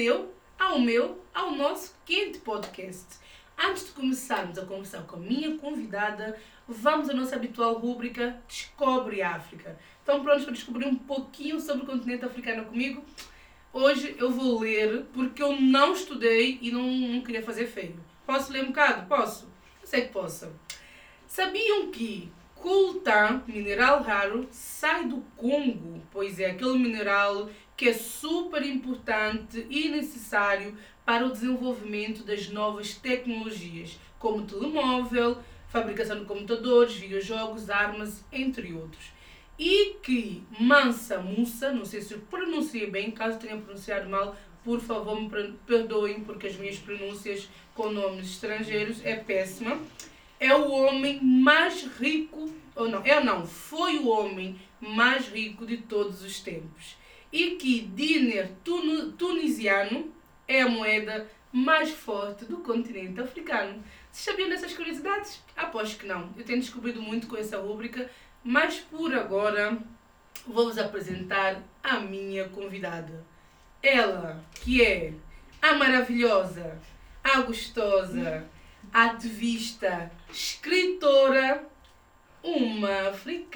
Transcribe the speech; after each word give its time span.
teu, 0.00 0.34
ao 0.58 0.80
meu, 0.80 1.22
ao 1.34 1.54
nosso 1.54 1.94
quente 2.06 2.38
podcast. 2.38 3.18
Antes 3.58 3.84
de 3.84 3.90
começarmos 3.90 4.56
a 4.56 4.64
conversar 4.64 5.02
com 5.02 5.16
a 5.16 5.18
minha 5.18 5.58
convidada, 5.58 6.38
vamos 6.66 7.10
à 7.10 7.12
nossa 7.12 7.36
habitual 7.36 7.74
rúbrica 7.74 8.42
Descobre 8.48 9.20
África. 9.20 9.78
Estão 9.98 10.22
prontos 10.24 10.44
para 10.44 10.54
descobrir 10.54 10.86
um 10.86 10.94
pouquinho 10.94 11.60
sobre 11.60 11.82
o 11.82 11.86
continente 11.86 12.24
africano 12.24 12.64
comigo? 12.64 13.04
Hoje 13.74 14.16
eu 14.18 14.30
vou 14.30 14.60
ler 14.60 15.04
porque 15.12 15.42
eu 15.42 15.60
não 15.60 15.92
estudei 15.92 16.58
e 16.62 16.70
não, 16.70 16.82
não 16.82 17.20
queria 17.20 17.42
fazer 17.42 17.66
feio. 17.66 18.02
Posso 18.24 18.50
ler 18.54 18.64
um 18.64 18.68
bocado? 18.68 19.06
Posso? 19.06 19.52
Eu 19.82 19.86
sei 19.86 20.06
que 20.06 20.12
posso. 20.14 20.50
Sabiam 21.26 21.90
que 21.90 22.32
coltan, 22.54 23.42
mineral 23.46 24.02
raro, 24.02 24.48
sai 24.50 25.04
do 25.04 25.20
Congo? 25.36 26.00
Pois 26.10 26.40
é, 26.40 26.52
aquele 26.52 26.78
mineral 26.78 27.50
que 27.80 27.88
é 27.88 27.94
super 27.94 28.62
importante 28.62 29.66
e 29.70 29.88
necessário 29.88 30.76
para 31.02 31.24
o 31.24 31.32
desenvolvimento 31.32 32.22
das 32.22 32.50
novas 32.50 32.92
tecnologias, 32.92 33.98
como 34.18 34.44
telemóvel, 34.44 35.38
fabricação 35.66 36.18
de 36.18 36.26
computadores, 36.26 36.92
videojogos, 36.92 37.70
armas, 37.70 38.22
entre 38.30 38.74
outros. 38.74 39.06
E 39.58 39.94
que 40.02 40.42
Mansa 40.60 41.20
Musa, 41.20 41.72
não 41.72 41.86
sei 41.86 42.02
se 42.02 42.12
eu 42.12 42.20
pronunciei 42.30 42.90
bem, 42.90 43.10
caso 43.10 43.38
tenha 43.38 43.56
pronunciado 43.56 44.10
mal, 44.10 44.36
por 44.62 44.78
favor 44.78 45.18
me 45.18 45.30
perdoem, 45.66 46.20
porque 46.20 46.48
as 46.48 46.56
minhas 46.56 46.76
pronúncias 46.76 47.48
com 47.74 47.90
nomes 47.90 48.32
estrangeiros 48.32 49.02
é 49.06 49.16
péssima. 49.16 49.80
É 50.38 50.54
o 50.54 50.70
homem 50.70 51.18
mais 51.24 51.84
rico, 51.98 52.52
ou 52.76 52.90
não, 52.90 53.02
é 53.06 53.24
não, 53.24 53.46
foi 53.46 53.96
o 54.00 54.08
homem 54.08 54.60
mais 54.78 55.28
rico 55.28 55.64
de 55.64 55.78
todos 55.78 56.22
os 56.22 56.40
tempos. 56.40 56.99
E 57.32 57.52
que 57.56 57.80
dinar 57.80 58.48
tunisiano 59.16 60.12
é 60.48 60.62
a 60.62 60.68
moeda 60.68 61.28
mais 61.52 61.90
forte 61.90 62.44
do 62.44 62.58
continente 62.58 63.20
africano. 63.20 63.82
Vocês 64.10 64.24
sabiam 64.24 64.48
dessas 64.48 64.72
curiosidades? 64.72 65.42
Aposto 65.56 65.98
que 65.98 66.06
não. 66.06 66.32
Eu 66.36 66.44
tenho 66.44 66.60
descobrido 66.60 67.00
muito 67.02 67.26
com 67.26 67.36
essa 67.36 67.58
rúbrica, 67.58 68.10
mas 68.42 68.78
por 68.78 69.14
agora 69.14 69.78
vou-vos 70.46 70.78
apresentar 70.78 71.62
a 71.82 72.00
minha 72.00 72.48
convidada. 72.48 73.24
Ela, 73.82 74.44
que 74.62 74.82
é 74.84 75.12
a 75.62 75.74
maravilhosa, 75.74 76.78
a 77.22 77.40
gostosa, 77.42 78.44
ativista, 78.92 80.10
escritora, 80.30 81.64
uma 82.42 83.10
africana. 83.10 83.50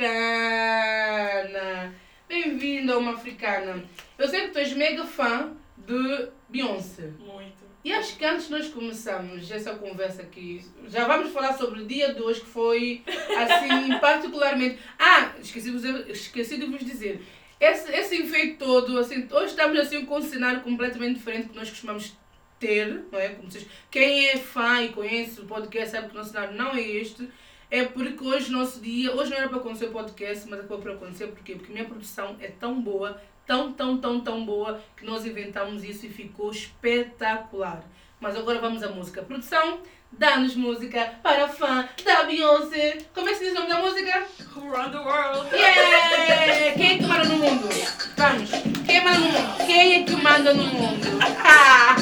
Bem-vinda 2.27 2.95
a 2.95 2.99
uma 2.99 3.13
africana. 3.13 3.85
Eu 4.17 4.27
sei 4.27 4.43
que 4.43 4.53
tu 4.53 4.59
és 4.59 4.73
mega 4.73 5.05
fã 5.05 5.53
de 5.77 6.29
Beyoncé. 6.49 7.11
Muito. 7.19 7.65
E 7.85 7.93
acho 7.93 8.17
que 8.17 8.25
antes 8.25 8.49
nós 8.49 8.69
começamos 8.69 9.51
essa 9.51 9.75
conversa 9.75 10.23
aqui, 10.23 10.65
já 10.89 11.07
vamos 11.07 11.33
falar 11.33 11.53
sobre 11.53 11.83
o 11.83 11.87
dia 11.87 12.15
de 12.15 12.23
hoje 12.23 12.41
que 12.41 12.47
foi 12.47 13.03
assim, 13.07 13.99
particularmente. 14.01 14.79
Ah, 14.99 15.33
esqueci, 15.39 15.71
esqueci 16.09 16.57
de 16.57 16.65
vos 16.65 16.81
dizer. 16.81 17.23
Esse, 17.61 17.93
esse 17.93 18.23
efeito 18.23 18.65
todo, 18.65 18.99
assim, 18.99 19.29
hoje 19.31 19.51
estamos 19.51 19.79
assim 19.79 20.07
com 20.07 20.17
um 20.17 20.23
cenário 20.23 20.63
completamente 20.63 21.17
diferente 21.17 21.51
que 21.51 21.57
nós 21.57 21.69
costumamos 21.69 22.17
ter, 22.59 23.05
não 23.13 23.19
é? 23.19 23.29
Como 23.29 23.51
vocês, 23.51 23.67
quem 23.91 24.29
é 24.29 24.39
fã 24.39 24.83
e 24.83 24.89
conhece 24.89 25.43
o 25.43 25.45
podcast 25.45 25.91
sabe 25.91 26.09
que 26.09 26.15
o 26.15 26.19
nosso 26.19 26.33
cenário 26.33 26.57
não 26.57 26.75
é 26.75 26.81
este. 26.81 27.29
É 27.75 27.87
porque 27.87 28.25
hoje, 28.25 28.53
nosso 28.53 28.79
dia, 28.81 29.13
hoje 29.13 29.33
não 29.33 29.37
era 29.37 29.49
para 29.49 29.59
acontecer 29.59 29.87
o 29.87 29.91
podcast, 29.91 30.49
mas 30.49 30.61
acabou 30.61 30.79
para 30.79 30.93
acontecer, 30.93 31.27
porquê? 31.27 31.57
Porque 31.57 31.73
a 31.73 31.75
minha 31.75 31.85
produção 31.85 32.37
é 32.41 32.47
tão 32.47 32.81
boa, 32.81 33.21
tão, 33.45 33.73
tão, 33.73 33.99
tão, 33.99 34.21
tão 34.21 34.47
boa 34.47 34.81
que 34.97 35.05
nós 35.05 35.27
inventamos 35.27 35.83
isso 35.83 36.07
e 36.07 36.09
ficou 36.09 36.53
espetacular. 36.53 37.83
Mas 38.21 38.37
agora 38.37 38.61
vamos 38.61 38.81
à 38.85 38.91
música. 38.91 39.23
Produção, 39.23 39.81
dá-nos 40.13 40.55
música 40.55 41.15
para 41.21 41.49
fã 41.49 41.89
da 42.05 42.23
Beyoncé. 42.23 42.99
Como 43.13 43.29
é 43.29 43.33
que 43.33 43.39
se 43.39 43.45
diz 43.47 43.55
o 43.55 43.57
nome 43.57 43.69
da 43.69 43.81
música? 43.81 44.25
Who 44.55 44.71
run 44.71 44.93
the 44.93 44.99
world? 44.99 45.53
Yeah! 45.53 46.75
Quem 46.77 46.93
é 46.93 46.99
que 46.99 47.03
manda 47.03 47.25
no 47.25 47.39
mundo? 47.39 47.69
Vamos. 48.17 48.51
Quem 48.87 49.03
manda 49.03 49.19
no 49.19 49.33
mundo? 49.33 49.67
Quem 49.67 49.95
é 49.95 50.05
que 50.05 50.13
manda 50.13 50.55
no 50.55 50.65
mundo? 50.65 51.09
Ah! 51.43 51.97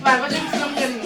Vai, 0.00 0.18
vai 0.20 0.30
ter 0.30 0.40
que 0.40 0.56
um 0.56 0.68
bocadinho. 0.74 1.01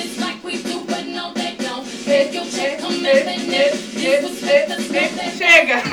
It's 0.00 0.20
like 0.20 0.42
we 0.44 0.62
do, 0.62 0.84
but 0.86 1.06
no, 1.06 1.32
they 1.34 1.56
don't. 1.58 1.86
If 1.86 2.34
you 2.34 2.44
check 2.50 2.78
them, 2.80 2.92
if, 2.92 3.48
if. 3.48 3.87
Agora 4.18 4.34
vem 4.34 4.66
cá. 4.66 5.30
Chega! 5.30 5.78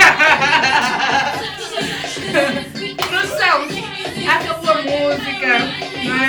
Produção, 3.07 3.61
a 4.25 4.41
música, 4.81 5.59
não 6.03 6.17
é? 6.23 6.25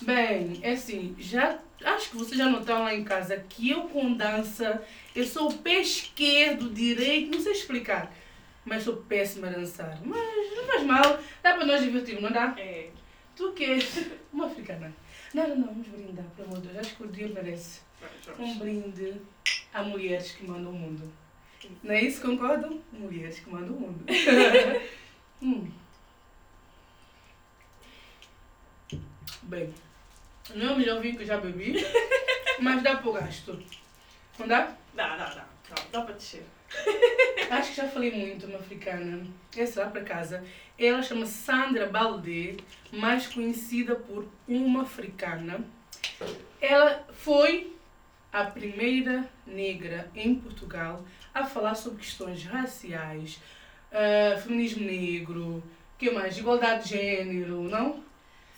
Bem, 0.00 0.58
é 0.62 0.72
assim, 0.72 1.14
já 1.18 1.60
acho 1.84 2.10
que 2.10 2.16
vocês 2.16 2.36
já 2.36 2.48
notaram 2.48 2.82
lá 2.82 2.92
em 2.94 3.04
casa 3.04 3.36
que 3.48 3.70
eu 3.70 3.84
com 3.84 4.14
dança, 4.14 4.82
eu 5.14 5.24
sou 5.24 5.50
o 5.50 5.58
pé 5.58 5.78
esquerdo, 5.80 6.68
direito, 6.70 7.30
não 7.30 7.40
sei 7.40 7.52
explicar, 7.52 8.12
mas 8.64 8.82
sou 8.82 8.96
péssima 8.96 9.46
a 9.46 9.50
dançar. 9.50 10.00
Mas 10.04 10.56
não 10.56 10.66
faz 10.66 10.82
mal, 10.82 11.20
dá 11.42 11.54
para 11.54 11.64
nós 11.64 11.80
divertirmos, 11.80 12.24
não 12.24 12.32
dá? 12.32 12.52
É. 12.58 12.88
Tu 13.36 13.52
que 13.52 13.64
és 13.64 14.06
uma 14.32 14.46
africana. 14.46 14.92
Não, 15.32 15.48
não, 15.48 15.56
não, 15.56 15.68
vamos 15.68 15.86
brindar, 15.86 16.26
pelo 16.36 16.48
amor 16.48 16.60
de 16.60 16.66
Deus, 16.68 16.78
acho 16.78 16.96
que 16.96 17.04
o 17.04 17.08
dia 17.08 17.28
merece 17.28 17.82
um 18.38 18.58
brinde 18.58 19.20
a 19.72 19.82
mulheres 19.82 20.32
que 20.32 20.46
mandam 20.46 20.70
o 20.70 20.74
mundo. 20.74 21.12
Não 21.82 21.94
é 21.94 22.02
isso? 22.02 22.22
Concordam? 22.22 22.80
Mulheres 22.92 23.40
que 23.40 23.50
mandam 23.50 23.74
o 23.74 23.80
mundo. 23.80 24.04
Hum. 25.42 25.70
Bem, 29.44 29.72
não 30.54 30.68
é 30.68 30.72
o 30.72 30.76
melhor 30.76 31.00
vinho 31.00 31.16
que 31.16 31.22
eu 31.22 31.26
já 31.26 31.38
bebi, 31.38 31.74
mas 32.60 32.82
dá 32.82 32.96
para 32.96 33.08
o 33.08 33.12
gasto. 33.14 33.58
Não 34.38 34.46
dá? 34.46 34.76
Dá, 34.94 35.16
dá, 35.16 35.30
dá. 35.30 35.46
Dá, 35.70 35.82
dá 35.92 36.02
para 36.02 36.14
descer. 36.14 36.44
Acho 37.50 37.70
que 37.70 37.76
já 37.76 37.88
falei 37.88 38.12
muito 38.12 38.46
uma 38.46 38.58
africana. 38.58 39.26
Essa 39.56 39.84
lá 39.84 39.90
para 39.90 40.04
casa. 40.04 40.44
Ela 40.78 41.02
chama 41.02 41.26
Sandra 41.26 41.86
Baldé, 41.86 42.56
mais 42.92 43.26
conhecida 43.26 43.96
por 43.96 44.28
uma 44.46 44.82
africana. 44.82 45.64
Ela 46.60 47.06
foi 47.12 47.74
a 48.32 48.44
primeira 48.44 49.28
negra 49.46 50.10
em 50.14 50.34
Portugal 50.34 51.04
a 51.34 51.44
falar 51.44 51.74
sobre 51.74 51.98
questões 52.02 52.44
raciais, 52.44 53.40
ah, 53.92 54.38
feminismo 54.40 54.84
negro, 54.84 55.62
que 55.98 56.10
mais? 56.10 56.38
Igualdade 56.38 56.84
de 56.84 56.90
gênero, 56.90 57.62
não? 57.64 58.02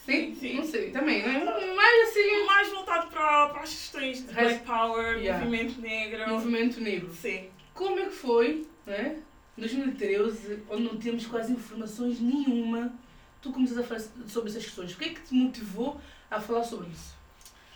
Sim, 0.04 0.34
sim. 0.34 0.54
Não 0.56 0.64
sei, 0.64 0.90
também, 0.90 1.22
né? 1.22 1.44
Mas 1.76 2.08
assim, 2.08 2.44
Mais 2.44 2.68
voltado 2.70 3.06
para, 3.08 3.48
para 3.50 3.62
as 3.62 3.70
questões 3.70 4.26
de 4.26 4.32
Black 4.32 4.64
Power, 4.64 5.18
Yeah. 5.18 5.44
movimento 5.44 5.80
negro. 5.80 6.28
movimento 6.28 6.80
negro. 6.80 7.14
Sim. 7.14 7.48
Como 7.72 7.98
é 8.00 8.06
que 8.06 8.10
foi, 8.14 8.66
né? 8.84 9.18
2013, 9.56 10.62
onde 10.68 10.82
não 10.82 10.96
temos 10.96 11.26
quase 11.26 11.52
informações 11.52 12.18
nenhuma, 12.20 12.92
tu 13.40 13.52
começas 13.52 13.78
a 13.78 13.82
falar 13.82 14.00
sobre 14.26 14.50
essas 14.50 14.64
questões. 14.64 14.92
O 14.92 14.98
que 14.98 15.04
é 15.04 15.08
que 15.10 15.20
te 15.20 15.34
motivou 15.34 16.00
a 16.30 16.40
falar 16.40 16.64
sobre 16.64 16.88
isso? 16.90 17.14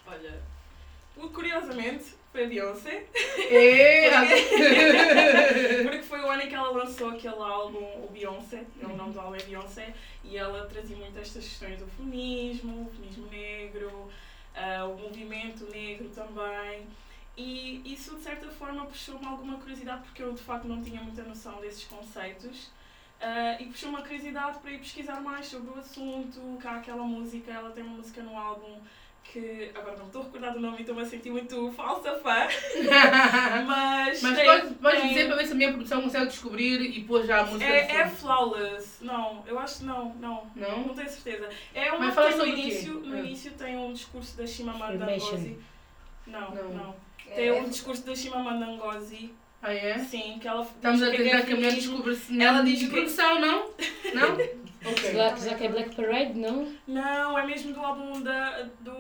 Olha, 0.07 0.41
curiosamente, 1.17 2.15
foi 2.33 2.47
Beyoncé. 2.47 3.07
É, 3.51 4.11
Porque 5.85 6.03
foi 6.03 6.21
o 6.21 6.31
ano 6.31 6.43
em 6.43 6.49
que 6.49 6.55
ela 6.55 6.71
lançou 6.71 7.11
aquele 7.11 7.35
álbum, 7.35 8.05
o 8.05 8.11
Beyoncé, 8.13 8.65
o 8.83 8.89
nome 8.89 9.13
do 9.13 9.21
álbum 9.21 9.37
é 9.37 9.43
Beyoncé, 9.43 9.95
e 10.23 10.37
ela 10.37 10.67
trazia 10.67 10.97
muito 10.97 11.19
estas 11.19 11.45
questões 11.45 11.81
do 11.81 11.87
feminismo, 11.87 12.87
o 12.87 12.91
feminismo 12.91 13.27
negro, 13.29 14.11
ah, 14.55 14.85
o 14.85 14.99
movimento 14.99 15.65
negro 15.71 16.11
também. 16.11 16.87
E 17.37 17.83
isso 17.85 18.17
de 18.17 18.23
certa 18.23 18.49
forma 18.49 18.87
puxou-me 18.87 19.27
alguma 19.27 19.59
curiosidade 19.59 20.03
porque 20.05 20.23
eu 20.23 20.33
de 20.33 20.43
facto 20.43 20.67
não 20.67 20.83
tinha 20.83 21.01
muita 21.03 21.23
noção 21.23 21.61
desses 21.61 21.85
conceitos. 21.85 22.71
Ah, 23.21 23.57
e 23.59 23.67
puxou-me 23.67 23.97
a 23.97 24.03
curiosidade 24.03 24.59
para 24.59 24.73
ir 24.73 24.79
pesquisar 24.79 25.21
mais 25.23 25.47
sobre 25.47 25.71
o 25.71 25.79
assunto, 25.79 26.59
cá 26.61 26.77
aquela 26.77 27.05
música, 27.05 27.51
ela 27.51 27.71
tem 27.71 27.83
uma 27.83 27.97
música 27.97 28.23
no 28.23 28.37
álbum 28.37 28.79
que 29.33 29.71
agora 29.75 29.97
não 29.97 30.07
estou 30.07 30.23
a 30.23 30.25
recordar 30.25 30.53
do 30.53 30.61
nome 30.61 30.79
e 30.79 30.81
estou-me 30.81 31.03
a 31.03 31.05
sentir 31.05 31.31
muito 31.31 31.71
falsa 31.73 32.15
fã. 32.17 32.47
mas 33.67 34.23
Mas 34.23 34.37
tem- 34.37 34.47
pode, 34.47 34.75
pode 34.75 34.97
tem- 35.01 35.09
dizer 35.09 35.27
para 35.27 35.37
ver 35.37 35.47
se 35.47 35.53
a 35.53 35.55
minha 35.55 35.73
produção 35.73 36.03
consegue 36.03 36.27
descobrir 36.27 36.81
e 36.81 37.05
pôr 37.05 37.25
já 37.27 37.41
a 37.41 37.45
música. 37.45 37.65
de 37.67 37.73
É, 37.73 37.97
é. 38.01 38.09
Flawless. 38.09 39.05
Não, 39.05 39.43
eu 39.47 39.59
acho 39.59 39.79
que 39.79 39.85
não, 39.85 40.15
não. 40.17 40.51
Não? 40.55 40.79
Não 40.87 40.95
tenho 40.95 41.09
certeza. 41.09 41.49
É 41.75 41.91
uma 41.91 41.99
Mas 42.01 42.09
que 42.09 42.15
fala 42.15 42.29
tem 42.29 42.39
no 42.39 42.45
o 42.45 42.47
início, 42.47 42.95
no 42.95 43.15
Ah. 43.15 43.19
início 43.21 43.51
tem 43.53 43.77
um 43.77 43.93
discurso 43.93 44.37
da 44.37 44.47
Formation. 44.47 45.31
Ngozi. 45.33 45.59
Não, 46.27 46.55
Não. 46.55 46.71
não. 46.71 46.97
É, 47.29 47.35
Tem 47.35 47.53
um 47.53 47.69
discurso 47.69 48.05
da 48.07 48.15
Chimamanda 48.15 48.67
Ngozi. 48.67 49.33
Ah, 49.63 49.73
é? 49.73 49.99
Sim, 49.99 50.39
que 50.41 50.47
ela 50.47 50.63
Estamos 50.63 51.03
a 51.03 51.11
que 51.11 51.17
é 51.17 51.25
tentar 51.25 51.43
que 51.43 51.53
a 51.53 51.57
mulher 51.57 51.71
feminismo. 51.71 51.93
descubra 51.97 52.15
se 52.15 52.41
Ela 52.43 52.63
diz 52.63 52.79
que- 52.81 52.87
produção, 52.91 53.41
não? 53.41 53.71
Não? 54.15 54.37
Ok. 54.87 55.11
Será 55.39 55.57
que 55.57 55.65
é 55.65 55.69
Black 55.69 55.97
Parade? 55.97 56.35
Não? 56.35 56.73
Não, 56.87 57.37
é 57.37 57.45
mesmo 57.45 57.73
do 57.73 57.81
álbum 57.81 58.21
da. 58.21 58.69
do. 58.81 58.93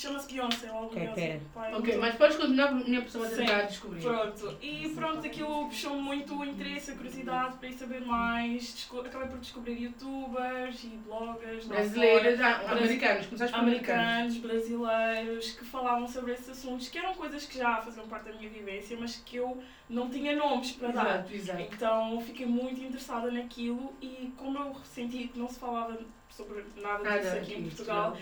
Chama-se 0.00 0.32
Beyoncé, 0.32 0.70
o 0.70 0.74
álbum 0.74 0.86
Ok, 0.86 1.00
Beyoncé. 1.02 1.26
pera. 1.26 1.40
Pai, 1.54 1.74
Ok, 1.74 1.96
mas 1.98 2.14
podes 2.16 2.36
continuar, 2.36 2.72
minha 2.74 3.02
pessoa 3.02 3.26
a 3.26 3.30
tentar 3.30 3.62
descobrir. 3.62 4.00
Pronto, 4.02 4.56
e 4.62 4.88
pronto, 4.90 5.26
aquilo 5.26 5.66
puxou 5.66 5.96
muito 6.00 6.34
o 6.38 6.44
interesse, 6.44 6.90
a 6.90 6.94
curiosidade 6.94 7.56
para 7.58 7.68
ir 7.68 7.72
saber 7.74 8.00
mais. 8.02 8.62
Desco- 8.74 9.00
Acabei 9.00 9.28
por 9.28 9.38
descobrir 9.38 9.78
youtubers 9.80 10.84
e 10.84 10.88
bloggers 11.04 11.66
lá 11.66 11.74
Brasileiras, 11.76 12.40
ah, 12.40 12.70
americanos, 12.72 13.26
começaste 13.26 13.52
por 13.54 13.60
americanos. 13.62 14.36
americanos, 14.36 14.36
brasileiros, 14.38 15.50
que 15.52 15.64
falavam 15.64 16.06
sobre 16.08 16.32
esses 16.32 16.48
assuntos, 16.50 16.88
que 16.88 16.98
eram 16.98 17.14
coisas 17.14 17.44
que 17.46 17.58
já 17.58 17.76
faziam 17.82 18.06
parte 18.08 18.30
da 18.30 18.32
minha 18.38 18.48
vivência, 18.50 18.96
mas 18.98 19.16
que 19.16 19.36
eu 19.36 19.62
não 19.88 20.08
tinha 20.10 20.34
nomes 20.36 20.72
para 20.72 20.88
dar. 20.92 21.04
Exato, 21.06 21.34
exato. 21.34 21.60
Então 21.62 22.20
fiquei 22.20 22.46
muito 22.46 22.80
interessada 22.80 23.30
naquilo 23.30 23.92
e 24.00 24.32
como 24.36 24.58
eu 24.58 24.74
senti 24.84 25.28
que 25.28 25.38
não 25.38 25.48
se 25.48 25.58
falava 25.58 25.98
sobre 26.30 26.64
nada 26.76 26.98
disso 26.98 27.24
Nada 27.26 27.32
aqui 27.40 27.54
em 27.54 27.62
Portugal, 27.62 28.16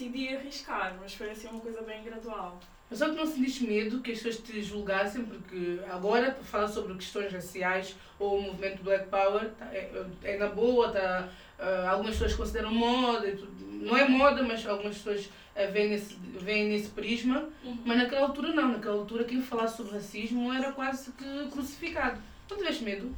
decidi 0.00 0.34
arriscar, 0.34 0.96
mas 1.00 1.14
foi 1.14 1.30
assim 1.30 1.48
uma 1.48 1.60
coisa 1.60 1.82
bem 1.82 2.02
gradual. 2.02 2.58
Mas 2.88 2.98
só 2.98 3.08
que 3.08 3.14
não 3.14 3.26
sentiste 3.26 3.64
medo 3.64 4.00
que 4.00 4.10
as 4.10 4.18
pessoas 4.18 4.38
te 4.38 4.62
julgassem, 4.62 5.24
porque 5.24 5.80
agora, 5.90 6.32
para 6.32 6.42
falar 6.42 6.68
sobre 6.68 6.94
questões 6.94 7.32
raciais 7.32 7.94
ou 8.18 8.38
o 8.38 8.42
movimento 8.42 8.82
Black 8.82 9.08
Power, 9.08 9.50
tá- 9.50 9.72
é, 9.72 10.04
é 10.24 10.38
na 10.38 10.48
boa, 10.48 10.90
tá, 10.90 11.28
ah, 11.58 11.90
algumas 11.90 12.12
pessoas 12.14 12.34
consideram 12.34 12.72
moda, 12.72 13.38
não 13.60 13.96
é 13.96 14.08
moda, 14.08 14.42
mas 14.42 14.66
algumas 14.66 14.96
pessoas 14.96 15.28
ah, 15.54 15.66
veem 15.66 15.90
nesse, 15.90 16.16
veem 16.40 16.68
nesse 16.68 16.88
prisma, 16.88 17.48
mas 17.84 17.98
naquela 17.98 18.26
altura 18.26 18.52
não, 18.52 18.72
naquela 18.72 18.96
altura 18.96 19.24
quem 19.24 19.40
falasse 19.40 19.76
sobre 19.76 19.92
racismo 19.92 20.52
era 20.52 20.72
quase 20.72 21.12
que 21.12 21.48
crucificado. 21.52 22.20
Não 22.50 22.56
tiveste 22.56 22.82
medo? 22.82 23.14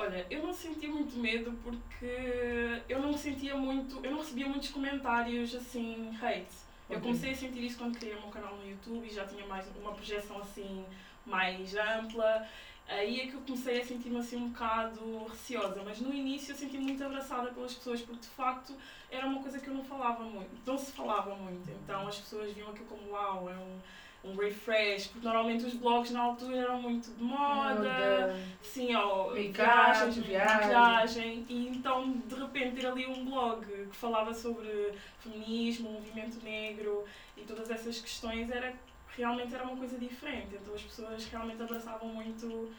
Olha, 0.00 0.26
eu 0.30 0.42
não 0.42 0.54
senti 0.54 0.88
muito 0.88 1.18
medo 1.18 1.52
porque 1.62 2.82
eu 2.88 3.02
não 3.02 3.12
sentia 3.12 3.54
muito, 3.54 4.02
eu 4.02 4.12
não 4.12 4.20
recebia 4.20 4.48
muitos 4.48 4.70
comentários 4.70 5.54
assim, 5.54 6.16
hate. 6.22 6.56
Eu 6.88 7.02
comecei 7.02 7.32
a 7.32 7.34
sentir 7.34 7.62
isso 7.66 7.76
quando 7.76 7.98
criei 7.98 8.16
o 8.16 8.20
meu 8.22 8.30
canal 8.30 8.56
no 8.56 8.66
YouTube 8.66 9.06
e 9.06 9.10
já 9.10 9.26
tinha 9.26 9.46
mais 9.46 9.66
uma 9.76 9.92
projeção 9.92 10.38
assim 10.38 10.86
mais 11.26 11.74
ampla. 11.76 12.48
Aí 12.88 13.20
é 13.20 13.26
que 13.26 13.34
eu 13.34 13.42
comecei 13.42 13.82
a 13.82 13.84
sentir-me 13.84 14.16
assim 14.16 14.36
um 14.36 14.48
bocado 14.48 15.26
receosa, 15.26 15.82
mas 15.84 16.00
no 16.00 16.14
início 16.14 16.52
eu 16.52 16.56
senti 16.56 16.78
muito 16.78 17.04
abraçada 17.04 17.50
pelas 17.50 17.74
pessoas 17.74 18.00
porque 18.00 18.22
de 18.22 18.28
facto 18.28 18.74
era 19.10 19.26
uma 19.26 19.42
coisa 19.42 19.60
que 19.60 19.68
eu 19.68 19.74
não 19.74 19.84
falava 19.84 20.24
muito, 20.24 20.50
não 20.64 20.78
se 20.78 20.92
falava 20.92 21.34
muito. 21.36 21.70
Então 21.70 22.08
as 22.08 22.18
pessoas 22.18 22.50
viam 22.54 22.70
aquilo 22.70 22.86
como 22.86 23.10
uau, 23.10 23.50
é 23.50 23.54
um, 23.54 23.78
um 24.22 24.36
refresh, 24.36 25.06
porque 25.06 25.26
normalmente 25.26 25.64
os 25.64 25.74
blogs 25.74 26.10
na 26.10 26.20
altura 26.20 26.56
eram 26.56 26.82
muito 26.82 27.10
de 27.10 27.22
moda, 27.22 28.36
Sim, 28.62 28.92
Make-up, 28.92 29.50
viagens, 29.50 30.16
viagem. 30.16 31.46
E 31.48 31.68
então, 31.68 32.12
de 32.26 32.34
repente, 32.34 32.76
ter 32.76 32.86
ali 32.86 33.06
um 33.06 33.24
blog 33.24 33.64
que 33.64 33.96
falava 33.96 34.34
sobre 34.34 34.92
feminismo, 35.20 35.92
movimento 35.92 36.42
negro 36.44 37.04
e 37.36 37.42
todas 37.42 37.70
essas 37.70 38.00
questões 38.00 38.50
era 38.50 38.74
realmente 39.16 39.54
era 39.54 39.64
uma 39.64 39.76
coisa 39.76 39.98
diferente. 39.98 40.54
Então, 40.60 40.74
as 40.74 40.82
pessoas 40.82 41.26
realmente 41.26 41.62
abraçavam 41.62 42.08
muito 42.08 42.70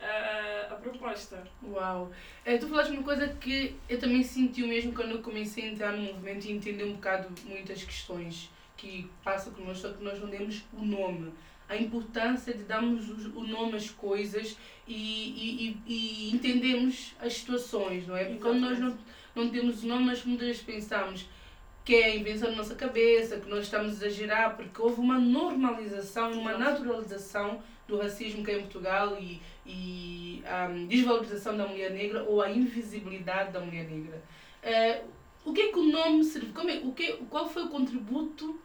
ah, 0.00 0.68
a 0.70 0.74
proposta. 0.74 1.42
Uau! 1.62 2.10
Eh, 2.44 2.58
tu 2.58 2.68
falaste 2.68 2.90
uma 2.90 3.02
coisa 3.02 3.28
que 3.28 3.76
eu 3.88 3.98
também 3.98 4.22
senti 4.22 4.62
o 4.62 4.68
mesmo 4.68 4.94
quando 4.94 5.12
eu 5.12 5.22
comecei 5.22 5.64
a 5.64 5.72
entrar 5.72 5.92
no 5.92 6.02
movimento 6.02 6.46
e 6.46 6.52
entender 6.52 6.84
um 6.84 6.94
bocado 6.94 7.28
muitas 7.46 7.82
questões 7.82 8.50
que 8.80 9.10
passam 9.22 9.52
connosco, 9.52 9.88
só 9.88 9.92
que 9.94 10.02
nós 10.02 10.18
não 10.20 10.28
demos 10.28 10.62
o 10.72 10.82
nome. 10.84 11.32
A 11.68 11.76
importância 11.76 12.52
de 12.54 12.64
darmos 12.64 13.08
os- 13.08 13.26
o 13.26 13.42
nome 13.46 13.76
às 13.76 13.90
coisas 13.90 14.56
e, 14.88 14.94
e, 14.94 15.46
e, 15.86 15.92
e 16.30 16.34
entendemos 16.34 17.14
as 17.20 17.34
situações, 17.34 18.06
não 18.06 18.16
é? 18.16 18.24
Porque 18.24 18.40
quando 18.40 18.60
nós 18.60 18.78
não, 18.78 18.96
não 19.34 19.50
temos 19.50 19.84
o 19.84 19.86
nome, 19.86 20.06
nós 20.06 20.24
muitas 20.24 20.46
vezes 20.48 20.62
pensamos 20.62 21.28
que 21.84 21.94
é 21.94 22.06
a 22.06 22.16
invenção 22.16 22.50
da 22.50 22.56
nossa 22.56 22.74
cabeça, 22.74 23.38
que 23.38 23.48
nós 23.48 23.64
estamos 23.64 24.02
a 24.02 24.06
exagerar, 24.06 24.56
porque 24.56 24.80
houve 24.82 25.00
uma 25.00 25.18
normalização, 25.18 26.32
uma 26.32 26.56
naturalização 26.58 27.62
do 27.86 27.96
racismo 27.98 28.44
que 28.44 28.50
é 28.50 28.56
em 28.58 28.60
Portugal 28.62 29.16
e, 29.20 29.40
e 29.66 30.42
a 30.46 30.66
desvalorização 30.88 31.56
da 31.56 31.66
mulher 31.66 31.90
negra 31.92 32.22
ou 32.24 32.40
a 32.42 32.50
invisibilidade 32.50 33.52
da 33.52 33.60
mulher 33.60 33.88
negra. 33.88 34.22
Eh, 34.62 35.02
o 35.44 35.52
que 35.52 35.60
é 35.62 35.68
que 35.72 35.78
o 35.78 35.84
nome 35.90 36.22
serve? 36.24 36.52
Como 36.52 36.68
é, 36.68 36.78
o 36.84 36.92
que, 36.92 37.12
qual 37.30 37.48
foi 37.48 37.64
o 37.64 37.68
contributo 37.68 38.60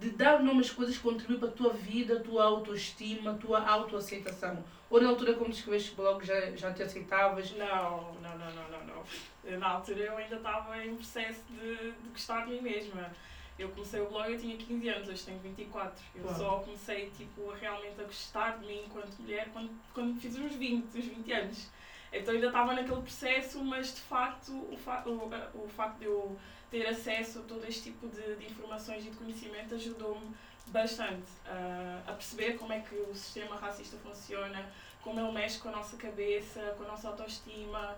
de 0.00 0.10
dar 0.10 0.42
nome 0.42 0.60
às 0.60 0.70
coisas 0.70 0.96
que 0.96 1.02
contribuiu 1.02 1.38
para 1.38 1.48
a 1.48 1.52
tua 1.52 1.72
vida, 1.74 2.16
a 2.16 2.20
tua 2.20 2.44
autoestima, 2.44 3.32
a 3.32 3.34
tua 3.34 3.62
autoaceitação? 3.62 4.64
Ou 4.88 5.00
na 5.00 5.10
altura, 5.10 5.34
quando 5.34 5.52
escreveste 5.52 5.94
blog, 5.94 6.24
já, 6.24 6.50
já 6.56 6.72
te 6.72 6.82
aceitavas? 6.82 7.52
Não, 7.52 8.14
não, 8.14 8.38
não, 8.38 8.52
não, 8.52 8.70
não, 8.70 9.04
não. 9.44 9.58
Na 9.58 9.68
altura 9.68 10.00
eu 10.00 10.16
ainda 10.16 10.36
estava 10.36 10.84
em 10.84 10.96
processo 10.96 11.44
de, 11.50 11.92
de 11.92 12.08
gostar 12.08 12.46
de 12.46 12.52
mim 12.52 12.62
mesma. 12.62 13.12
Eu 13.58 13.68
comecei 13.68 14.00
o 14.00 14.08
blog, 14.08 14.32
eu 14.32 14.40
tinha 14.40 14.56
15 14.56 14.88
anos, 14.88 15.08
hoje 15.08 15.22
tenho 15.22 15.38
24. 15.38 16.02
Eu 16.14 16.24
Uau. 16.24 16.34
só 16.34 16.58
comecei 16.60 17.10
tipo, 17.10 17.50
a 17.50 17.56
realmente 17.56 18.00
a 18.00 18.04
gostar 18.04 18.58
de 18.58 18.66
mim 18.66 18.84
enquanto 18.86 19.20
mulher 19.20 19.50
quando, 19.52 19.70
quando 19.92 20.18
fiz 20.18 20.34
uns 20.38 20.54
20, 20.54 20.96
uns 20.96 21.04
20 21.04 21.32
anos. 21.32 21.70
Então 22.12 22.34
ainda 22.34 22.48
estava 22.48 22.74
naquele 22.74 23.00
processo, 23.02 23.62
mas 23.64 23.94
de 23.94 24.00
facto 24.00 24.52
o, 24.72 24.76
fa 24.76 25.02
o, 25.06 25.64
o 25.64 25.68
facto 25.68 25.98
de 25.98 26.06
eu 26.06 26.36
ter 26.70 26.86
acesso 26.86 27.40
a 27.40 27.42
todo 27.42 27.64
este 27.66 27.84
tipo 27.84 28.08
de, 28.08 28.36
de 28.36 28.46
informações 28.46 29.04
e 29.06 29.10
de 29.10 29.16
conhecimento 29.16 29.74
ajudou-me 29.74 30.34
bastante 30.68 31.30
ah, 31.46 32.02
a 32.06 32.12
perceber 32.12 32.54
como 32.58 32.72
é 32.72 32.80
que 32.80 32.94
o 32.94 33.14
sistema 33.14 33.56
racista 33.56 33.96
funciona, 33.98 34.70
como 35.02 35.18
ele 35.20 35.32
mexe 35.32 35.58
com 35.58 35.68
a 35.68 35.72
nossa 35.72 35.96
cabeça, 35.96 36.74
com 36.76 36.84
a 36.84 36.88
nossa 36.88 37.08
autoestima. 37.08 37.96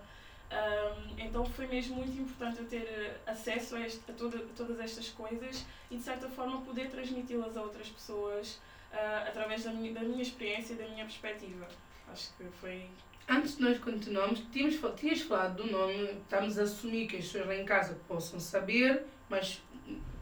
Um, 0.51 1.19
então 1.19 1.43
foi 1.45 1.65
mesmo 1.65 1.95
muito 1.95 2.15
importante 2.15 2.59
eu 2.59 2.65
ter 2.67 3.19
acesso 3.25 3.75
a, 3.75 3.81
este- 3.81 4.11
a 4.11 4.13
toda- 4.13 4.37
a 4.37 4.47
todas 4.55 4.79
estas 4.79 5.09
coisas 5.09 5.65
e 5.89 5.97
de 5.97 6.03
certa 6.03 6.29
forma 6.29 6.61
poder 6.61 6.89
transmiti-las 6.91 7.57
a 7.57 7.61
outras 7.63 7.89
pessoas 7.89 8.59
ah, 8.91 9.25
através 9.27 9.63
da 9.63 9.71
minha, 9.71 9.91
da 9.93 10.01
minha 10.01 10.21
experiência 10.21 10.73
e 10.73 10.75
da 10.77 10.87
minha 10.87 11.05
perspectiva. 11.05 11.67
Acho 12.11 12.31
que 12.37 12.43
foi. 12.59 12.87
Antes 13.27 13.57
de 13.57 13.63
nós 13.63 13.79
continuarmos, 13.79 14.41
tínhamos, 14.51 14.75
falado 15.21 15.63
do 15.63 15.71
nome, 15.71 15.95
estamos 16.21 16.59
a 16.59 16.63
assumir 16.63 17.07
que 17.07 17.17
as 17.17 17.25
pessoas 17.25 17.47
lá 17.47 17.55
em 17.55 17.65
casa 17.65 17.97
possam 18.07 18.39
saber, 18.39 19.05
mas 19.29 19.61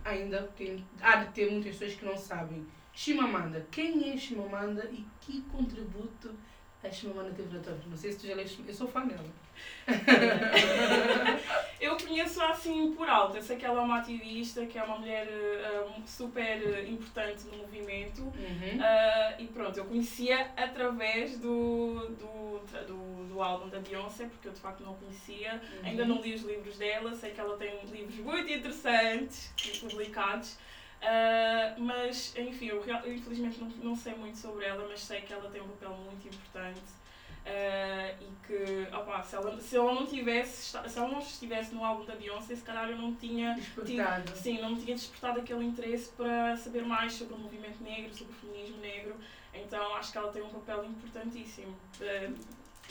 ainda 0.05 0.43
tem, 0.55 0.85
há 1.01 1.23
de 1.23 1.33
ter 1.33 1.51
muitas 1.51 1.75
pessoas 1.75 1.99
que 1.99 2.05
não 2.05 2.15
sabem. 2.15 2.65
Chimamanda, 2.93 3.65
quem 3.71 4.11
é 4.11 4.17
Chimamanda 4.17 4.85
e 4.91 5.05
que 5.19 5.41
contributo 5.43 6.35
a 6.83 6.91
Chimamanda 6.91 7.31
teve 7.31 7.55
na 7.55 7.63
tua 7.63 7.73
vida? 7.73 7.89
Não 7.89 7.97
sei 7.97 8.11
se 8.11 8.19
tu 8.19 8.27
já 8.27 8.35
leste, 8.35 8.63
eu 8.67 8.73
sou 8.73 8.87
fã 8.87 9.05
dela. 9.05 9.25
eu 11.79 11.97
conheço 11.97 12.41
assim 12.41 12.93
por 12.93 13.09
alto. 13.09 13.37
Eu 13.37 13.43
sei 13.43 13.57
que 13.57 13.65
ela 13.65 13.81
é 13.81 13.83
uma 13.83 13.99
ativista, 13.99 14.65
que 14.65 14.77
é 14.77 14.83
uma 14.83 14.99
mulher 14.99 15.27
eh, 15.27 15.85
ah, 15.87 16.01
super 16.05 16.87
importante 16.87 17.45
no 17.47 17.57
movimento. 17.57 18.21
Uhum. 18.21 18.79
Ah, 18.79 19.35
e 19.39 19.47
pronto, 19.47 19.77
eu 19.77 19.85
conhecia 19.85 20.51
através 20.55 21.37
do, 21.39 22.09
do, 22.09 22.59
do, 22.87 23.27
do 23.29 23.41
álbum 23.41 23.69
da 23.69 23.79
Beyoncé, 23.79 24.25
porque 24.25 24.47
eu 24.47 24.53
de 24.53 24.59
facto 24.59 24.81
não 24.81 24.93
conhecia. 24.95 25.61
Ainda 25.83 26.05
não 26.05 26.21
li 26.21 26.33
os 26.33 26.43
livros 26.43 26.77
dela, 26.77 27.15
sei 27.15 27.31
que 27.31 27.39
ela 27.39 27.57
tem 27.57 27.79
livros 27.85 28.15
muito 28.17 28.51
interessantes 28.51 29.51
publicados. 29.79 30.57
Ah, 31.01 31.73
mas, 31.77 32.33
enfim, 32.37 32.67
eu, 32.67 32.83
eu 32.85 33.13
infelizmente 33.13 33.59
não, 33.59 33.67
não 33.83 33.95
sei 33.95 34.13
muito 34.13 34.37
sobre 34.37 34.65
ela, 34.65 34.87
mas 34.87 35.01
sei 35.01 35.21
que 35.21 35.33
ela 35.33 35.49
tem 35.49 35.61
um 35.61 35.67
papel 35.69 35.97
muito 35.97 36.27
importante. 36.27 37.00
Ah, 37.45 38.13
e 38.21 38.27
que, 38.45 38.95
opá, 38.95 39.23
se, 39.23 39.35
ela, 39.35 39.59
se 39.59 39.75
ela 39.75 39.93
não 39.93 40.05
tivesse, 40.05 40.77
se 40.87 40.97
ela 40.97 41.07
não 41.07 41.19
estivesse 41.19 41.73
no 41.73 41.83
álbum 41.83 42.05
da 42.05 42.15
Beyoncé, 42.15 42.55
se 42.55 42.61
calhar 42.61 42.89
eu 42.89 42.97
não 42.97 43.15
tinha 43.15 43.55
Despertado. 43.55 44.31
Sim, 44.35 44.61
não 44.61 44.75
tinha 44.77 44.95
despertado 44.95 45.39
aquele 45.39 45.65
interesse 45.65 46.09
para 46.11 46.55
saber 46.55 46.83
mais 46.83 47.13
sobre 47.13 47.33
o 47.33 47.37
movimento 47.37 47.83
negro, 47.83 48.13
sobre 48.13 48.33
o 48.33 48.35
feminismo 48.35 48.77
negro. 48.77 49.15
Então 49.53 49.95
acho 49.95 50.11
que 50.11 50.17
ela 50.17 50.31
tem 50.31 50.41
um 50.41 50.49
papel 50.49 50.85
importantíssimo. 50.85 51.75
Eh, 51.99 52.29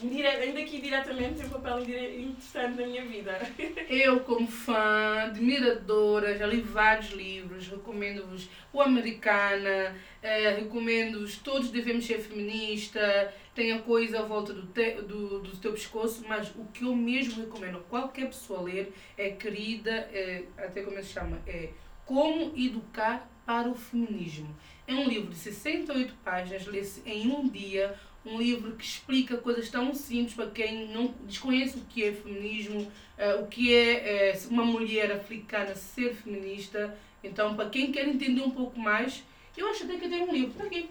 indire- 0.02 0.26
ainda 0.26 0.62
que 0.64 0.80
diretamente 0.80 1.34
tem 1.38 1.46
um 1.46 1.50
papel 1.50 1.80
interessante 1.80 2.80
na 2.80 2.86
minha 2.86 3.04
vida. 3.04 3.38
Eu, 3.88 4.20
como 4.20 4.46
fã, 4.46 5.22
admiradora, 5.24 6.36
já 6.38 6.46
li 6.46 6.60
vários 6.60 7.10
livros, 7.10 7.68
recomendo-vos 7.68 8.48
o 8.72 8.80
Americana, 8.80 9.96
eh, 10.22 10.50
recomendo-vos 10.58 11.36
Todos 11.38 11.70
Devemos 11.70 12.06
Ser 12.06 12.18
Feminista, 12.20 13.32
tem 13.54 13.72
a 13.72 13.80
coisa 13.82 14.20
à 14.20 14.22
volta 14.22 14.52
do, 14.52 14.66
te- 14.68 15.02
do, 15.02 15.40
do 15.40 15.56
teu 15.56 15.72
pescoço, 15.72 16.24
mas 16.28 16.50
o 16.54 16.64
que 16.72 16.84
eu 16.84 16.94
mesmo 16.94 17.42
recomendo 17.44 17.78
a 17.78 17.82
qualquer 17.82 18.26
pessoa 18.26 18.62
ler 18.62 18.92
é 19.18 19.30
querida, 19.30 19.90
eh, 20.12 20.44
até 20.56 20.82
como 20.82 20.98
é 20.98 21.02
se 21.02 21.12
chama, 21.12 21.38
é 21.46 21.70
Como 22.06 22.52
Educar 22.56 23.28
para 23.44 23.68
o 23.68 23.74
Feminismo. 23.74 24.54
É 24.86 24.94
um 24.94 25.08
livro 25.08 25.28
de 25.30 25.36
68 25.36 26.14
páginas, 26.24 26.66
lê-se 26.66 27.02
em 27.08 27.28
um 27.28 27.48
dia, 27.48 27.94
um 28.24 28.38
livro 28.38 28.76
que 28.76 28.84
explica 28.84 29.36
coisas 29.36 29.68
tão 29.70 29.94
simples 29.94 30.34
para 30.34 30.50
quem 30.50 30.88
não 30.88 31.14
desconhece 31.24 31.78
o 31.78 31.80
que 31.82 32.04
é 32.04 32.12
feminismo, 32.12 32.80
uh, 32.82 33.42
o 33.42 33.46
que 33.46 33.74
é 33.74 34.34
uh, 34.34 34.50
uma 34.50 34.64
mulher 34.64 35.10
africana 35.12 35.74
ser 35.74 36.14
feminista. 36.14 36.96
Então, 37.22 37.54
para 37.54 37.70
quem 37.70 37.92
quer 37.92 38.06
entender 38.06 38.42
um 38.42 38.50
pouco 38.50 38.78
mais, 38.78 39.22
eu 39.56 39.68
acho 39.68 39.84
até 39.84 39.98
que 39.98 40.08
tem 40.08 40.22
um 40.22 40.32
livro. 40.32 40.50
Está 40.52 40.64
aqui. 40.64 40.90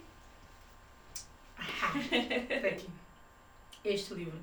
Está 2.12 2.68
aqui. 2.68 2.88
Este 3.84 4.14
livro. 4.14 4.40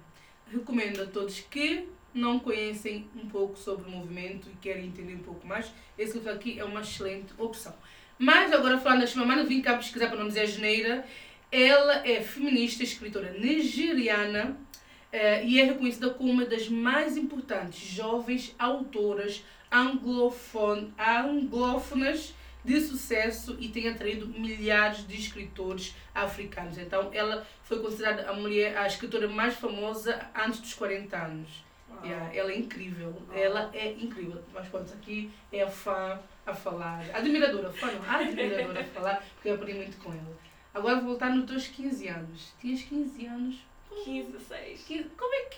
Recomendo 0.51 1.03
a 1.03 1.07
todos 1.07 1.41
que 1.41 1.89
não 2.15 2.39
conhecem 2.39 3.09
um 3.15 3.29
pouco 3.29 3.59
sobre 3.59 3.89
o 3.89 3.91
movimento 3.91 4.49
e 4.49 4.57
querem 4.57 4.87
entender 4.87 5.15
um 5.15 5.23
pouco 5.23 5.47
mais. 5.47 5.71
Esse 5.99 6.15
livro 6.15 6.33
aqui 6.33 6.59
é 6.59 6.65
uma 6.65 6.81
excelente 6.81 7.35
opção. 7.37 7.75
Mas 8.19 8.51
agora 8.53 8.79
falando 8.79 9.01
da 9.01 9.07
Chimamanda, 9.07 9.45
vim 9.45 9.61
cá 9.61 9.77
pesquisar 9.77 10.09
para 10.09 10.19
não 10.19 10.29
dizer 10.29 10.41
a 10.41 10.47
geneira. 10.47 11.07
Ela 11.51 12.07
é 12.07 12.23
feminista, 12.23 12.83
escritora 12.83 13.33
nigeriana 13.33 14.57
uh, 15.13 15.45
e 15.45 15.61
é 15.61 15.65
reconhecida 15.65 16.11
como 16.11 16.31
uma 16.31 16.45
das 16.45 16.69
mais 16.69 17.17
importantes 17.17 17.79
jovens 17.79 18.55
autoras 18.59 19.43
anglófonas 19.71 21.15
de 22.65 22.81
sucesso 22.81 23.57
e 23.61 23.69
tem 23.69 23.89
atraído 23.89 24.27
milhares 24.27 25.07
de 25.07 25.17
escritores 25.17 25.95
africanos. 26.15 26.79
Então, 26.79 27.11
ela 27.13 27.47
foi 27.63 27.81
considerada 27.81 28.29
a 28.29 28.33
mulher, 28.33 28.77
a 28.77 28.87
escritora 28.87 29.29
mais 29.29 29.55
famosa 29.55 30.29
antes 30.35 30.61
dos 30.61 30.75
40 30.75 31.17
anos. 31.17 31.65
Yeah, 32.05 32.35
ela 32.35 32.53
é 32.53 32.59
incrível, 32.59 33.23
ela 33.33 33.71
é 33.73 33.93
incrível. 33.93 34.43
Mas 34.53 34.69
pronto, 34.69 34.93
aqui 34.93 35.31
é 35.51 35.63
a 35.63 35.69
fã 35.69 36.21
a 36.45 36.55
falar, 36.55 37.03
admiradora, 37.15 37.73
fã 37.73 37.91
não, 37.91 38.03
admiradora 38.03 38.81
a 38.81 38.85
falar, 38.85 39.25
porque 39.35 39.49
eu 39.49 39.55
aprendi 39.55 39.79
muito 39.79 39.97
com 39.99 40.13
ela. 40.13 40.37
Agora 40.77 40.97
vou 40.97 41.07
voltar 41.07 41.31
nos 41.31 41.47
teus 41.47 41.69
15 41.69 42.07
anos. 42.09 42.53
Tinhas 42.61 42.83
15 42.83 43.27
anos? 43.27 43.57
15, 44.05 44.33
16. 44.33 44.83
15, 44.83 45.09
como 45.17 45.35
é 45.35 45.41
que. 45.45 45.57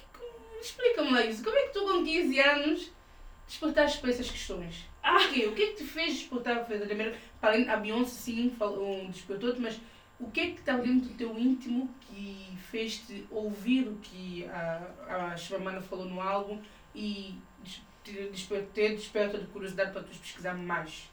Explica-me 0.61 1.11
lá 1.11 1.25
isso. 1.25 1.43
Como 1.43 1.57
é 1.57 1.63
que 1.63 1.73
tu 1.73 1.81
com 1.81 2.05
15 2.05 2.41
anos 2.41 2.93
despertaste 3.49 4.01
para 4.01 4.11
essas 4.11 4.31
questões? 4.31 4.89
Ah. 5.03 5.17
O 5.17 5.33
quê? 5.33 5.47
O 5.47 5.55
que 5.57 5.63
é 5.63 5.67
que 5.69 5.79
te 5.79 5.85
fez 5.85 6.19
despertar 6.19 6.65
verdadeiramente? 6.69 7.19
Para 7.41 7.55
além, 7.55 7.69
a 7.69 7.77
Beyoncé 7.77 8.11
sim 8.11 8.57
um, 8.61 9.11
despertou-te, 9.11 9.61
mas 9.61 9.81
o 10.21 10.31
que 10.31 10.41
é 10.41 10.47
que 10.51 10.61
está 10.61 10.77
dentro 10.77 11.09
do 11.09 11.15
teu 11.15 11.37
íntimo 11.37 11.93
que 12.03 12.57
fez-te 12.71 13.27
ouvir 13.29 13.89
o 13.89 13.97
que 13.97 14.47
a, 14.47 15.33
a 15.33 15.37
Shimamanda 15.37 15.81
falou 15.81 16.05
no 16.05 16.21
álbum 16.21 16.63
e 16.95 17.35
ter 18.05 18.31
desperta 18.95 19.39
de 19.39 19.47
curiosidade 19.49 19.91
para 19.91 20.03
tu 20.03 20.17
pesquisar 20.17 20.55
mais? 20.55 21.11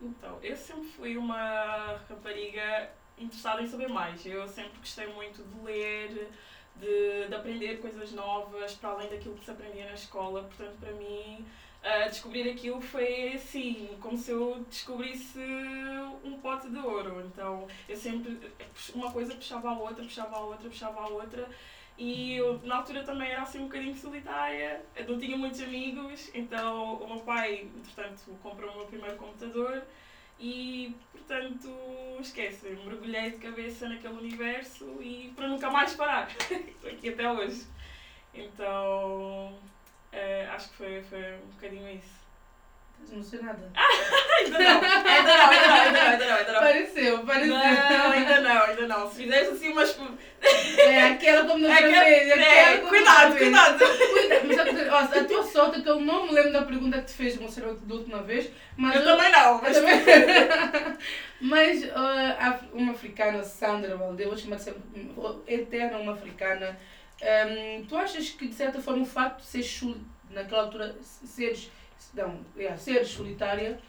Então, 0.00 0.38
eu 0.42 0.56
sempre 0.56 0.84
fui 0.84 1.16
uma 1.16 1.98
rapariga 2.08 2.90
interessada 3.20 3.62
em 3.62 3.66
saber 3.66 3.88
mais. 3.88 4.24
Eu 4.24 4.46
sempre 4.48 4.78
gostei 4.78 5.06
muito 5.08 5.42
de 5.42 5.64
ler, 5.64 6.30
de, 6.76 7.28
de 7.28 7.34
aprender 7.34 7.80
coisas 7.80 8.12
novas, 8.12 8.74
para 8.74 8.90
além 8.90 9.08
daquilo 9.08 9.34
que 9.36 9.44
se 9.44 9.50
aprendia 9.50 9.86
na 9.86 9.94
escola. 9.94 10.42
Portanto, 10.42 10.76
para 10.80 10.92
mim, 10.92 11.44
uh, 11.82 12.08
descobrir 12.08 12.50
aquilo 12.50 12.80
foi 12.80 13.34
assim, 13.34 13.96
como 14.00 14.16
se 14.16 14.30
eu 14.30 14.64
descobrisse 14.68 15.40
um 16.24 16.38
pote 16.40 16.68
de 16.68 16.78
ouro. 16.78 17.22
Então, 17.26 17.66
eu 17.88 17.96
sempre, 17.96 18.40
uma 18.94 19.10
coisa 19.12 19.34
puxava 19.34 19.70
a 19.70 19.78
outra, 19.78 20.04
puxava 20.04 20.36
a 20.36 20.40
outra, 20.40 20.68
puxava 20.68 21.00
a 21.00 21.08
outra. 21.08 21.48
E 21.98 22.36
eu, 22.36 22.60
na 22.62 22.76
altura 22.76 23.02
também 23.02 23.28
era 23.28 23.42
assim 23.42 23.58
um 23.58 23.64
bocadinho 23.64 23.96
solitária, 23.96 24.84
eu 24.94 25.08
não 25.08 25.18
tinha 25.18 25.36
muitos 25.36 25.60
amigos, 25.60 26.30
então 26.32 26.94
o 26.94 27.08
meu 27.08 27.18
pai, 27.18 27.68
entretanto, 27.76 28.38
comprou 28.40 28.70
o 28.70 28.76
meu 28.76 28.86
primeiro 28.86 29.16
computador 29.16 29.82
e, 30.38 30.94
portanto, 31.12 31.68
esquece, 32.20 32.68
mergulhei 32.84 33.30
de 33.30 33.38
cabeça 33.38 33.88
naquele 33.88 34.14
universo 34.14 34.84
e 35.00 35.32
para 35.34 35.48
nunca 35.48 35.70
mais 35.70 35.94
parar. 35.94 36.28
Estou 36.50 36.90
aqui 36.90 37.08
até 37.08 37.30
hoje. 37.30 37.66
Então, 38.34 39.52
uh, 40.12 40.52
acho 40.54 40.70
que 40.70 40.76
foi, 40.76 41.02
foi 41.02 41.34
um 41.34 41.50
bocadinho 41.52 41.88
isso. 41.90 42.18
Estás 42.94 43.12
emocionada? 43.12 43.70
ainda 44.38 44.58
não, 44.58 44.80
ainda 44.80 44.88
não, 44.88 45.06
ainda 45.06 45.36
não, 45.36 45.50
ainda 45.50 45.92
não, 45.92 46.08
ainda 46.08 46.26
não, 46.26 46.36
ainda 46.36 46.52
não. 46.52 46.60
Pareceu, 46.60 47.24
pareceu. 47.24 47.54
Não, 47.54 48.10
ainda 48.12 48.40
não, 48.40 48.62
ainda 48.62 48.86
não. 48.88 49.10
Se 49.10 49.22
fizeres 49.22 49.48
assim 49.50 49.72
umas. 49.72 49.98
É 50.78 51.02
aquela 51.10 51.44
como 51.46 51.58
no 51.58 51.68
vermelho. 51.68 51.96
É, 51.96 52.74
é, 52.74 52.76
cuidado, 52.78 53.36
cuidado. 53.36 53.78
Mas 55.00 55.16
a, 55.16 55.24
tua 55.24 55.42
sorte 55.44 55.78
é 55.78 55.82
que 55.82 55.88
eu 55.88 56.00
não 56.00 56.26
me 56.26 56.32
lembro 56.32 56.52
da 56.52 56.62
pergunta 56.62 57.00
que 57.00 57.06
te 57.06 57.12
fez 57.12 57.36
emocionar 57.36 57.74
da 57.74 57.94
última 57.94 58.22
vez. 58.22 58.50
Mas 58.76 58.96
eu, 58.96 59.02
eu 59.02 59.06
também 59.06 59.32
não. 59.32 59.60
Mas, 59.60 59.76
também... 59.76 60.00
mas 61.40 61.84
uh, 61.84 62.68
uma 62.72 62.92
africana, 62.92 63.42
Sandra 63.44 63.96
Valdeu, 63.96 64.28
vou 64.28 64.36
chamar 64.36 64.58
sempre 64.58 64.82
eterna 65.46 65.98
uma 65.98 66.12
africana. 66.12 66.78
Um, 67.20 67.84
tu 67.86 67.96
achas 67.96 68.30
que 68.30 68.46
de 68.46 68.54
certa 68.54 68.80
forma 68.80 69.02
o 69.02 69.06
facto 69.06 69.40
de 69.40 69.46
seres 69.46 69.82
naquela 70.30 70.62
altura 70.62 70.94
seres 71.02 71.70
não, 72.14 72.40
é, 72.56 72.76
ser 72.76 73.04
solitária 73.04 73.80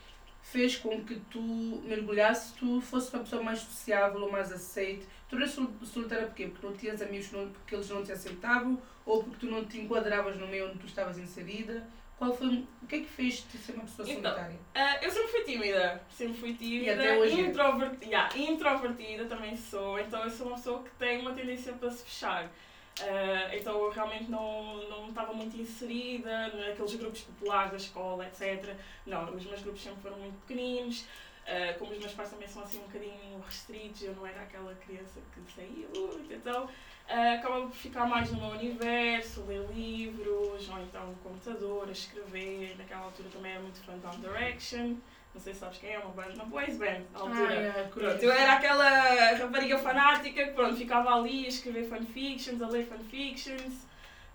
fez 0.42 0.78
com 0.78 1.04
que 1.04 1.16
tu 1.30 1.42
mergulhasse, 1.86 2.54
tu 2.56 2.82
fosse 2.82 3.14
uma 3.14 3.24
pessoa 3.24 3.44
mais 3.44 3.60
sociável 3.60 4.22
ou 4.22 4.32
mais 4.32 4.52
aceite. 4.52 5.08
Eras 5.32 5.58
solitária 5.84 6.26
porquê? 6.26 6.48
Porque 6.48 6.66
não 6.66 6.76
tinhas 6.76 7.02
amigos 7.02 7.32
não, 7.32 7.50
porque 7.50 7.76
eles 7.76 7.90
não 7.90 8.04
te 8.04 8.12
aceitavam 8.12 8.82
ou 9.06 9.24
porque 9.24 9.46
tu 9.46 9.52
não 9.52 9.66
te 9.66 9.80
enquadravas 9.80 10.38
no 10.38 10.48
meio 10.48 10.70
onde 10.70 10.80
tu 10.80 10.86
estavas 10.86 11.18
inserida? 11.18 11.88
Qual 12.18 12.36
foi, 12.36 12.68
o 12.82 12.88
que 12.88 12.96
é 12.98 13.00
que 13.00 13.06
fez-te 13.06 13.58
ser 13.58 13.74
uma 13.74 13.84
pessoa 13.84 14.10
então, 14.10 14.32
solitária? 14.34 14.60
Uh, 14.76 15.06
eu 15.06 15.10
sempre 15.10 15.28
fui 15.30 15.44
tímida, 15.44 16.04
sempre 16.10 16.34
fui 16.38 16.54
tímida, 16.54 16.86
e 16.86 16.90
até 16.90 17.18
hoje 17.18 17.40
introvertida, 17.40 18.06
yeah, 18.06 18.38
introvertida 18.38 19.26
também 19.26 19.56
sou, 19.56 19.98
então 19.98 20.22
eu 20.26 20.30
sou 20.30 20.48
uma 20.48 20.58
pessoa 20.58 20.84
que 20.84 20.90
tem 20.98 21.22
uma 21.22 21.32
tendência 21.32 21.72
para 21.72 21.90
se 21.90 22.04
fechar. 22.04 22.46
Uh, 22.46 23.56
então 23.56 23.82
eu 23.82 23.90
realmente 23.90 24.30
não, 24.30 24.86
não 24.90 25.08
estava 25.08 25.32
muito 25.32 25.56
inserida 25.56 26.50
naqueles 26.50 26.96
grupos 26.96 27.22
populares 27.22 27.72
da 27.72 27.78
escola, 27.78 28.28
etc. 28.28 28.76
Não, 29.06 29.34
os 29.34 29.46
meus 29.46 29.62
grupos 29.62 29.82
sempre 29.82 30.02
foram 30.02 30.18
muito 30.18 30.38
pequeninos. 30.46 31.06
Uh, 31.50 31.80
como 31.80 31.92
os 31.92 31.98
meus 31.98 32.14
pais 32.14 32.30
também 32.30 32.48
são 32.48 32.62
assim 32.62 32.78
um 32.78 32.84
bocadinho 32.84 33.42
restritos, 33.44 34.04
eu 34.04 34.14
não 34.14 34.28
era 34.28 34.44
aquela 34.44 34.72
criança 34.76 35.20
que 35.34 35.52
saía 35.52 35.88
muito, 35.96 36.32
então 36.32 36.66
uh, 36.66 37.36
acabava 37.40 37.66
por 37.66 37.76
ficar 37.76 38.06
mais 38.06 38.32
no 38.32 38.40
meu 38.40 38.50
universo, 38.50 39.44
ler 39.48 39.68
livros, 39.74 40.70
ou 40.70 40.80
então 40.80 41.08
no 41.08 41.16
computador, 41.16 41.90
a 41.90 41.92
escrever. 41.92 42.76
Naquela 42.78 43.06
altura 43.06 43.30
também 43.30 43.54
era 43.54 43.62
muito 43.62 43.80
fã 43.84 43.98
de 43.98 44.18
Direction. 44.18 44.98
Não 45.34 45.42
sei 45.42 45.54
se 45.56 45.60
sabes 45.60 45.80
quem 45.80 45.92
é, 45.92 45.98
uma 45.98 46.12
banda, 46.12 46.34
uma 46.36 46.46
boys 46.46 46.78
band, 46.78 47.02
à 47.16 47.20
altura. 47.20 47.50
Ah, 47.50 47.80
é, 47.80 47.84
pronto, 47.92 48.24
eu 48.24 48.32
era 48.32 48.54
aquela 48.54 49.34
rapariga 49.34 49.80
fanática 49.80 50.46
que 50.46 50.52
pronto, 50.52 50.76
ficava 50.76 51.16
ali 51.16 51.46
a 51.46 51.50
escrever 51.50 51.90
fanfictions, 51.90 52.62
a 52.62 52.68
ler 52.68 52.86
fanfictions 52.86 53.89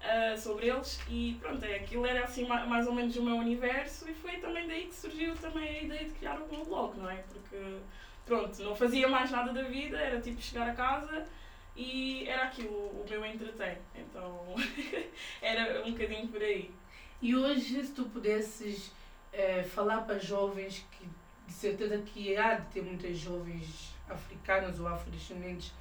uh, 0.05 0.39
sobre 0.39 0.69
eles 0.69 1.01
e 1.09 1.37
pronto, 1.41 1.65
é, 1.65 1.77
aquilo 1.77 2.07
era 2.07 2.25
assim 2.25 2.47
mais 2.47 2.87
ou 2.87 2.93
menos 2.93 3.17
o 3.17 3.23
meu 3.23 3.37
universo 3.37 4.09
e 4.09 4.15
foi 4.15 4.37
também 4.39 4.67
daí 4.67 4.87
que 4.87 4.95
surgiu 4.95 5.35
também 5.37 5.69
a 5.69 5.83
ideia 5.83 6.05
de 6.05 6.13
criar 6.13 6.41
um 6.41 6.65
blog, 6.65 6.97
não 6.99 7.11
é? 7.11 7.25
Porque 7.33 7.79
pronto, 8.25 8.63
não 8.63 8.75
fazia 8.75 9.09
mais 9.09 9.31
nada 9.31 9.53
da 9.53 9.63
vida, 9.63 9.99
era 9.99 10.21
tipo 10.21 10.41
chegar 10.41 10.69
a 10.69 10.75
casa 10.75 11.27
e 11.77 12.29
era 12.29 12.45
aquilo 12.45 12.71
o 12.71 13.07
meu 13.09 13.25
entretém. 13.25 13.79
Então 13.95 14.55
era 15.41 15.83
um 15.85 15.93
bocadinho 15.93 16.29
por 16.29 16.43
aí. 16.43 16.71
E 17.21 17.35
hoje, 17.35 17.85
se 17.85 17.93
tu 17.93 18.05
pudesses 18.05 18.93
é, 19.33 19.63
falar 19.63 20.03
para 20.03 20.19
jovens 20.19 20.87
que 20.93 21.09
de 21.47 21.53
certeza 21.53 21.99
que 21.99 22.37
há 22.37 22.55
de 22.55 22.67
ter 22.73 22.83
muitas 22.83 23.19
jovens 23.19 23.95
africanas 24.09 24.81
ou 24.81 24.89
afrodescendentes 24.89 25.73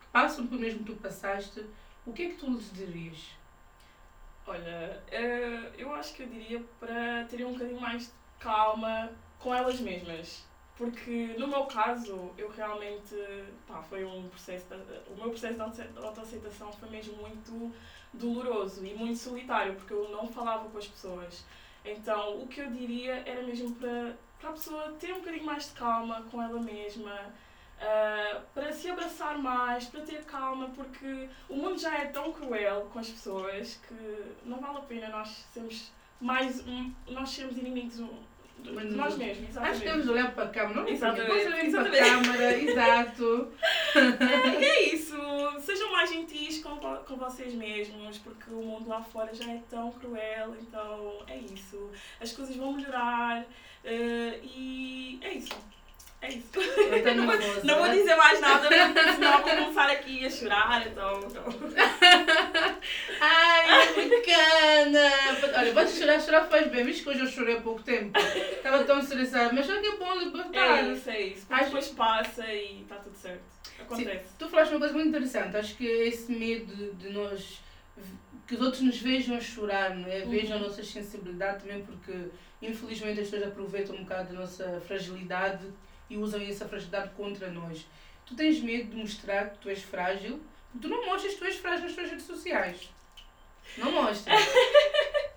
que 0.00 0.06
passam 0.08 0.46
pelo 0.46 0.60
mesmo 0.60 0.80
que 0.80 0.92
tu 0.92 0.96
passaste, 0.96 1.64
o 2.04 2.12
que 2.12 2.22
é 2.22 2.28
que 2.30 2.36
tu 2.36 2.50
lhes 2.50 2.72
dirias? 2.72 3.36
Olha, 4.46 5.02
eh, 5.10 5.72
eu 5.76 5.92
acho 5.92 6.14
que 6.14 6.22
eu 6.22 6.28
diria 6.28 6.62
para 6.78 7.24
terem 7.28 7.46
um 7.46 7.52
bocadinho 7.54 7.80
mais 7.80 8.06
de 8.06 8.12
calma 8.38 9.10
com 9.40 9.52
elas 9.52 9.80
mesmas. 9.80 10.46
Porque 10.76 11.34
no 11.38 11.48
meu 11.48 11.64
caso, 11.64 12.30
eu 12.36 12.50
realmente, 12.50 13.16
pá, 13.66 13.82
foi 13.82 14.04
um 14.04 14.28
processo, 14.28 14.66
de, 14.66 14.74
o 15.10 15.16
meu 15.16 15.30
processo 15.30 15.54
de 15.54 15.98
autoaceitação 15.98 16.70
foi 16.72 16.90
mesmo 16.90 17.16
muito 17.16 17.74
doloroso 18.12 18.84
e 18.84 18.94
muito 18.94 19.18
solitário, 19.18 19.74
porque 19.74 19.92
eu 19.92 20.10
não 20.10 20.28
falava 20.28 20.68
com 20.68 20.78
as 20.78 20.86
pessoas. 20.86 21.44
Então, 21.84 22.40
o 22.42 22.46
que 22.46 22.60
eu 22.60 22.70
diria 22.70 23.22
era 23.26 23.42
mesmo 23.42 23.74
para, 23.76 24.16
para 24.38 24.50
a 24.50 24.52
pessoa 24.52 24.92
ter 25.00 25.12
um 25.14 25.20
bocadinho 25.20 25.44
mais 25.44 25.66
de 25.66 25.72
calma 25.72 26.22
com 26.30 26.42
ela 26.42 26.60
mesma, 26.60 27.32
uh, 27.80 28.40
para 28.54 28.72
se 28.72 28.90
abraçar 28.90 29.38
mais, 29.38 29.86
para 29.86 30.00
ter 30.00 30.24
calma, 30.24 30.70
porque 30.74 31.28
o 31.48 31.56
mundo 31.56 31.78
já 31.78 31.94
é 31.96 32.06
tão 32.06 32.32
cruel 32.32 32.88
com 32.92 32.98
as 32.98 33.08
pessoas 33.08 33.80
que 33.86 34.24
não 34.44 34.58
vale 34.58 34.78
a 34.78 34.82
pena 34.82 35.08
nós 35.08 35.46
sermos 35.52 35.92
mais. 36.20 36.64
nós 37.08 37.30
sermos 37.30 37.56
inimigos 37.58 38.00
mas, 38.64 38.92
nós 38.94 39.16
mesmos, 39.16 39.50
exatamente. 39.50 39.70
Acho 39.70 39.80
que 39.80 39.86
temos 39.86 40.04
de 40.04 40.10
olhar 40.10 40.34
para 40.34 40.44
a 40.44 40.48
câmara, 40.48 40.80
não 40.80 40.88
exatamente. 40.88 41.70
Para 41.70 41.82
a 41.82 41.90
câmara, 41.90 42.58
exato. 42.58 43.52
É, 43.94 44.64
é 44.64 44.94
isso, 44.94 45.16
sejam 45.60 45.92
mais 45.92 46.10
gentis 46.10 46.62
com, 46.62 46.76
com 46.76 47.16
vocês 47.16 47.54
mesmos, 47.54 48.18
porque 48.18 48.50
o 48.50 48.62
mundo 48.62 48.88
lá 48.88 49.02
fora 49.02 49.32
já 49.34 49.44
é 49.52 49.62
tão 49.70 49.92
cruel, 49.92 50.56
então 50.60 51.22
é 51.28 51.36
isso. 51.38 51.90
As 52.20 52.32
coisas 52.32 52.56
vão 52.56 52.72
melhorar 52.72 53.42
uh, 53.42 54.40
e 54.42 55.20
é 55.22 55.34
isso. 55.34 55.75
É 56.26 56.32
isso. 56.34 56.60
Eu 56.60 57.14
Não 57.16 57.26
vou, 57.26 57.36
não 57.64 57.78
vou 57.78 57.88
dizer 57.88 58.16
mais 58.16 58.40
nada, 58.40 58.68
porque 58.68 59.12
senão 59.14 59.32
vou 59.42 59.50
começar 59.50 59.90
aqui 59.90 60.24
a 60.26 60.30
chorar. 60.30 60.86
Então, 60.86 61.20
então. 61.20 61.44
Ai, 63.20 63.82
africana! 63.82 65.58
Olha, 65.58 65.72
vais 65.72 65.96
chorar, 65.98 66.20
chorar 66.20 66.44
faz 66.46 66.68
bem. 66.70 66.84
Viste 66.84 67.02
que 67.02 67.08
hoje 67.10 67.20
eu 67.20 67.26
chorei 67.26 67.56
há 67.56 67.60
pouco 67.60 67.82
tempo. 67.82 68.18
Estava 68.18 68.84
tão 68.84 68.98
estressada, 68.98 69.52
mas 69.52 69.66
só 69.66 69.80
que 69.80 69.86
é 69.86 69.96
bom 69.96 70.14
libertar. 70.18 70.78
É 70.84 70.92
isso, 70.92 71.10
é 71.10 71.20
isso. 71.22 71.46
Acho- 71.50 71.64
depois 71.66 71.88
passa 71.88 72.46
e 72.46 72.82
está 72.82 72.96
tudo 72.96 73.16
certo. 73.16 73.42
Acontece. 73.80 74.24
Tu 74.38 74.48
falaste 74.48 74.70
uma 74.72 74.80
coisa 74.80 74.94
muito 74.94 75.08
interessante. 75.08 75.56
Acho 75.56 75.76
que 75.76 75.86
é 75.88 76.08
esse 76.08 76.30
medo 76.32 76.94
de, 76.94 77.10
nós. 77.10 77.60
que 78.46 78.54
os 78.54 78.60
outros 78.60 78.82
nos 78.82 78.98
vejam 78.98 79.36
a 79.36 79.40
chorar, 79.40 79.94
não 79.94 80.08
é? 80.08 80.20
Vejam 80.20 80.56
a 80.56 80.60
Uhum. 80.60 80.68
nossa 80.68 80.82
sensibilidade 80.84 81.62
também, 81.64 81.82
porque 81.84 82.12
infelizmente 82.62 83.20
as 83.20 83.28
pessoas 83.28 83.50
aproveitam 83.50 83.96
um 83.96 84.04
bocado 84.04 84.32
da 84.32 84.40
nossa 84.40 84.80
fragilidade 84.86 85.66
e 86.08 86.16
usam 86.16 86.40
essa 86.40 86.68
fragilidade 86.68 87.10
contra 87.10 87.50
nós. 87.50 87.86
Tu 88.24 88.34
tens 88.34 88.60
medo 88.60 88.90
de 88.90 88.96
mostrar 88.96 89.50
que 89.50 89.58
tu 89.58 89.68
és 89.68 89.82
frágil, 89.82 90.40
porque 90.70 90.86
tu 90.86 90.88
não 90.88 91.06
mostras 91.06 91.34
que 91.34 91.38
tu 91.38 91.44
és 91.44 91.56
frágil 91.56 91.84
nas 91.84 91.94
tuas 91.94 92.10
redes 92.10 92.26
sociais. 92.26 92.90
Não 93.78 93.92
mostras. 93.92 94.40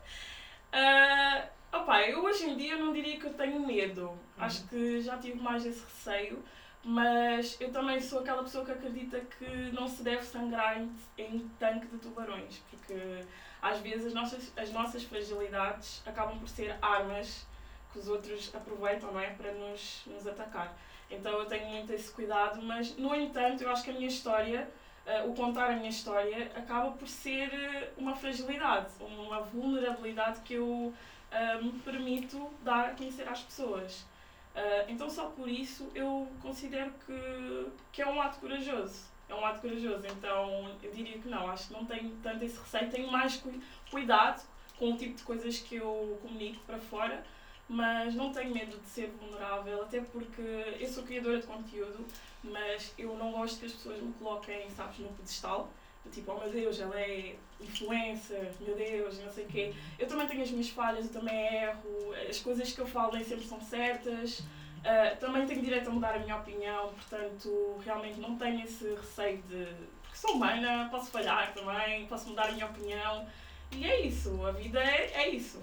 Ah, 0.72 1.48
opa, 1.74 2.04
eu 2.04 2.24
hoje 2.24 2.46
em 2.46 2.56
dia 2.56 2.78
não 2.78 2.94
diria 2.94 3.20
que 3.20 3.26
eu 3.26 3.34
tenho 3.34 3.66
medo. 3.66 4.16
Acho 4.38 4.68
que 4.68 5.02
já 5.02 5.18
tive 5.18 5.40
mais 5.40 5.66
esse 5.66 5.84
receio, 5.84 6.44
mas 6.84 7.60
eu 7.60 7.72
também 7.72 8.00
sou 8.00 8.20
aquela 8.20 8.44
pessoa 8.44 8.64
que 8.64 8.72
acredita 8.72 9.20
que 9.20 9.72
não 9.74 9.88
se 9.88 10.04
deve 10.04 10.24
sangrar 10.24 10.80
em, 10.80 10.92
em 11.18 11.50
tanque 11.60 11.88
de 11.88 11.98
tubarões, 11.98 12.60
porque 12.70 13.26
às 13.62 13.80
vezes 13.80 14.08
as 14.08 14.14
nossas, 14.14 14.54
as 14.56 14.72
nossas 14.72 15.04
fragilidades 15.04 16.02
acabam 16.06 16.40
por 16.40 16.48
ser 16.48 16.78
armas 16.82 17.46
que 17.92 18.00
os 18.00 18.08
outros 18.08 18.52
aproveitam 18.54 19.12
não 19.12 19.20
é? 19.20 19.30
para 19.32 19.52
nos, 19.54 20.02
nos 20.08 20.28
atacar. 20.28 20.78
Então 21.10 21.32
eu 21.40 21.46
tenho 21.46 21.68
muito 21.70 21.92
esse 21.92 22.12
cuidado, 22.12 22.62
mas 22.62 22.96
no 22.98 23.16
entanto 23.16 23.64
eu 23.64 23.70
acho 23.72 23.84
que 23.84 23.90
a 23.90 23.94
minha 23.94 24.08
história 24.08 24.70
eh, 25.06 25.24
o 25.24 25.34
contar 25.34 25.72
a 25.72 25.76
minha 25.76 25.90
história 25.90 26.52
acaba 26.56 26.92
por 26.92 27.08
ser 27.08 27.52
eh, 27.54 27.92
uma 27.98 28.16
fragilidade, 28.16 28.92
uma 29.00 29.42
vulnerabilidade 29.42 30.42
que 30.42 30.54
eu 30.56 30.94
eh, 31.32 31.56
me 31.62 31.72
permito 31.80 32.50
dar 32.64 32.90
a 32.90 32.94
conhecer 32.96 33.28
às 33.28 33.42
pessoas. 33.42 34.06
Eh, 34.54 34.86
então, 34.90 35.10
só 35.10 35.26
por 35.30 35.48
isso, 35.50 35.90
eu 35.96 36.28
considero 36.42 36.92
que, 37.06 37.68
que 37.92 38.02
é 38.02 38.08
um 38.08 38.22
ato 38.22 38.40
corajoso. 38.40 39.08
É 39.28 39.34
um 39.34 39.46
ato 39.46 39.62
corajoso. 39.62 40.06
Então, 40.08 40.76
eu 40.84 40.92
diria 40.92 41.18
que 41.20 41.28
não. 41.28 41.48
Acho 41.50 41.68
que 41.68 41.74
não 41.74 41.86
tenho 41.86 42.16
tanto 42.24 42.44
esse 42.44 42.60
receio. 42.60 42.90
Tenho 42.92 43.12
mais 43.12 43.38
cu- 43.38 43.54
cuidado 43.92 44.44
com 44.78 44.92
o 44.94 44.98
tipo 44.98 45.16
de 45.16 45.24
coisas 45.24 45.60
que 45.60 45.76
eu 45.76 46.18
comunico 46.22 46.60
para 46.66 46.80
fora, 46.80 47.24
mas 47.70 48.16
não 48.16 48.34
tenho 48.34 48.54
medo 48.54 48.78
de 48.78 48.88
ser 48.88 49.12
vulnerável, 49.20 49.84
até 49.84 50.02
porque 50.02 50.42
eu 50.80 50.88
sou 50.88 51.04
criadora 51.04 51.40
de 51.40 51.48
conteúdo 51.48 52.06
mas 52.44 52.94
eu 52.98 53.16
não 53.16 53.32
gosto 53.32 53.60
que 53.60 53.66
as 53.66 53.74
pessoas 53.74 54.02
me 54.02 54.14
coloquem, 54.14 54.70
sabes, 54.70 55.00
no 55.00 55.10
pedestal. 55.10 55.70
Tipo, 56.12 56.32
oh 56.32 56.40
meu 56.40 56.50
Deus, 56.50 56.80
ela 56.80 57.00
é 57.00 57.36
influencer, 57.60 58.52
meu 58.62 58.76
Deus, 58.76 59.20
não 59.20 59.32
sei 59.32 59.46
o 59.46 59.48
quê. 59.48 59.74
Eu 59.98 60.08
também 60.08 60.28
tenho 60.28 60.42
as 60.42 60.50
minhas 60.50 60.70
falhas, 60.70 61.06
eu 61.06 61.12
também 61.12 61.56
erro, 61.56 62.14
as 62.28 62.40
coisas 62.40 62.72
que 62.72 62.80
eu 62.80 62.88
falo 62.88 63.14
nem 63.14 63.24
sempre 63.24 63.46
são 63.46 63.62
certas. 63.62 64.42
Ah, 64.84 65.16
também 65.20 65.46
tenho 65.46 65.62
direito 65.62 65.90
a 65.90 65.94
mudar 65.94 66.16
a 66.16 66.20
minha 66.20 66.38
opinião, 66.38 66.94
portanto, 66.94 67.80
realmente 67.86 68.20
não 68.20 68.38
tenho 68.38 68.64
esse 68.64 68.96
receio 68.96 69.42
de. 69.44 69.68
Porque 70.02 70.18
sou 70.18 70.36
humana, 70.36 70.88
posso 70.90 71.12
falhar 71.12 71.54
também, 71.54 72.08
posso 72.08 72.30
mudar 72.30 72.48
a 72.48 72.52
minha 72.54 72.66
opinião. 72.66 73.28
E 73.72 73.86
é 73.86 74.02
isso, 74.02 74.44
a 74.46 74.52
vida 74.52 74.80
é, 74.82 75.12
é 75.14 75.30
isso. 75.30 75.62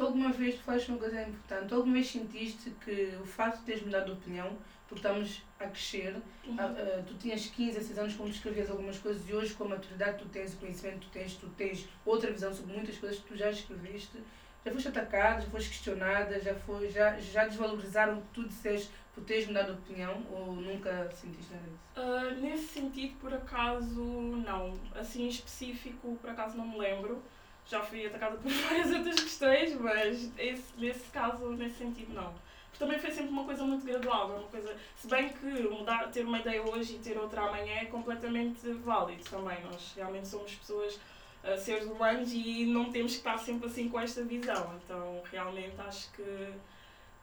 Tu 0.00 0.06
alguma 0.06 0.32
vez, 0.32 0.58
falaste 0.60 0.88
uma 0.88 0.96
coisa 0.96 1.20
importante, 1.20 1.68
tu 1.68 1.74
alguma 1.74 1.92
vez 1.92 2.10
sentiste 2.10 2.70
que 2.82 3.18
o 3.20 3.26
facto 3.26 3.58
de 3.58 3.64
teres 3.66 3.82
mudado 3.82 4.06
de 4.06 4.12
opinião, 4.12 4.56
porque 4.88 5.06
estamos 5.06 5.42
a 5.58 5.66
crescer, 5.66 6.16
ah, 6.58 6.74
ah, 6.74 7.02
tu 7.06 7.12
tinhas 7.18 7.44
15, 7.44 7.72
16 7.72 7.98
anos 7.98 8.14
quando 8.14 8.30
escrevias 8.30 8.70
algumas 8.70 8.98
coisas 8.98 9.28
e 9.28 9.34
hoje 9.34 9.52
com 9.52 9.64
a 9.64 9.68
maturidade 9.68 10.16
tu 10.16 10.24
tens, 10.30 10.54
o 10.54 10.56
conhecimento 10.56 11.00
tu 11.00 11.08
tens, 11.10 11.34
tu 11.34 11.50
tens 11.50 11.86
outra 12.06 12.30
visão 12.30 12.50
sobre 12.50 12.72
muitas 12.72 12.96
coisas 12.96 13.18
que 13.18 13.28
tu 13.28 13.36
já 13.36 13.50
escreveste, 13.50 14.16
já 14.64 14.72
foste 14.72 14.88
atacada, 14.88 15.42
já 15.42 15.50
foste 15.50 15.68
questionada, 15.68 16.40
já, 16.40 16.54
foi, 16.54 16.88
já, 16.88 17.18
já 17.18 17.44
desvalorizaram 17.44 18.20
o 18.20 18.22
que 18.22 18.28
tu 18.32 18.48
disseste 18.48 18.90
por 19.14 19.22
teres 19.24 19.46
mudado 19.48 19.74
de 19.74 19.80
opinião 19.80 20.22
ou 20.30 20.54
nunca 20.54 21.10
sentiste 21.12 21.52
nada 21.52 21.66
disso? 21.66 21.78
Ah, 21.96 22.34
nesse 22.40 22.68
sentido, 22.68 23.18
por 23.20 23.34
acaso, 23.34 24.02
não. 24.02 24.80
Assim, 24.94 25.24
em 25.24 25.28
específico, 25.28 26.16
por 26.22 26.30
acaso 26.30 26.56
não 26.56 26.66
me 26.66 26.78
lembro. 26.78 27.22
Já 27.70 27.80
fui 27.82 28.06
atacada 28.06 28.36
por 28.36 28.50
várias 28.50 28.90
outras 28.90 29.20
questões, 29.20 29.74
mas 29.80 30.30
esse, 30.36 30.64
nesse 30.76 31.08
caso, 31.10 31.50
nesse 31.50 31.76
sentido, 31.76 32.12
não. 32.12 32.32
Porque 32.70 32.84
também 32.84 32.98
foi 32.98 33.10
sempre 33.10 33.30
uma 33.30 33.44
coisa 33.44 33.64
muito 33.64 33.84
gradual, 33.84 34.32
é 34.32 34.34
uma 34.34 34.48
coisa... 34.48 34.76
Se 34.96 35.06
bem 35.06 35.28
que 35.28 35.46
mudar, 35.68 36.10
ter 36.10 36.24
uma 36.24 36.38
ideia 36.38 36.62
hoje 36.62 36.96
e 36.96 36.98
ter 36.98 37.16
outra 37.16 37.42
amanhã 37.42 37.76
é 37.76 37.84
completamente 37.86 38.68
válido 38.84 39.22
também. 39.24 39.62
Nós 39.64 39.92
realmente 39.94 40.28
somos 40.28 40.54
pessoas, 40.54 40.98
ah, 41.44 41.56
seres 41.56 41.84
humanos, 41.84 42.32
e 42.32 42.66
não 42.66 42.90
temos 42.90 43.12
que 43.12 43.18
estar 43.18 43.38
sempre 43.38 43.68
assim 43.68 43.88
com 43.88 44.00
esta 44.00 44.24
visão. 44.24 44.78
Então, 44.84 45.22
realmente, 45.30 45.80
acho 45.80 46.10
que 46.12 46.52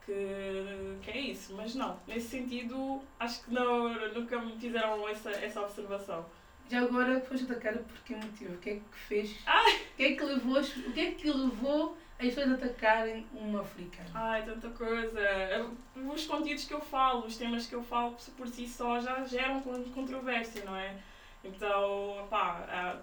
que, 0.08 0.98
que 1.02 1.12
é 1.12 1.20
isso, 1.20 1.54
mas 1.54 1.76
não, 1.76 2.00
nesse 2.08 2.30
sentido 2.30 3.02
acho 3.20 3.44
que 3.44 3.54
não, 3.54 3.94
nunca 4.14 4.40
me 4.40 4.58
fizeram 4.58 5.08
essa, 5.08 5.30
essa 5.32 5.62
observação. 5.62 6.26
Já 6.70 6.80
agora 6.82 7.20
foste 7.22 7.46
atacada 7.46 7.80
por 7.80 7.98
que 8.04 8.16
motivo? 8.16 8.54
O 8.54 8.58
que 8.58 8.70
é 8.70 8.74
que 8.76 8.98
fez? 9.08 9.36
Ai. 9.46 9.76
O 9.76 9.96
que 9.98 10.04
é 10.04 10.16
que 10.16 10.24
levou, 10.24 10.60
o 10.62 10.92
que 10.94 11.00
é 11.00 11.12
que 11.12 11.32
levou 11.32 11.98
as 12.20 12.26
pessoas 12.28 12.52
a 12.52 12.54
atacarem 12.56 13.26
uma 13.32 13.62
africana? 13.62 14.10
Ai, 14.14 14.44
tanta 14.44 14.70
coisa. 14.70 15.20
Os 15.96 16.26
conteúdos 16.26 16.66
que 16.66 16.74
eu 16.74 16.82
falo, 16.82 17.26
os 17.26 17.38
temas 17.38 17.68
que 17.68 17.76
eu 17.76 17.84
falo 17.84 18.18
por 18.36 18.48
si 18.48 18.68
só 18.68 19.00
já 19.00 19.24
geram 19.24 19.62
con- 19.62 19.84
controvérsia, 19.94 20.64
não 20.66 20.76
é? 20.76 20.96
Então, 21.44 22.28
pá, 22.30 22.98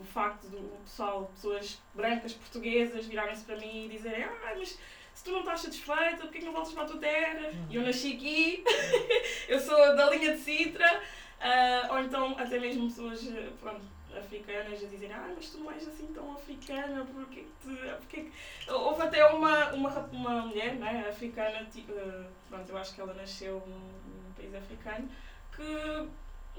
o 0.00 0.04
facto 0.04 0.44
do 0.48 0.78
pessoal, 0.84 1.30
pessoas 1.34 1.78
brancas, 1.94 2.32
portuguesas, 2.32 3.06
virarem-se 3.06 3.44
para 3.44 3.56
mim 3.56 3.86
e 3.86 3.88
dizerem 3.88 4.24
ah, 4.24 4.54
mas 4.56 4.78
se 5.12 5.24
tu 5.24 5.32
não 5.32 5.40
estás 5.40 5.60
satisfeita, 5.60 6.16
porquê 6.18 6.38
que 6.38 6.44
não 6.46 6.52
voltas 6.52 6.72
para 6.72 6.84
a 6.84 6.86
tua 6.86 6.98
terra? 6.98 7.50
E 7.68 7.74
eu 7.76 7.82
nasci 7.82 8.14
aqui, 8.14 8.64
eu 9.48 9.58
sou 9.60 9.76
da 9.94 10.08
linha 10.08 10.32
de 10.32 10.38
Sintra. 10.40 11.02
Ah, 11.40 11.88
ou 11.92 11.98
então 12.00 12.36
até 12.38 12.58
mesmo 12.58 12.86
pessoas 12.88 13.26
eh, 13.26 13.50
pronto, 13.60 13.80
africanas 14.16 14.82
a 14.82 14.86
dizerem 14.86 15.14
ah, 15.14 15.32
mas 15.34 15.48
tu 15.50 15.58
não 15.58 15.70
és 15.72 15.86
assim 15.88 16.06
tão 16.08 16.32
africana, 16.32 17.06
porquê 17.06 17.44
que 17.62 17.68
te... 17.68 17.76
Porquê 17.98 18.24
que... 18.24 18.70
Houve 18.70 19.02
até 19.02 19.24
uma, 19.26 19.72
uma, 19.72 19.90
uma 20.12 20.42
mulher 20.42 20.74
né, 20.74 21.06
africana, 21.08 21.64
ti- 21.72 21.86
eh, 21.88 22.24
pronto, 22.48 22.68
eu 22.68 22.76
acho 22.78 22.94
que 22.94 23.00
ela 23.00 23.14
nasceu 23.14 23.62
num, 23.66 24.32
país 24.36 24.54
africano, 24.54 25.08
que 25.56 26.08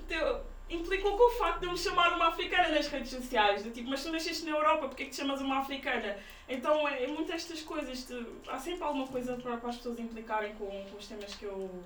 teu- 0.07 0.41
implicou 0.69 1.15
com 1.17 1.27
o 1.27 1.37
facto 1.37 1.59
de 1.59 1.65
eu 1.67 1.71
me 1.73 1.77
chamar 1.77 2.13
uma 2.15 2.29
africana 2.29 2.69
nas 2.69 2.87
redes 2.87 3.11
sociais. 3.11 3.63
Do 3.63 3.71
tipo, 3.71 3.89
mas 3.89 4.01
tu 4.03 4.11
nasceste 4.11 4.45
na 4.45 4.51
Europa, 4.51 4.87
porquê 4.87 5.05
que 5.05 5.11
te 5.11 5.17
chamas 5.17 5.41
uma 5.41 5.59
africana? 5.59 6.17
Então 6.47 6.87
é, 6.87 7.03
é 7.03 7.07
muito 7.07 7.31
estas 7.31 7.61
coisas. 7.61 8.07
de- 8.07 8.25
há 8.47 8.57
sempre 8.57 8.83
alguma 8.83 9.07
coisa 9.07 9.35
para, 9.37 9.57
para 9.57 9.69
as 9.69 9.77
pessoas 9.77 9.99
implicarem 9.99 10.53
com, 10.55 10.65
com 10.89 10.97
os 10.97 11.07
temas 11.07 11.35
que 11.35 11.45
eu, 11.45 11.83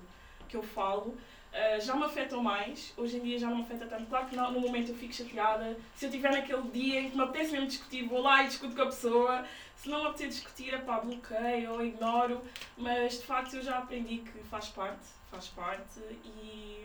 que 0.47 0.55
eu 0.55 0.63
falo. 0.63 1.17
Uh, 1.55 1.79
já 1.79 1.95
me 1.95 2.03
afetam 2.03 2.43
mais, 2.43 2.93
hoje 2.97 3.15
em 3.15 3.21
dia 3.21 3.39
já 3.39 3.47
não 3.47 3.55
me 3.55 3.63
afeta 3.63 3.85
tanto. 3.85 4.07
Claro 4.07 4.25
que 4.27 4.35
não, 4.35 4.51
no 4.51 4.59
momento 4.59 4.89
eu 4.89 4.95
fico 4.95 5.13
chateada. 5.13 5.77
Se 5.95 6.03
eu 6.03 6.09
estiver 6.09 6.29
naquele 6.29 6.63
dia 6.63 6.99
em 6.99 7.09
que 7.09 7.15
me 7.15 7.23
apetece 7.23 7.53
mesmo 7.53 7.67
discutir, 7.67 8.05
vou 8.05 8.21
lá 8.21 8.43
e 8.43 8.47
discuto 8.47 8.75
com 8.75 8.81
a 8.81 8.87
pessoa. 8.87 9.45
Se 9.77 9.87
não 9.87 10.01
me 10.01 10.07
apetecer 10.07 10.27
discutir, 10.27 10.73
é 10.73 10.79
pá, 10.79 10.99
bloqueio 10.99 11.71
ou 11.71 11.85
ignoro. 11.85 12.41
Mas 12.77 13.19
de 13.19 13.25
facto 13.25 13.55
eu 13.55 13.61
já 13.61 13.77
aprendi 13.77 14.17
que 14.17 14.39
faz 14.49 14.67
parte, 14.67 15.07
faz 15.31 15.47
parte 15.47 16.01
e, 16.25 16.83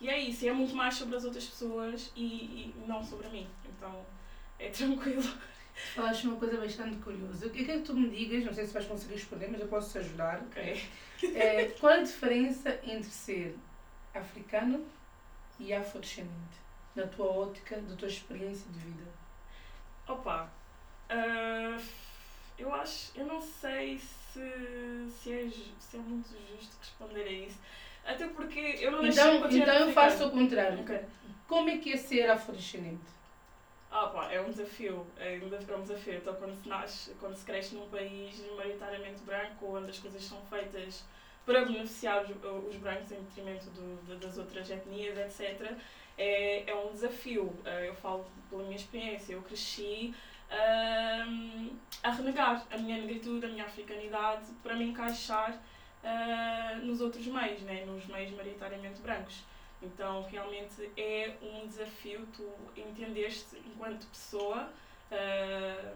e 0.00 0.08
é 0.08 0.20
isso. 0.20 0.46
É 0.46 0.52
muito 0.52 0.72
mais 0.72 0.94
sobre 0.94 1.16
as 1.16 1.24
outras 1.24 1.46
pessoas 1.46 2.12
e, 2.14 2.22
e 2.22 2.74
não 2.86 3.02
sobre 3.02 3.26
mim. 3.28 3.48
Então 3.76 4.06
é 4.60 4.68
tranquilo. 4.70 5.28
Falaste 5.96 6.28
uma 6.28 6.36
coisa 6.36 6.58
bastante 6.58 6.96
curiosa. 6.98 7.46
Eu 7.46 7.50
quero 7.50 7.66
que 7.66 7.86
tu 7.86 7.94
me 7.94 8.08
digas, 8.08 8.44
não 8.44 8.54
sei 8.54 8.66
se 8.66 8.72
vais 8.72 8.86
conseguir 8.86 9.14
responder, 9.14 9.48
mas 9.50 9.60
eu 9.60 9.66
posso 9.66 9.90
te 9.90 9.98
ajudar. 9.98 10.42
Ok. 10.42 10.80
É, 11.34 11.64
qual 11.80 11.94
a 11.94 12.02
diferença 12.02 12.78
entre 12.84 13.10
ser 13.10 13.58
africano 14.14 14.86
e 15.58 15.72
afrodescendente? 15.72 16.60
Na 16.94 17.06
tua 17.06 17.26
ótica, 17.26 17.80
da 17.80 17.94
tua 17.96 18.08
experiência 18.08 18.70
de 18.72 18.78
vida. 18.80 19.04
Opa, 20.08 20.50
ah, 21.08 21.78
eu 22.58 22.72
acho, 22.74 23.12
eu 23.16 23.26
não 23.26 23.40
sei 23.40 23.98
se, 23.98 25.08
se, 25.08 25.32
é, 25.32 25.48
se 25.78 25.96
é 25.96 26.00
muito 26.00 26.28
justo 26.50 26.76
responder 26.78 27.22
a 27.22 27.30
isso. 27.32 27.58
Até 28.04 28.28
porque 28.28 28.58
eu 28.80 28.90
não 28.92 29.04
Então, 29.06 29.36
então 29.36 29.74
eu 29.74 29.88
africano. 29.88 29.92
faço 29.92 30.26
o 30.26 30.30
contrário. 30.30 30.80
Ok. 30.80 31.00
Como 31.46 31.68
é 31.68 31.78
que 31.78 31.92
é 31.92 31.96
ser 31.96 32.30
afrodescendente? 32.30 33.10
Ah, 33.90 34.06
pá, 34.08 34.30
é 34.32 34.40
um 34.40 34.50
desafio, 34.50 35.04
é 35.16 35.38
desafio, 35.38 35.74
é 35.74 35.78
um 35.78 35.82
desafio. 35.82 36.14
Então, 36.14 36.34
quando 36.36 36.54
se 36.62 36.68
nasce, 36.68 37.14
quando 37.18 37.34
se 37.36 37.44
cresce 37.44 37.74
num 37.74 37.88
país 37.88 38.40
maioritariamente 38.56 39.20
branco, 39.22 39.76
onde 39.76 39.90
as 39.90 39.98
coisas 39.98 40.22
são 40.22 40.40
feitas 40.46 41.04
para 41.44 41.64
beneficiar 41.64 42.24
os, 42.24 42.30
os 42.68 42.76
brancos 42.76 43.10
em 43.12 43.22
detrimento 43.22 43.66
do, 43.70 44.18
das 44.18 44.38
outras 44.38 44.70
etnias, 44.70 45.18
etc., 45.18 45.72
é, 46.18 46.70
é 46.70 46.74
um 46.76 46.92
desafio. 46.92 47.52
Eh, 47.64 47.88
Eu 47.88 47.94
falo 47.94 48.26
pela 48.50 48.62
minha 48.64 48.76
experiência, 48.76 49.32
eu 49.32 49.42
cresci 49.42 50.14
ahm, 50.50 51.70
a 52.02 52.10
renegar 52.10 52.66
a 52.70 52.76
minha 52.76 52.98
negritude, 52.98 53.46
a 53.46 53.48
minha 53.48 53.64
africanidade, 53.64 54.52
para 54.62 54.74
me 54.74 54.84
encaixar 54.84 55.52
uh, 56.04 56.84
nos 56.84 57.00
outros 57.00 57.26
meios, 57.26 57.62
né? 57.62 57.84
nos 57.86 58.06
meios 58.06 58.32
maioritariamente 58.32 59.00
brancos. 59.00 59.44
Então, 59.82 60.22
realmente 60.24 60.90
é 60.96 61.36
um 61.40 61.66
desafio 61.66 62.26
tu 62.36 62.46
entendeste 62.76 63.56
enquanto 63.66 64.06
pessoa 64.08 64.70
uh, 65.10 65.89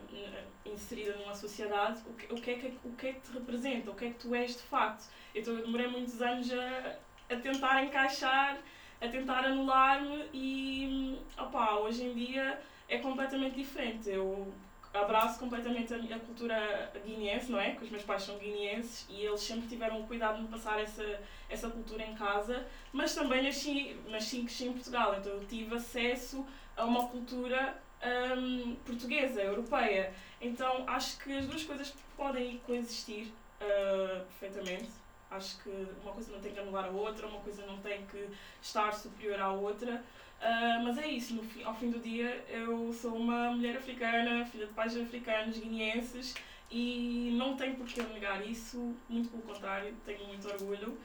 inserida 0.75 1.17
numa 1.17 1.35
sociedade 1.35 2.01
o 2.07 2.13
que, 2.13 2.33
o, 2.33 2.37
que 2.37 2.51
é 2.51 2.55
que, 2.59 2.79
o 2.85 2.93
que 2.93 3.07
é 3.07 3.13
que 3.13 3.21
te 3.21 3.33
representa, 3.33 3.91
o 3.91 3.95
que 3.95 4.05
é 4.07 4.11
que 4.11 4.19
tu 4.19 4.35
és 4.35 4.57
de 4.57 4.63
facto. 4.63 5.09
Então, 5.35 5.55
eu 5.55 5.65
demorei 5.65 5.87
muitos 5.87 6.21
anos 6.21 6.53
a, 6.53 6.97
a 7.35 7.37
tentar 7.37 7.85
encaixar, 7.85 8.59
a 9.01 9.09
tentar 9.09 9.45
anular-me 9.45 10.29
e 10.33 11.19
opa, 11.39 11.77
hoje 11.77 12.05
em 12.05 12.15
dia 12.15 12.61
é 12.89 12.99
completamente 12.99 13.57
diferente. 13.57 14.11
Eu 14.11 14.53
abraço 14.93 15.41
completamente 15.41 15.93
a, 15.93 15.97
a 15.97 16.21
cultura 16.21 16.93
guineense, 17.05 17.51
não 17.51 17.61
é? 17.61 17.73
Que 17.73 17.85
os 17.85 17.91
meus 17.91 18.05
pais 18.05 18.23
são 18.23 18.39
guineenses 18.39 19.07
e 19.09 19.25
eles 19.25 19.41
sempre 19.41 19.67
tiveram 19.67 20.07
cuidado 20.07 20.41
de 20.43 20.49
passar 20.49 20.81
essa, 20.81 21.21
essa 21.49 21.69
cultura 21.69 22.05
em 22.05 22.15
casa, 22.15 22.67
mas 22.93 23.15
também 23.15 23.43
nasci, 23.43 23.97
nasci 24.09 24.47
em 24.63 24.73
Portugal, 24.73 25.17
então 25.19 25.33
eu 25.33 25.45
tive 25.47 25.75
acesso 25.75 26.47
a 26.77 26.85
uma 26.85 27.09
cultura 27.09 27.83
um, 28.05 28.77
portuguesa, 28.85 29.43
europeia. 29.43 30.13
Então 30.41 30.85
acho 30.89 31.19
que 31.19 31.37
as 31.37 31.47
duas 31.47 31.63
coisas 31.65 31.95
podem 32.17 32.59
coexistir 32.67 33.29
uh, 33.61 34.25
perfeitamente. 34.27 34.91
Acho 35.31 35.61
que 35.63 35.89
uma 36.03 36.13
coisa 36.13 36.31
não 36.33 36.41
tem 36.41 36.53
que 36.53 36.61
anular 36.61 36.85
a 36.85 36.91
outra, 36.91 37.27
uma 37.27 37.41
coisa 37.41 37.67
não 37.67 37.79
tem 37.79 38.07
que 38.07 38.29
estar 38.63 38.93
superior 38.93 39.41
à 39.41 39.51
outra. 39.51 40.05
Uh, 40.41 40.85
mas 40.85 40.99
é 40.99 41.07
isso, 41.07 41.41
fim, 41.43 41.63
ao 41.63 41.75
fim 41.75 41.91
do 41.91 41.99
dia 41.99 42.45
eu 42.49 42.93
sou 42.93 43.17
uma 43.17 43.51
mulher 43.51 43.77
africana, 43.77 44.45
filha 44.45 44.67
de 44.67 44.73
pais 44.75 44.97
africanos, 44.97 45.59
guineenses 45.59 46.35
e 46.71 47.35
não 47.39 47.57
tenho 47.57 47.77
por 47.77 47.87
que 47.87 48.03
negar 48.03 48.47
isso, 48.47 48.95
muito 49.09 49.31
pelo 49.31 49.43
contrário, 49.43 49.95
tenho 50.05 50.27
muito 50.27 50.47
orgulho. 50.49 50.99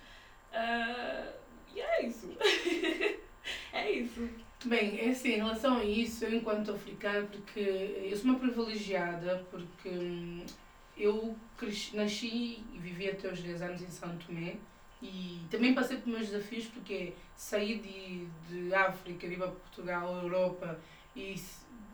Uh, 0.52 1.34
e 1.74 1.80
é 1.80 2.06
isso. 2.06 2.36
é 3.72 3.92
isso. 3.92 4.30
Bem, 4.66 5.00
é 5.00 5.12
assim, 5.12 5.30
em 5.30 5.38
relação 5.38 5.78
a 5.78 5.86
isso, 5.86 6.26
eu 6.26 6.36
enquanto 6.36 6.72
africana, 6.72 7.26
porque 7.28 7.62
eu 8.12 8.18
sou 8.18 8.30
uma 8.30 8.40
privilegiada, 8.40 9.46
porque 9.50 9.88
hum, 9.88 10.46
eu 10.98 11.34
cresci, 11.58 11.96
nasci 11.96 12.64
e 12.74 12.78
vivi 12.78 13.10
até 13.10 13.32
os 13.32 13.42
10 13.42 13.62
anos 13.62 13.82
em 13.82 13.90
São 13.90 14.18
Tomé, 14.18 14.58
e 15.02 15.40
também 15.50 15.74
passei 15.74 15.98
por 15.98 16.10
meus 16.10 16.28
desafios 16.28 16.66
porque 16.66 17.14
saí 17.38 17.80
de, 17.80 18.26
de 18.50 18.74
África, 18.74 19.30
vir 19.30 19.38
para 19.38 19.48
Portugal, 19.48 20.22
Europa 20.24 20.78
e 21.16 21.36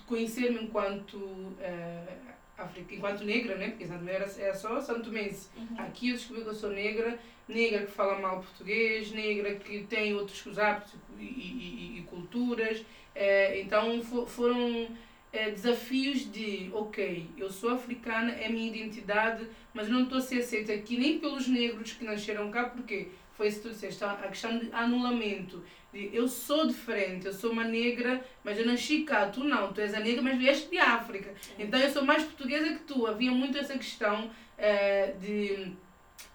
conhecer-me 0.08 0.64
enquanto 0.64 1.18
uh, 1.18 2.25
África, 2.58 2.96
enquanto 2.96 3.24
negra, 3.24 3.56
né? 3.56 3.70
Porque 3.70 3.84
exatamente 3.84 4.16
era, 4.16 4.32
era 4.40 4.54
só 4.54 4.80
santo 4.80 5.12
Mense. 5.12 5.50
Uhum. 5.58 5.80
Aqui 5.80 6.10
eu 6.10 6.16
descobri 6.16 6.44
que 6.44 6.50
eu 6.50 6.54
sou 6.54 6.70
negra, 6.70 7.20
negra 7.48 7.86
que 7.86 7.92
fala 7.92 8.20
mal 8.20 8.38
português, 8.38 9.12
negra 9.12 9.56
que 9.56 9.84
tem 9.84 10.16
outros 10.16 10.58
hábitos 10.58 10.94
e, 11.20 11.24
e, 11.24 12.00
e 12.00 12.02
culturas. 12.04 12.80
Uh, 12.80 13.56
então 13.56 14.02
for, 14.02 14.28
foram 14.28 14.88
é, 15.36 15.52
desafios 15.52 16.32
de, 16.32 16.70
ok, 16.74 17.30
eu 17.38 17.50
sou 17.50 17.72
africana, 17.72 18.32
é 18.32 18.48
a 18.48 18.50
minha 18.50 18.68
identidade, 18.68 19.48
mas 19.74 19.90
não 19.90 20.04
estou 20.04 20.18
a 20.18 20.22
ser 20.22 20.40
aceita 20.40 20.74
aqui 20.74 20.98
nem 20.98 21.20
pelos 21.20 21.48
negros 21.48 21.92
que 21.92 22.06
nasceram 22.06 22.50
cá, 22.50 22.70
porque 22.70 23.10
foi 23.34 23.50
isso 23.50 23.58
que 23.58 23.68
tu 23.68 23.74
disseste, 23.74 24.04
a 24.04 24.16
questão 24.30 24.58
de 24.58 24.72
anulamento. 24.72 25.62
Eu 25.96 26.28
sou 26.28 26.68
diferente, 26.68 27.26
eu 27.26 27.34
sou 27.34 27.52
uma 27.52 27.64
negra, 27.64 28.24
mas 28.44 28.58
eu 28.58 28.66
nasci 28.66 29.04
cá, 29.04 29.28
tu 29.28 29.44
não, 29.44 29.72
tu 29.72 29.82
és 29.82 29.94
a 29.94 30.00
negra, 30.00 30.22
mas 30.22 30.38
vieste 30.38 30.70
de 30.70 30.78
África. 30.78 31.34
Então 31.58 31.80
eu 31.80 31.90
sou 31.90 32.04
mais 32.04 32.24
portuguesa 32.24 32.74
que 32.74 32.84
tu. 32.84 33.08
Havia 33.08 33.32
muito 33.32 33.58
essa 33.58 33.78
questão 33.78 34.30
é, 34.58 35.14
de 35.20 35.74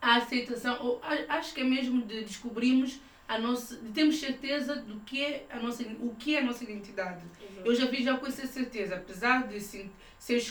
a 0.01 0.17
aceitação, 0.17 0.79
ou 0.81 1.01
acho 1.29 1.55
que 1.55 1.61
é 1.61 1.65
mesmo 1.65 2.03
de 2.03 2.23
descobrirmos 2.23 2.99
a 3.31 3.39
nossa, 3.39 3.77
de 3.77 3.93
termos 3.93 4.19
certeza 4.19 4.75
do 4.75 4.99
que 5.03 5.25
é 5.25 5.47
a 5.51 5.61
nossa, 5.61 5.85
o 6.01 6.17
que 6.19 6.35
é 6.35 6.41
a 6.41 6.45
nossa 6.45 6.65
identidade. 6.65 7.23
Exato. 7.41 7.69
Eu 7.69 7.75
já 7.77 7.87
vi 7.87 8.03
já 8.03 8.17
com 8.17 8.27
essa 8.27 8.45
certeza, 8.45 8.97
apesar 8.97 9.47
de 9.47 9.61
sim, 9.61 9.89
ser 10.19 10.43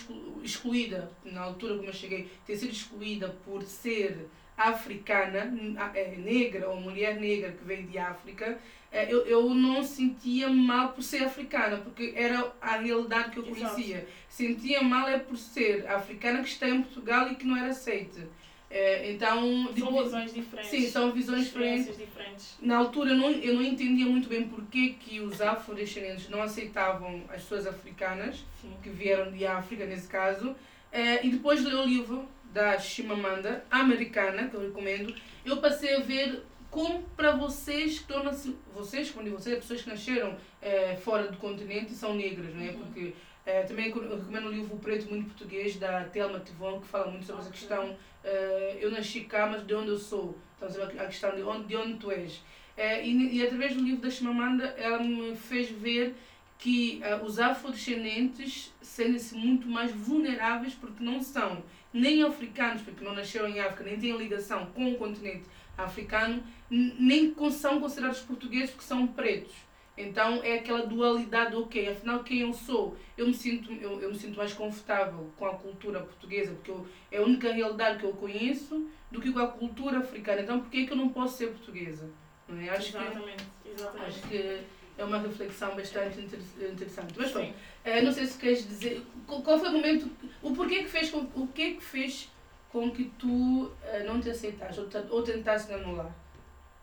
excluída, 0.42 1.12
na 1.26 1.42
altura 1.42 1.76
como 1.76 1.90
eu 1.90 1.94
cheguei, 1.94 2.30
ter 2.46 2.56
sido 2.56 2.72
excluída 2.72 3.36
por 3.44 3.64
ser 3.64 4.30
africana, 4.56 5.54
é, 5.94 6.16
negra 6.16 6.70
ou 6.70 6.80
mulher 6.80 7.20
negra 7.20 7.52
que 7.52 7.66
veio 7.66 7.86
de 7.86 7.98
África, 7.98 8.58
é, 8.90 9.12
eu, 9.12 9.26
eu 9.26 9.54
não 9.54 9.84
sentia 9.84 10.48
mal 10.50 10.94
por 10.94 11.04
ser 11.04 11.26
africana, 11.26 11.80
porque 11.80 12.14
era 12.16 12.50
a 12.62 12.78
realidade 12.78 13.32
que 13.32 13.40
eu 13.40 13.44
conhecia. 13.44 13.98
Exato. 13.98 14.12
Sentia 14.30 14.82
mal 14.82 15.06
é 15.06 15.20
por 15.20 15.36
ser 15.36 15.86
africana 15.86 16.42
que 16.42 16.48
está 16.48 16.70
em 16.70 16.82
Portugal 16.82 17.30
e 17.30 17.36
que 17.36 17.46
não 17.46 17.58
era 17.58 17.72
aceita. 17.72 18.26
É, 18.70 19.12
então, 19.12 19.74
são 19.76 20.04
visões 20.04 20.34
diferentes. 20.34 20.70
Sim, 20.70 20.90
são 20.90 21.12
visões 21.12 21.46
diferentes. 21.46 21.98
diferentes. 21.98 22.58
Na 22.62 22.78
altura 22.78 23.12
eu 23.12 23.18
não, 23.18 23.32
eu 23.32 23.56
não 23.56 23.64
entendia 23.64 24.06
muito 24.06 24.30
bem 24.30 24.48
porquê 24.48 24.96
que 25.00 25.20
os 25.20 25.42
afrodescendentes 25.42 26.30
não 26.30 26.42
aceitavam 26.42 27.24
as 27.30 27.42
pessoas 27.42 27.66
africanas, 27.66 28.46
Sim. 28.62 28.76
que 28.84 28.90
vieram 28.90 29.32
de 29.32 29.46
África 29.46 29.86
nesse 29.86 30.08
caso. 30.08 30.56
É, 30.92 31.26
e 31.26 31.32
depois 31.32 31.62
de 31.62 31.68
ler 31.68 31.76
o 31.76 31.86
livro 31.86 32.28
da 32.54 32.78
Chimamanda, 32.78 33.64
americana, 33.72 34.48
que 34.48 34.56
eu 34.56 34.62
recomendo, 34.62 35.16
eu 35.44 35.58
passei 35.58 35.96
a 35.96 36.00
ver 36.00 36.44
como 36.70 37.02
para 37.16 37.32
vocês, 37.32 38.04
torna-se, 38.04 38.56
vocês, 38.74 39.10
quando 39.10 39.32
vocês, 39.32 39.58
pessoas 39.58 39.82
que 39.82 39.90
nasceram 39.90 40.38
é, 40.62 40.96
fora 40.96 41.28
do 41.28 41.38
continente 41.38 41.94
são 41.94 42.14
negras, 42.14 42.54
né? 42.54 42.70
Uhum. 42.70 42.78
porque 42.78 43.14
é, 43.46 43.64
também 43.64 43.86
recomendo 43.86 44.48
o 44.48 44.52
livro 44.52 44.78
Preto 44.78 45.10
Muito 45.10 45.26
Português, 45.26 45.78
da 45.78 46.04
Telma 46.04 46.40
Tivon, 46.40 46.80
que 46.82 46.88
fala 46.88 47.10
muito 47.10 47.26
sobre 47.26 47.42
essa 47.42 47.52
questão. 47.52 47.98
É, 48.32 48.78
eu 48.80 48.92
nasci 48.92 49.22
cá, 49.22 49.48
mas 49.48 49.66
de 49.66 49.74
onde 49.74 49.90
eu 49.90 49.98
sou? 49.98 50.38
Então, 50.56 50.84
a 50.84 51.06
questão 51.08 51.36
de 51.36 51.42
onde, 51.42 51.66
de 51.66 51.76
onde 51.76 51.96
tu 51.96 52.12
és. 52.12 52.44
É, 52.78 53.04
e, 53.04 53.38
e, 53.38 53.44
através 53.44 53.74
do 53.74 53.84
livro 53.84 54.02
da 54.02 54.10
Chimamanda, 54.10 54.66
ela 54.78 55.00
me 55.00 55.36
fez 55.36 55.70
ver 55.70 56.16
que 56.60 57.02
uh, 57.04 57.26
os 57.26 57.40
afrodescendentes 57.40 58.72
sentem-se 58.82 59.34
muito 59.34 59.68
mais 59.68 59.92
vulneráveis 59.92 60.76
porque 60.76 61.04
não 61.04 61.24
são 61.24 61.64
nem 61.92 62.22
africanos, 62.22 62.84
porque 62.84 63.04
não 63.04 63.16
nasceram 63.16 63.48
em 63.48 63.60
África, 63.60 63.84
nem 63.84 64.00
têm 64.00 64.16
ligação 64.16 64.68
com 64.68 64.92
o 64.92 64.96
continente 64.98 65.46
africano, 65.76 66.44
nem 66.70 67.34
são 67.52 67.80
considerados 67.80 68.20
portugueses 68.20 68.70
porque 68.70 68.86
são 68.86 69.08
pretos. 69.08 69.54
Então 70.00 70.42
é 70.42 70.60
aquela 70.60 70.86
dualidade, 70.86 71.54
ok, 71.58 71.90
afinal 71.90 72.24
quem 72.24 72.40
eu 72.40 72.54
sou? 72.54 72.96
Eu 73.18 73.28
me 73.28 73.34
sinto, 73.34 73.74
eu, 73.74 74.00
eu 74.02 74.10
me 74.10 74.18
sinto 74.18 74.38
mais 74.38 74.54
confortável 74.54 75.30
com 75.36 75.46
a 75.46 75.54
cultura 75.56 76.00
portuguesa, 76.00 76.54
porque 76.54 76.72
eu, 76.72 76.88
é 77.12 77.18
a 77.18 77.22
única 77.22 77.52
realidade 77.52 78.00
que 78.00 78.06
eu 78.06 78.14
conheço, 78.14 78.88
do 79.12 79.20
que 79.20 79.30
com 79.30 79.40
a 79.40 79.48
cultura 79.48 79.98
africana. 79.98 80.42
Então 80.42 80.62
por 80.62 80.70
que, 80.70 80.84
é 80.84 80.86
que 80.86 80.94
eu 80.94 80.98
não 80.98 81.10
posso 81.10 81.36
ser 81.38 81.48
portuguesa? 81.48 82.10
Não 82.48 82.62
é? 82.62 82.70
acho 82.70 82.98
exatamente, 82.98 83.44
que, 83.62 83.70
exatamente. 83.72 84.08
Acho 84.08 84.22
que 84.30 84.60
é 84.98 85.04
uma 85.04 85.20
reflexão 85.20 85.76
bastante 85.76 86.22
interessante. 86.22 87.14
Mas 87.18 87.34
bom, 87.34 87.54
é, 87.84 88.02
não 88.02 88.14
sei 88.14 88.26
se 88.26 88.38
queres 88.40 88.66
dizer, 88.66 89.02
qual 89.28 89.60
foi 89.60 89.68
o 89.68 89.74
momento, 89.74 90.10
o 90.42 90.56
porquê 90.56 90.84
que 90.84 90.90
fez 90.90 91.14
o 91.14 91.48
que 91.48 91.74
que 91.74 91.84
fez 91.84 92.32
com 92.72 92.90
que 92.90 93.06
tu 93.18 93.66
uh, 93.66 93.72
não 94.06 94.22
te 94.22 94.30
aceitaste 94.30 94.80
ou, 94.80 94.88
ou 95.10 95.24
tentasse 95.24 95.74
anular? 95.74 96.14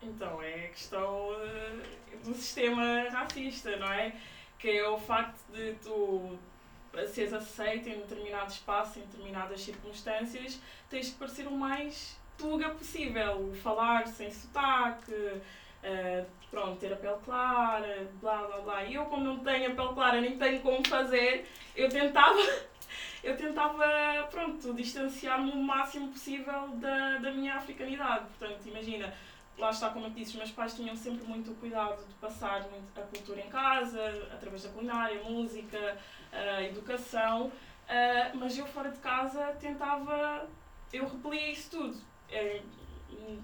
Então, 0.01 0.41
é 0.41 0.65
a 0.65 0.69
questão 0.69 1.29
uh, 1.29 2.17
do 2.23 2.33
sistema 2.33 3.09
racista, 3.09 3.75
não 3.77 3.91
é? 3.91 4.13
Que 4.59 4.77
é 4.77 4.87
o 4.87 4.97
facto 4.97 5.39
de 5.51 5.73
tu, 5.83 6.37
seres 7.07 7.33
aceito 7.33 7.89
em 7.89 7.99
determinado 7.99 8.51
espaço, 8.51 8.99
em 8.99 9.03
determinadas 9.03 9.61
circunstâncias, 9.61 10.59
tens 10.89 11.07
de 11.07 11.11
parecer 11.13 11.47
o 11.47 11.51
mais 11.51 12.17
tuga 12.37 12.69
possível. 12.69 13.53
Falar 13.63 14.07
sem 14.07 14.31
sotaque, 14.31 15.11
uh, 15.11 16.25
pronto, 16.51 16.79
ter 16.79 16.93
a 16.93 16.95
pele 16.95 17.17
clara, 17.25 18.07
blá 18.21 18.43
blá 18.43 18.57
blá. 18.59 18.83
E 18.83 18.93
eu, 18.93 19.05
como 19.05 19.23
não 19.23 19.39
tenho 19.39 19.71
a 19.71 19.75
pele 19.75 19.93
clara, 19.93 20.21
nem 20.21 20.37
tenho 20.37 20.61
como 20.61 20.87
fazer, 20.87 21.47
eu 21.75 21.89
tentava. 21.89 22.37
eu 23.23 23.35
tentava, 23.35 23.85
pronto, 24.29 24.73
distanciar-me 24.73 25.51
o 25.51 25.57
máximo 25.57 26.09
possível 26.09 26.69
da, 26.75 27.17
da 27.17 27.31
minha 27.31 27.55
africanidade. 27.55 28.25
Portanto, 28.37 28.65
imagina, 28.67 29.13
lá 29.57 29.71
está, 29.71 29.89
como 29.89 30.05
eu 30.05 30.09
disse, 30.11 30.37
meus 30.37 30.51
pais 30.51 30.75
tinham 30.75 30.95
sempre 30.95 31.25
muito 31.25 31.53
cuidado 31.59 32.05
de 32.05 32.13
passar 32.15 32.67
a 32.95 33.01
cultura 33.01 33.41
em 33.41 33.49
casa, 33.49 34.01
através 34.31 34.63
da 34.63 34.69
culinária, 34.69 35.23
música, 35.23 35.97
uh, 36.31 36.61
educação, 36.61 37.47
uh, 37.47 38.37
mas 38.37 38.57
eu 38.57 38.65
fora 38.67 38.91
de 38.91 38.99
casa 38.99 39.55
tentava, 39.59 40.47
eu 40.93 41.07
repelia 41.07 41.51
isso 41.51 41.71
tudo. 41.71 41.97
Uh, 42.29 42.77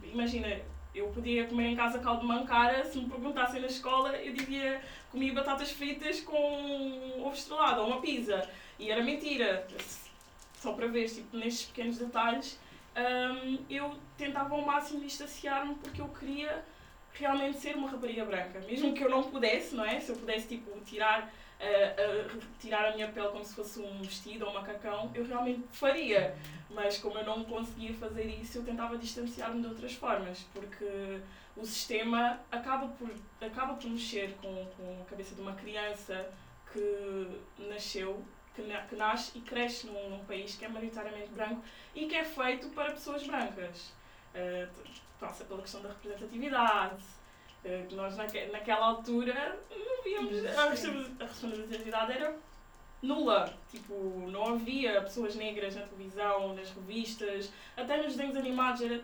imagina, 0.04 0.62
eu 0.94 1.08
podia 1.08 1.48
comer 1.48 1.70
em 1.70 1.76
casa 1.76 1.98
caldo 2.00 2.22
de 2.22 2.28
mancara, 2.28 2.86
se 2.86 3.00
me 3.00 3.10
perguntassem 3.10 3.60
na 3.60 3.68
escola, 3.68 4.16
eu 4.18 4.34
dizia 4.34 4.82
comia 5.12 5.34
batatas 5.34 5.72
fritas 5.72 6.22
com 6.22 7.20
ovo 7.20 7.34
estrelado 7.34 7.82
ou 7.82 7.88
uma 7.88 8.02
pizza. 8.02 8.48
E 8.78 8.92
era 8.92 9.04
mentira. 9.04 9.68
Só 10.56 10.74
para 10.74 10.88
ver, 10.88 11.10
tipo, 11.10 11.36
nestes 11.36 11.68
pequenos 11.68 11.98
detalhes, 11.98 12.60
um, 12.96 13.66
eu 13.70 13.96
tentava 14.18 14.54
ao 14.54 14.62
máximo 14.62 15.02
distanciar-me 15.02 15.76
porque 15.76 16.02
eu 16.02 16.08
queria 16.10 16.64
realmente 17.14 17.60
ser 17.60 17.76
uma 17.76 17.90
rapariga 17.90 18.26
branca. 18.26 18.60
Mesmo 18.62 18.94
que 18.94 19.04
eu 19.04 19.10
não 19.10 19.24
pudesse, 19.24 19.76
não 19.76 19.86
é? 19.86 20.00
Se 20.00 20.12
eu 20.12 20.16
pudesse, 20.16 20.48
tipo, 20.48 20.80
tirar 20.82 21.32
a, 21.60 22.34
retirar 22.34 22.90
a 22.90 22.96
minha 22.96 23.08
pele 23.08 23.30
como 23.30 23.44
se 23.44 23.54
fosse 23.54 23.80
um 23.80 24.02
vestido 24.02 24.46
ou 24.46 24.52
um 24.52 24.54
macacão, 24.54 25.12
eu 25.14 25.26
realmente 25.26 25.64
faria. 25.72 26.36
Mas 26.70 26.98
como 26.98 27.18
eu 27.18 27.26
não 27.26 27.44
conseguia 27.44 27.94
fazer 27.94 28.26
isso, 28.26 28.58
eu 28.58 28.64
tentava 28.64 28.98
distanciar-me 28.98 29.62
de 29.62 29.68
outras 29.68 29.94
formas, 29.94 30.46
porque 30.54 31.20
o 31.56 31.66
sistema 31.66 32.40
acaba 32.52 32.88
por, 32.88 33.10
acaba 33.40 33.76
por 33.76 33.90
mexer 33.90 34.36
com, 34.42 34.66
com 34.76 35.02
a 35.02 35.06
cabeça 35.06 35.36
de 35.36 35.42
uma 35.42 35.54
criança 35.54 36.30
que 36.72 37.28
nasceu, 37.70 38.24
que, 38.56 38.62
na, 38.62 38.82
que 38.82 38.96
nasce 38.96 39.38
e 39.38 39.42
cresce 39.42 39.88
num, 39.88 40.10
num, 40.10 40.26
país 40.26 40.56
que 40.56 40.66
é 40.66 40.70
maioritariamente 40.70 41.30
branco 41.30 41.64
e 41.96 42.08
que 42.08 42.16
é 42.16 42.24
feito 42.24 42.70
para 42.70 42.92
pessoas 42.92 43.26
brancas. 43.26 43.94
Uh, 44.34 44.68
passa 45.20 45.46
pela 45.46 45.62
questão 45.62 45.82
da 45.82 45.90
representatividade, 45.90 47.04
uh, 47.66 47.88
que 47.88 47.96
nós 47.96 48.18
naque, 48.18 48.46
naquela 48.48 48.88
altura 48.88 49.60
não 49.70 50.04
víamos, 50.04 50.46
a, 50.46 50.70
representatividade 50.70 52.12
era 52.14 52.36
nula. 53.02 53.54
Tipo, 53.70 53.94
não 54.30 54.54
havia 54.56 55.02
pessoas 55.02 55.36
negras 55.36 55.76
na 55.76 55.82
televisão, 55.84 56.56
nas 56.56 56.72
revistas, 56.72 57.52
até 57.76 57.98
nos 57.98 58.16
desenhos 58.16 58.38
animados 58.38 58.82
era 58.82 59.04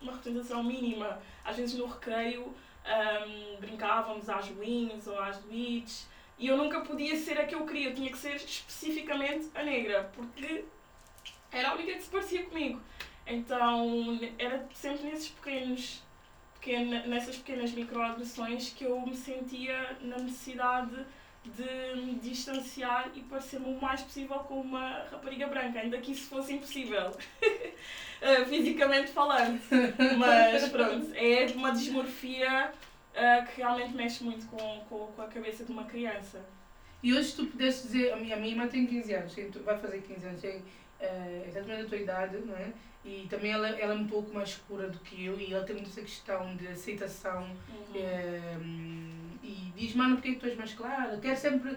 uma 0.00 0.12
representação 0.12 0.62
mínima. 0.62 1.20
Às 1.44 1.56
vezes 1.56 1.78
no 1.78 1.86
recreio 1.86 2.54
um, 2.84 3.56
brincávamos 3.60 4.28
às 4.28 4.48
wings 4.50 5.06
ou 5.06 5.18
às 5.18 5.44
witch 5.46 6.04
e 6.38 6.48
eu 6.48 6.56
nunca 6.56 6.80
podia 6.80 7.16
ser 7.16 7.38
a 7.38 7.46
que 7.46 7.54
eu 7.54 7.64
queria, 7.64 7.90
eu 7.90 7.94
tinha 7.94 8.10
que 8.10 8.18
ser 8.18 8.34
especificamente 8.36 9.48
a 9.54 9.62
negra, 9.62 10.10
porque 10.14 10.64
era 11.52 11.70
a 11.70 11.74
única 11.74 11.92
que 11.92 12.02
se 12.02 12.10
parecia 12.10 12.44
comigo. 12.44 12.80
Então 13.26 14.18
era 14.38 14.66
sempre 14.74 15.04
nesses 15.04 15.28
pequenos, 15.28 16.02
pequena, 16.54 17.06
nessas 17.06 17.36
pequenas 17.36 17.70
microagressões 17.72 18.70
que 18.70 18.84
eu 18.84 19.00
me 19.00 19.16
sentia 19.16 19.96
na 20.00 20.18
necessidade 20.18 21.06
de 21.44 22.00
me 22.00 22.14
distanciar 22.14 23.10
e 23.14 23.20
parecer-me 23.20 23.66
o 23.66 23.80
mais 23.80 24.00
possível 24.00 24.38
com 24.40 24.60
uma 24.60 25.04
rapariga 25.10 25.46
branca, 25.46 25.78
ainda 25.78 25.98
que 25.98 26.12
isso 26.12 26.26
fosse 26.28 26.54
impossível, 26.54 27.10
uh, 27.10 28.44
fisicamente 28.48 29.12
falando. 29.12 29.60
Mas 30.18 30.68
pronto, 30.70 31.12
é 31.14 31.46
uma 31.54 31.70
desmorfia 31.70 32.72
uh, 33.14 33.46
que 33.46 33.60
realmente 33.60 33.94
mexe 33.94 34.22
muito 34.22 34.46
com, 34.46 34.80
com, 34.88 35.06
com, 35.08 35.22
a 35.22 35.26
cabeça 35.26 35.64
de 35.64 35.72
uma 35.72 35.84
criança. 35.84 36.44
E 37.02 37.12
hoje 37.14 37.34
tu 37.34 37.46
pudeste 37.46 37.86
dizer, 37.86 38.12
a 38.12 38.16
minha, 38.16 38.36
a 38.36 38.38
minha 38.38 38.52
irmã 38.52 38.66
tem 38.66 38.86
15 38.86 39.14
anos, 39.14 39.34
vai 39.64 39.78
fazer 39.78 40.02
15 40.02 40.26
anos, 40.26 40.40
tem 40.40 40.58
uh, 40.58 41.44
exatamente 41.46 41.82
a 41.82 41.88
tua 41.88 41.98
idade, 41.98 42.38
não 42.38 42.56
é? 42.56 42.72
E 43.04 43.26
também 43.28 43.52
ela, 43.52 43.68
ela 43.68 43.92
é 43.92 43.96
um 43.96 44.06
pouco 44.06 44.32
mais 44.32 44.50
escura 44.50 44.88
do 44.88 44.98
que 45.00 45.26
eu 45.26 45.38
e 45.38 45.52
ela 45.52 45.64
tem 45.64 45.76
muita 45.76 46.00
questão 46.00 46.56
de 46.56 46.66
aceitação. 46.68 47.42
Uhum. 47.68 47.96
É, 47.96 48.56
e 49.44 49.72
diz, 49.76 49.94
mano, 49.94 50.16
porquê 50.16 50.32
que 50.32 50.40
tu 50.40 50.46
és 50.46 50.56
mais 50.56 50.72
clara? 50.72 51.18
Quer 51.18 51.36
sempre. 51.36 51.76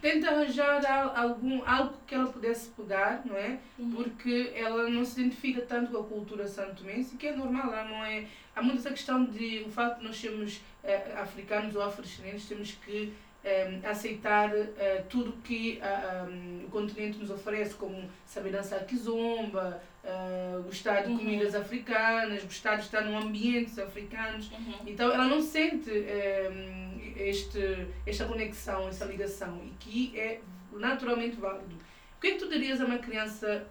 Tenta 0.00 0.30
arranjar 0.30 0.86
algum, 1.16 1.62
algo 1.64 1.94
que 2.06 2.14
ela 2.14 2.30
pudesse 2.30 2.68
pegar, 2.70 3.22
não 3.24 3.34
é? 3.34 3.58
Uhum. 3.78 3.92
Porque 3.92 4.52
ela 4.54 4.90
não 4.90 5.04
se 5.04 5.20
identifica 5.20 5.62
tanto 5.62 5.90
com 5.90 5.98
a 5.98 6.04
cultura 6.04 6.46
santomense, 6.46 7.16
que 7.16 7.28
é 7.28 7.34
normal, 7.34 7.72
ela 7.72 7.88
não 7.88 8.04
é. 8.04 8.26
Há 8.54 8.62
muito 8.62 8.78
essa 8.78 8.90
questão 8.90 9.24
de 9.24 9.64
o 9.66 9.70
facto 9.70 9.98
de 9.98 10.04
nós 10.04 10.16
sermos 10.16 10.60
é, 10.84 11.14
africanos 11.16 11.74
ou 11.74 11.82
afrodescendentes, 11.82 12.46
temos 12.46 12.72
que 12.72 13.14
um, 13.48 13.88
aceitar 13.88 14.50
uh, 14.54 15.04
tudo 15.08 15.32
que 15.42 15.80
uh, 15.80 16.28
um, 16.28 16.66
o 16.66 16.70
continente 16.70 17.18
nos 17.18 17.30
oferece, 17.30 17.74
como 17.74 18.08
saber 18.26 18.50
dançar 18.50 18.84
kizomba, 18.84 19.80
uh, 20.04 20.62
gostar 20.62 21.02
de 21.02 21.10
uhum. 21.10 21.18
comidas 21.18 21.54
africanas, 21.54 22.44
gostar 22.44 22.76
de 22.76 22.82
estar 22.82 23.02
num 23.02 23.16
ambientes 23.16 23.78
africanos. 23.78 24.50
Uhum. 24.52 24.74
Então 24.86 25.12
ela 25.12 25.26
não 25.26 25.40
sente 25.40 25.90
um, 25.90 27.00
este, 27.16 27.88
esta 28.06 28.26
conexão, 28.26 28.88
essa 28.88 29.04
ligação, 29.04 29.62
e 29.64 29.70
que 29.78 30.18
é 30.18 30.40
naturalmente 30.72 31.36
válido. 31.36 31.76
O 32.16 32.20
que 32.20 32.28
é 32.28 32.30
que 32.32 32.38
tu 32.38 32.48
dirias 32.48 32.80
a 32.80 32.84
uma 32.84 32.98
criança 32.98 33.66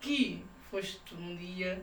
que 0.00 0.44
foste 0.70 1.14
um 1.14 1.34
dia 1.34 1.82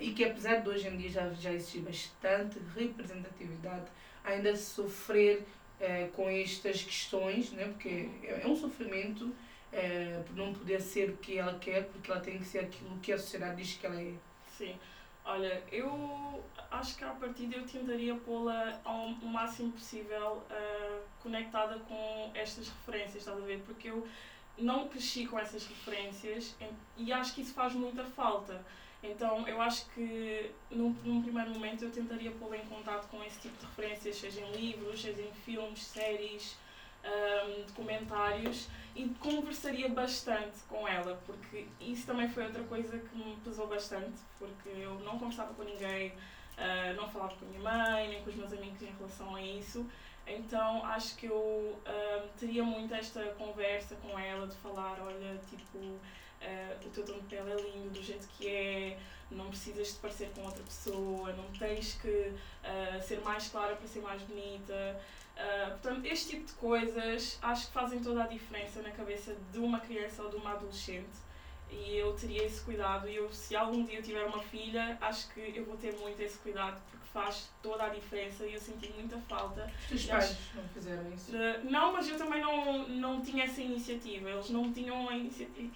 e 0.00 0.10
que 0.10 0.24
apesar 0.24 0.56
de 0.56 0.68
hoje 0.68 0.88
em 0.88 0.96
dia 0.96 1.08
já, 1.08 1.30
já 1.30 1.52
existir 1.52 1.80
bastante 1.80 2.58
representatividade, 2.76 3.86
ainda 4.24 4.54
sofrer 4.56 5.46
é, 5.80 6.08
com 6.14 6.28
estas 6.28 6.82
questões, 6.82 7.50
né? 7.52 7.64
porque 7.64 8.08
é, 8.22 8.42
é 8.42 8.46
um 8.46 8.54
sofrimento 8.54 9.34
é, 9.72 10.22
por 10.26 10.36
não 10.36 10.52
poder 10.52 10.80
ser 10.80 11.10
o 11.10 11.16
que 11.16 11.38
ela 11.38 11.58
quer, 11.58 11.86
porque 11.86 12.10
ela 12.10 12.20
tem 12.20 12.38
que 12.38 12.44
ser 12.44 12.60
aquilo 12.60 12.98
que 13.00 13.12
a 13.12 13.18
sociedade 13.18 13.56
diz 13.56 13.74
que 13.74 13.86
ela 13.86 14.00
é. 14.00 14.12
Sim. 14.56 14.76
Olha, 15.24 15.62
eu 15.70 16.42
acho 16.70 16.96
que 16.96 17.04
a 17.04 17.10
partida 17.10 17.56
eu 17.56 17.66
tentaria 17.66 18.14
pô-la 18.14 18.80
ao 18.84 19.08
máximo 19.10 19.70
possível 19.72 20.42
uh, 20.50 21.00
conectada 21.22 21.78
com 21.80 22.30
estas 22.34 22.68
referências, 22.68 23.16
estás 23.16 23.36
a 23.36 23.40
ver? 23.40 23.62
Porque 23.66 23.88
eu 23.88 24.06
não 24.58 24.88
cresci 24.88 25.26
com 25.26 25.38
essas 25.38 25.66
referências 25.66 26.56
e 26.96 27.12
acho 27.12 27.34
que 27.34 27.42
isso 27.42 27.54
faz 27.54 27.74
muita 27.74 28.04
falta. 28.04 28.64
Então 29.02 29.48
eu 29.48 29.60
acho 29.62 29.86
que 29.90 30.50
num, 30.70 30.90
num 31.04 31.22
primeiro 31.22 31.50
momento 31.50 31.84
eu 31.84 31.90
tentaria 31.90 32.30
pô-la 32.32 32.58
em 32.58 32.66
contato 32.66 33.08
com 33.08 33.22
esse 33.24 33.40
tipo 33.40 33.56
de 33.58 33.66
referências, 33.66 34.16
seja 34.16 34.40
em 34.40 34.52
livros, 34.52 35.00
seja 35.00 35.22
em 35.22 35.32
filmes, 35.32 35.82
séries, 35.84 36.56
um, 37.02 37.62
documentários 37.66 38.68
e 38.94 39.08
conversaria 39.20 39.88
bastante 39.88 40.58
com 40.68 40.86
ela, 40.86 41.18
porque 41.24 41.66
isso 41.80 42.06
também 42.06 42.28
foi 42.28 42.44
outra 42.44 42.62
coisa 42.64 42.98
que 42.98 43.16
me 43.16 43.36
pesou 43.36 43.66
bastante, 43.66 44.20
porque 44.38 44.68
eu 44.68 44.94
não 45.00 45.18
conversava 45.18 45.54
com 45.54 45.62
ninguém, 45.62 46.08
uh, 46.10 46.94
não 46.94 47.08
falava 47.08 47.34
com 47.36 47.46
a 47.46 47.48
minha 47.48 47.62
mãe, 47.62 48.08
nem 48.08 48.22
com 48.22 48.28
os 48.28 48.36
meus 48.36 48.52
amigos 48.52 48.82
em 48.82 48.92
relação 48.98 49.34
a 49.34 49.42
isso. 49.42 49.86
Então 50.26 50.84
acho 50.84 51.16
que 51.16 51.26
eu 51.26 51.80
teria 52.38 52.62
muito 52.62 52.94
esta 52.94 53.20
conversa 53.32 53.96
com 53.96 54.16
ela 54.16 54.46
de 54.46 54.54
falar, 54.56 55.00
olha, 55.00 55.40
tipo, 55.48 55.98
Uh, 56.40 56.86
o 56.86 56.90
teu 56.90 57.04
tom 57.04 57.18
de 57.18 57.26
pele 57.26 57.52
é 57.52 57.56
lindo 57.56 57.90
do 57.90 58.02
jeito 58.02 58.26
que 58.38 58.48
é, 58.48 58.98
não 59.30 59.48
precisas 59.48 59.88
de 59.88 59.94
parecer 59.98 60.30
com 60.34 60.42
outra 60.42 60.62
pessoa, 60.62 61.32
não 61.34 61.44
tens 61.58 61.94
que 62.00 62.08
uh, 62.08 63.02
ser 63.02 63.20
mais 63.20 63.48
clara 63.48 63.76
para 63.76 63.86
ser 63.86 64.00
mais 64.00 64.22
bonita. 64.22 65.00
Uh, 65.36 65.70
portanto, 65.70 66.06
este 66.06 66.30
tipo 66.30 66.46
de 66.46 66.52
coisas 66.54 67.38
acho 67.42 67.66
que 67.66 67.72
fazem 67.72 68.00
toda 68.00 68.24
a 68.24 68.26
diferença 68.26 68.80
na 68.80 68.90
cabeça 68.90 69.36
de 69.52 69.58
uma 69.58 69.80
criança 69.80 70.22
ou 70.22 70.30
de 70.30 70.36
uma 70.36 70.52
adolescente. 70.52 71.30
E 71.70 71.96
eu 71.96 72.12
teria 72.14 72.44
esse 72.44 72.62
cuidado. 72.62 73.08
E 73.08 73.16
eu, 73.16 73.32
se 73.32 73.54
algum 73.54 73.84
dia 73.84 73.98
eu 73.98 74.02
tiver 74.02 74.24
uma 74.24 74.42
filha, 74.42 74.98
acho 75.00 75.28
que 75.32 75.52
eu 75.54 75.64
vou 75.64 75.76
ter 75.76 75.94
muito 75.96 76.20
esse 76.20 76.38
cuidado 76.38 76.80
faz 77.12 77.50
toda 77.62 77.84
a 77.84 77.88
diferença 77.88 78.46
e 78.46 78.54
eu 78.54 78.60
senti 78.60 78.92
muita 78.92 79.18
falta. 79.28 79.70
Os 79.90 80.04
pais 80.04 80.36
não 80.54 80.68
fizeram 80.68 81.12
isso? 81.12 81.32
Uh, 81.32 81.70
não, 81.70 81.92
mas 81.92 82.08
eu 82.08 82.16
também 82.16 82.40
não, 82.40 82.88
não 82.88 83.20
tinha 83.20 83.44
essa 83.44 83.60
iniciativa. 83.60 84.30
Eles 84.30 84.50
não 84.50 84.72
tinham 84.72 85.08
a, 85.08 85.12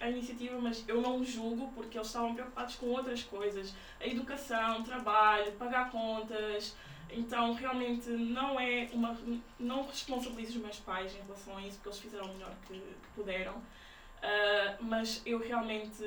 a 0.05 0.11
iniciativa, 0.11 0.59
mas 0.61 0.85
eu 0.87 1.01
não 1.01 1.25
julgo 1.25 1.73
porque 1.75 1.99
eles 1.99 2.07
estavam 2.07 2.35
preocupados 2.35 2.77
com 2.77 2.87
outras 2.87 3.23
coisas. 3.25 3.75
A 4.01 4.07
educação, 4.07 4.83
trabalho, 4.85 5.53
pagar 5.53 5.91
contas. 5.91 6.77
Então, 7.11 7.53
realmente, 7.55 8.09
não 8.11 8.59
é 8.59 8.89
uma. 8.93 9.17
Não 9.59 9.87
responsabilizo 9.87 10.59
os 10.59 10.63
meus 10.63 10.81
pais 10.81 11.15
em 11.15 11.23
relação 11.23 11.57
a 11.57 11.63
isso, 11.63 11.77
porque 11.77 11.89
eles 11.89 11.99
fizeram 11.99 12.27
o 12.27 12.33
melhor 12.35 12.53
que, 12.67 12.75
que 12.75 13.09
puderam. 13.15 13.55
Uh, 13.57 14.83
mas 14.83 15.21
eu 15.27 15.39
realmente, 15.39 16.03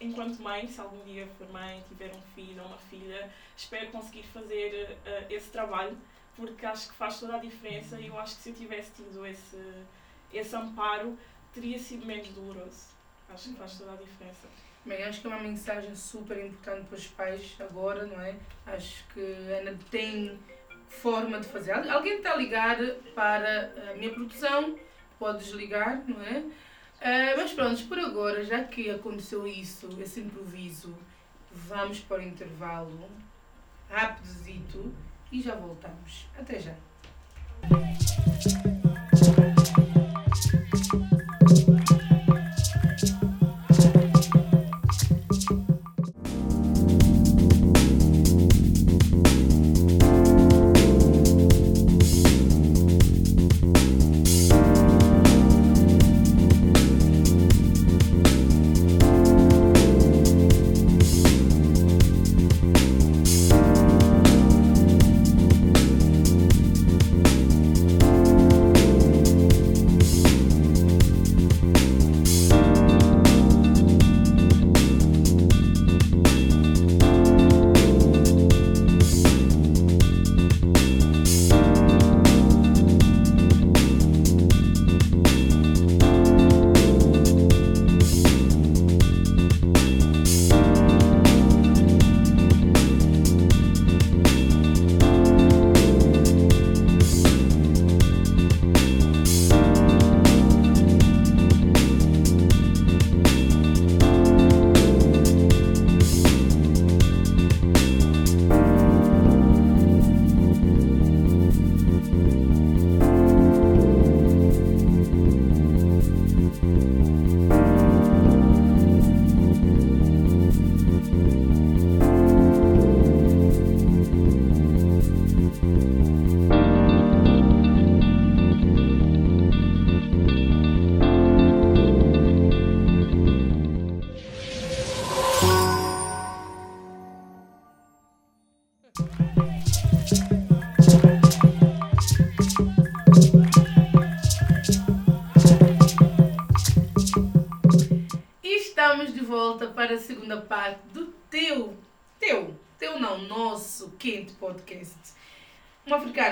enquanto 0.00 0.40
mãe, 0.40 0.66
se 0.66 0.80
algum 0.80 1.04
dia 1.04 1.26
for 1.38 1.48
mãe, 1.50 1.84
tiver 1.88 2.10
um 2.14 2.22
filho 2.34 2.62
ou 2.62 2.68
uma 2.68 2.78
filha, 2.78 3.30
espero 3.56 3.90
conseguir 3.90 4.22
fazer 4.24 4.98
uh, 5.06 5.26
esse 5.32 5.50
trabalho, 5.50 5.96
porque 6.34 6.64
acho 6.64 6.88
que 6.88 6.94
faz 6.94 7.20
toda 7.20 7.36
a 7.36 7.38
diferença 7.38 8.00
e 8.00 8.06
eu 8.06 8.18
acho 8.18 8.36
que 8.36 8.42
se 8.42 8.48
eu 8.50 8.54
tivesse 8.54 8.92
tido 8.92 9.26
esse, 9.26 9.84
esse 10.32 10.56
amparo, 10.56 11.18
teria 11.52 11.78
sido 11.78 12.06
menos 12.06 12.28
doloroso. 12.28 12.88
Acho 13.28 13.50
que 13.50 13.56
faz 13.56 13.78
toda 13.78 13.92
a 13.92 13.96
diferença. 13.96 14.48
Bem, 14.84 15.04
acho 15.04 15.20
que 15.20 15.26
é 15.26 15.30
uma 15.30 15.42
mensagem 15.42 15.94
super 15.94 16.42
importante 16.44 16.86
para 16.86 16.96
os 16.96 17.06
pais 17.06 17.56
agora, 17.60 18.06
não 18.06 18.20
é? 18.20 18.34
Acho 18.66 19.04
que 19.12 19.20
ainda 19.20 19.78
tem 19.90 20.38
forma 20.88 21.38
de 21.38 21.46
fazer. 21.48 21.72
Alguém 21.72 22.16
está 22.16 22.32
a 22.32 22.36
ligar 22.36 22.78
para 23.14 23.72
a 23.90 23.94
minha 23.94 24.10
produção, 24.10 24.78
pode 25.18 25.44
desligar, 25.44 26.02
não 26.08 26.22
é? 26.22 26.42
Uh, 27.00 27.36
mas 27.36 27.52
pronto, 27.52 27.82
por 27.84 27.98
agora, 27.98 28.44
já 28.44 28.62
que 28.64 28.90
aconteceu 28.90 29.46
isso, 29.46 29.88
esse 30.00 30.20
improviso, 30.20 30.94
vamos 31.50 32.00
para 32.00 32.18
o 32.18 32.22
intervalo 32.22 33.08
rapidozito 33.88 34.92
e 35.32 35.40
já 35.40 35.54
voltamos. 35.54 36.26
Até 36.38 36.60
já. 36.60 36.74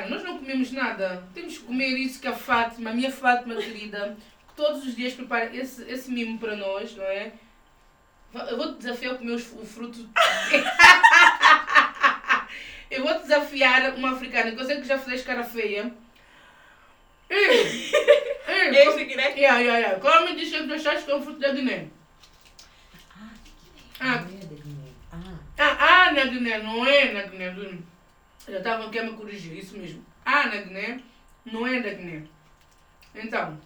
Nós 0.06 0.22
não 0.22 0.38
comemos 0.38 0.70
nada. 0.72 1.22
Temos 1.34 1.58
que 1.58 1.64
comer 1.64 1.96
isso 1.96 2.20
que 2.20 2.28
a 2.28 2.34
Fátima, 2.34 2.90
a 2.90 2.94
minha 2.94 3.10
Fátima 3.10 3.56
querida, 3.56 4.16
que 4.48 4.54
todos 4.54 4.86
os 4.86 4.94
dias 4.94 5.14
prepara 5.14 5.54
esse, 5.54 5.82
esse 5.90 6.10
mimo 6.10 6.38
para 6.38 6.56
nós, 6.56 6.94
não 6.96 7.04
é? 7.04 7.32
Eu 8.50 8.56
vou 8.56 8.72
te 8.74 8.78
desafiar 8.78 9.14
a 9.14 9.18
comer 9.18 9.34
o 9.34 9.64
fruto. 9.64 10.08
eu 12.90 13.02
vou 13.02 13.14
te 13.14 13.22
desafiar 13.22 13.94
uma 13.94 14.12
africana 14.12 14.52
que 14.52 14.60
eu 14.60 14.64
sei 14.64 14.80
que 14.80 14.86
já 14.86 14.98
fizeste 14.98 15.26
cara 15.26 15.44
feia. 15.44 15.92
Ei, 17.30 17.90
ei, 18.48 18.70
Este 18.76 19.02
aqui, 19.02 19.16
né? 19.16 19.30
Yeah, 19.32 19.58
yeah, 19.60 19.78
yeah. 19.78 20.00
Qual 20.00 20.24
me 20.24 20.34
disse 20.34 20.52
que 20.52 21.04
que 21.04 21.10
é 21.10 21.14
um 21.14 21.22
fruto 21.22 21.38
da 21.40 21.52
Guiné? 21.52 21.88
Ah. 24.00 24.22
Não 24.22 24.38
é 24.38 24.44
da 24.44 24.54
Guiné. 24.54 24.88
Ah, 25.12 25.38
Ah, 25.58 26.04
ah, 26.06 26.12
na 26.12 26.24
Guiné, 26.24 26.58
não 26.58 26.86
é 26.86 27.12
na 27.12 27.22
Guiné. 27.22 27.50
do- 27.50 27.87
Já 28.48 28.58
estavam 28.58 28.86
aqui 28.88 28.98
a 28.98 29.04
me 29.04 29.12
corrigir, 29.16 29.56
isso 29.58 29.76
mesmo. 29.76 30.04
Ah, 30.24 30.46
na 30.46 30.56
Guiné, 30.56 31.00
não 31.44 31.66
é 31.66 31.80
da 31.80 31.90
Guiné. 31.90 32.24
Então, 33.14 33.60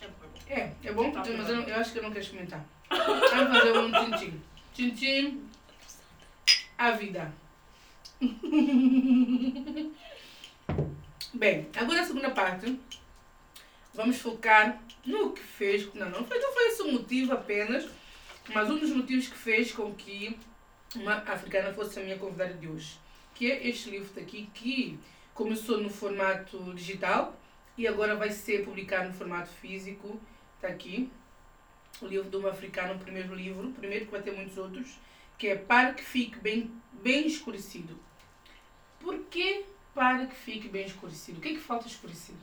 É 0.00 0.06
bom. 0.06 0.28
é, 0.48 0.72
é 0.84 0.92
bom, 0.92 1.12
mas 1.12 1.28
eu, 1.48 1.56
não- 1.56 1.62
eu 1.68 1.76
acho 1.76 1.92
que 1.92 1.98
eu 1.98 2.02
não 2.02 2.10
quero 2.10 2.24
experimentar. 2.24 2.64
Vamos 2.88 3.58
fazer 3.58 3.78
um 3.78 3.90
tchim-tchim. 3.92 4.42
Tchim-tchim, 4.74 5.48
a 6.78 6.90
vida. 6.92 7.32
Bem, 11.34 11.68
agora 11.76 12.00
a 12.00 12.04
segunda 12.04 12.30
parte. 12.30 12.78
Vamos 13.94 14.18
focar 14.18 14.80
no 15.04 15.32
que 15.32 15.42
fez. 15.42 15.92
Não, 15.94 16.08
não 16.10 16.24
foi, 16.24 16.38
não 16.38 16.52
foi 16.52 16.66
esse 16.68 16.82
o 16.82 16.92
motivo 16.92 17.32
apenas, 17.32 17.88
mas 18.52 18.70
um 18.70 18.78
dos 18.78 18.90
motivos 18.90 19.28
que 19.28 19.36
fez 19.36 19.72
com 19.72 19.94
que 19.94 20.38
uma 20.94 21.14
africana 21.18 21.72
fosse 21.72 21.98
a 21.98 22.02
minha 22.02 22.18
convidada 22.18 22.54
de 22.54 22.68
hoje. 22.68 22.98
Que 23.40 23.50
é 23.50 23.68
este 23.68 23.88
livro 23.88 24.12
daqui 24.12 24.50
que 24.52 24.98
começou 25.32 25.80
no 25.80 25.88
formato 25.88 26.74
digital 26.74 27.34
e 27.74 27.88
agora 27.88 28.14
vai 28.14 28.30
ser 28.30 28.66
publicado 28.66 29.08
no 29.08 29.14
formato 29.14 29.48
físico. 29.48 30.20
Está 30.56 30.68
aqui. 30.68 31.10
O 32.02 32.06
livro 32.06 32.28
de 32.28 32.36
uma 32.36 32.50
africana, 32.50 32.92
o 32.92 32.98
primeiro 32.98 33.34
livro, 33.34 33.68
o 33.68 33.72
primeiro 33.72 34.04
que 34.04 34.10
vai 34.10 34.20
ter 34.20 34.32
muitos 34.32 34.58
outros, 34.58 34.98
que 35.38 35.48
é 35.48 35.56
Para 35.56 35.94
que 35.94 36.04
Fique 36.04 36.38
Bem, 36.38 36.70
bem 37.02 37.26
Escurecido. 37.26 37.98
Por 38.98 39.18
que 39.30 39.64
para 39.94 40.26
que 40.26 40.34
fique 40.34 40.68
bem 40.68 40.84
escurecido? 40.84 41.38
O 41.38 41.40
que 41.40 41.48
é 41.48 41.52
que 41.52 41.60
falta 41.60 41.88
escurecido? 41.88 42.38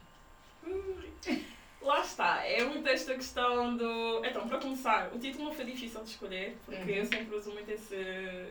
Lá 1.88 2.02
está, 2.02 2.44
é 2.46 2.64
muito 2.66 2.88
esta 2.90 3.14
questão 3.16 3.78
do. 3.78 4.22
Então, 4.26 4.46
para 4.48 4.58
começar, 4.60 5.10
o 5.14 5.20
título 5.20 5.46
não 5.46 5.54
foi 5.54 5.64
difícil 5.66 6.04
de 6.04 6.10
escolher, 6.10 6.58
porque 6.66 6.92
Uhum. 6.92 6.98
eu 6.98 7.06
sempre 7.06 7.36
uso 7.36 7.52
muito 7.52 7.70
esse, 7.72 7.96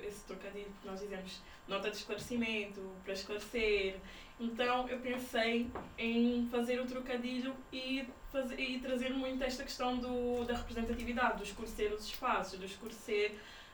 esse 0.06 0.24
trocadilho 0.26 0.72
que 0.80 0.86
nós 0.86 1.00
dizemos 1.00 1.40
nota 1.68 1.90
de 1.90 1.96
esclarecimento, 1.98 2.80
para 3.04 3.12
esclarecer. 3.12 3.96
Então, 4.40 4.88
eu 4.88 4.98
pensei 5.00 5.66
em 5.98 6.48
fazer 6.50 6.80
o 6.80 6.86
trocadilho 6.86 7.54
e, 7.72 8.06
fazer, 8.32 8.58
e 8.58 8.78
trazer 8.80 9.10
muito 9.10 9.42
esta 9.44 9.62
questão 9.64 9.96
do, 9.98 10.44
da 10.44 10.54
representatividade, 10.56 11.38
do 11.38 11.42
escurecer 11.44 11.92
os 11.92 12.06
espaços, 12.06 12.58
do 12.58 12.64
escurecer. 12.64 13.32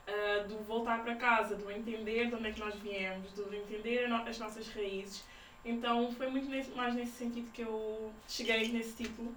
ah, 0.08 0.44
do 0.48 0.58
voltar 0.64 1.02
para 1.04 1.14
casa, 1.14 1.54
do 1.54 1.70
entender 1.70 2.26
de 2.28 2.34
onde 2.34 2.48
é 2.48 2.52
que 2.52 2.58
nós 2.60 2.74
viemos, 2.76 3.30
do 3.32 3.54
entender 3.54 4.06
as 4.26 4.38
nossas 4.38 4.68
raízes. 4.74 5.22
Então 5.64 6.10
foi 6.12 6.26
muito 6.28 6.48
mais 6.76 6.92
nesse 6.94 7.12
sentido 7.12 7.48
que 7.52 7.62
eu 7.62 8.12
cheguei 8.28 8.66
nesse 8.68 9.04
título. 9.04 9.32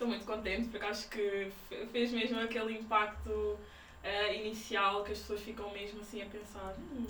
Estou 0.00 0.08
muito 0.08 0.24
contente 0.24 0.66
porque 0.70 0.86
acho 0.86 1.10
que 1.10 1.48
fe- 1.68 1.84
fez 1.92 2.10
mesmo 2.10 2.40
aquele 2.40 2.72
impacto 2.72 3.58
eh, 4.02 4.34
inicial 4.46 5.04
que 5.04 5.12
as 5.12 5.18
pessoas 5.18 5.42
ficam 5.42 5.70
mesmo 5.74 6.00
assim 6.00 6.22
a 6.22 6.24
pensar 6.24 6.74
hum, 6.90 7.04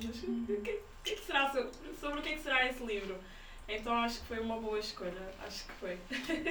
o 0.49 0.61
que, 0.61 0.81
que 1.05 1.13
é 1.13 1.15
que 1.15 1.21
será 1.25 1.49
sobre, 1.53 1.71
sobre 2.01 2.19
o 2.19 2.23
que 2.23 2.31
é 2.31 2.33
que 2.33 2.43
será 2.43 2.67
esse 2.67 2.83
livro? 2.85 3.17
Então 3.69 3.95
acho 3.95 4.19
que 4.23 4.27
foi 4.27 4.41
uma 4.41 4.57
boa 4.57 4.77
escolha, 4.81 5.13
acho 5.47 5.67
que 5.67 5.73
foi. 5.75 5.97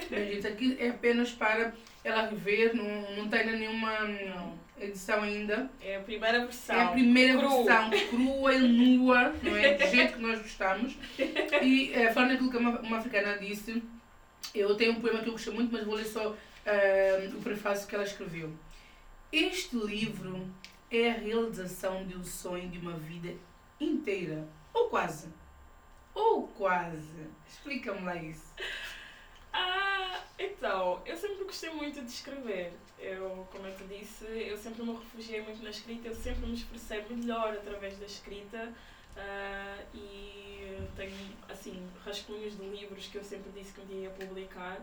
Gente, 0.10 0.48
aqui 0.48 0.78
é 0.80 0.88
apenas 0.92 1.32
para 1.34 1.74
ela 2.06 2.30
rever, 2.30 2.74
não, 2.74 3.18
não 3.18 3.28
tem 3.28 3.46
nenhuma 3.46 4.00
Não. 4.08 4.58
edição 4.80 5.22
ainda. 5.22 5.70
É 5.82 5.98
a 5.98 6.00
primeira 6.00 6.40
versão. 6.46 6.74
É 6.78 6.82
a 6.84 6.88
primeira 6.88 7.38
Cru. 7.38 7.66
versão 7.66 7.90
crua 8.10 8.54
e 8.56 8.60
nua, 8.60 9.34
não 9.44 9.58
é? 9.58 9.74
Do 9.74 9.88
jeito 9.88 10.14
que 10.14 10.22
nós 10.22 10.42
gostamos. 10.42 10.96
E 11.62 11.92
eh, 11.94 12.14
falando 12.14 12.32
aquilo 12.36 12.50
que 12.50 12.56
uma, 12.56 12.80
uma 12.80 12.98
africana 13.00 13.38
disse, 13.38 13.84
eu 14.54 14.76
tenho 14.76 14.94
um 14.94 15.02
poema 15.02 15.22
que 15.22 15.30
eu 15.30 15.34
gostei 15.34 15.54
muito, 15.54 15.72
mas 15.72 15.86
vou 15.86 15.96
ler 15.96 16.06
só 16.06 16.36
eh, 16.66 17.30
o 17.34 17.42
prefácio 17.42 17.88
que 17.88 17.96
ela 17.96 18.04
escreveu. 18.04 18.52
Este 19.32 19.76
livro 19.76 20.48
é 20.92 21.12
a 21.12 21.14
realização 21.14 22.06
de 22.06 22.18
um 22.18 22.24
sonho 22.24 22.70
de 22.70 22.80
uma 22.80 22.94
vida 22.94 23.36
inteira. 23.80 24.48
Ou 24.74 24.90
quase. 24.90 25.30
Ou 26.14 26.48
quase. 26.48 27.28
Explica-me 27.48 28.02
lá 28.02 28.16
isso. 28.16 28.54
Ah, 29.54 30.24
então, 30.38 31.02
eu 31.06 31.16
sempre 31.18 31.44
gostei 31.44 31.70
muito 31.72 32.02
de 32.02 32.12
escrever. 32.12 32.74
Eu, 32.98 33.48
como 33.52 33.66
eu 33.68 33.76
te 33.76 33.84
disse, 33.86 34.26
eu 34.26 34.58
sempre 34.58 34.84
me 34.84 34.94
refugiei 34.94 35.42
muito 35.42 35.64
na 35.64 35.70
escrita, 35.70 36.10
eu 36.10 36.16
sempre 36.16 36.46
me 36.46 36.54
expressei 36.54 37.06
melhor 37.10 37.54
através 37.54 37.98
da 37.98 38.06
escrita 38.06 38.74
ah, 39.20 39.78
e 39.94 40.78
tenho, 40.96 41.14
assim, 41.50 41.82
rascunhos 42.06 42.58
de 42.58 42.64
livros 42.66 43.08
que 43.08 43.18
eu 43.18 43.24
sempre 43.24 43.52
disse 43.56 43.74
que 43.74 43.82
um 43.82 43.86
dia 43.86 43.98
ia 44.04 44.10
publicar. 44.10 44.80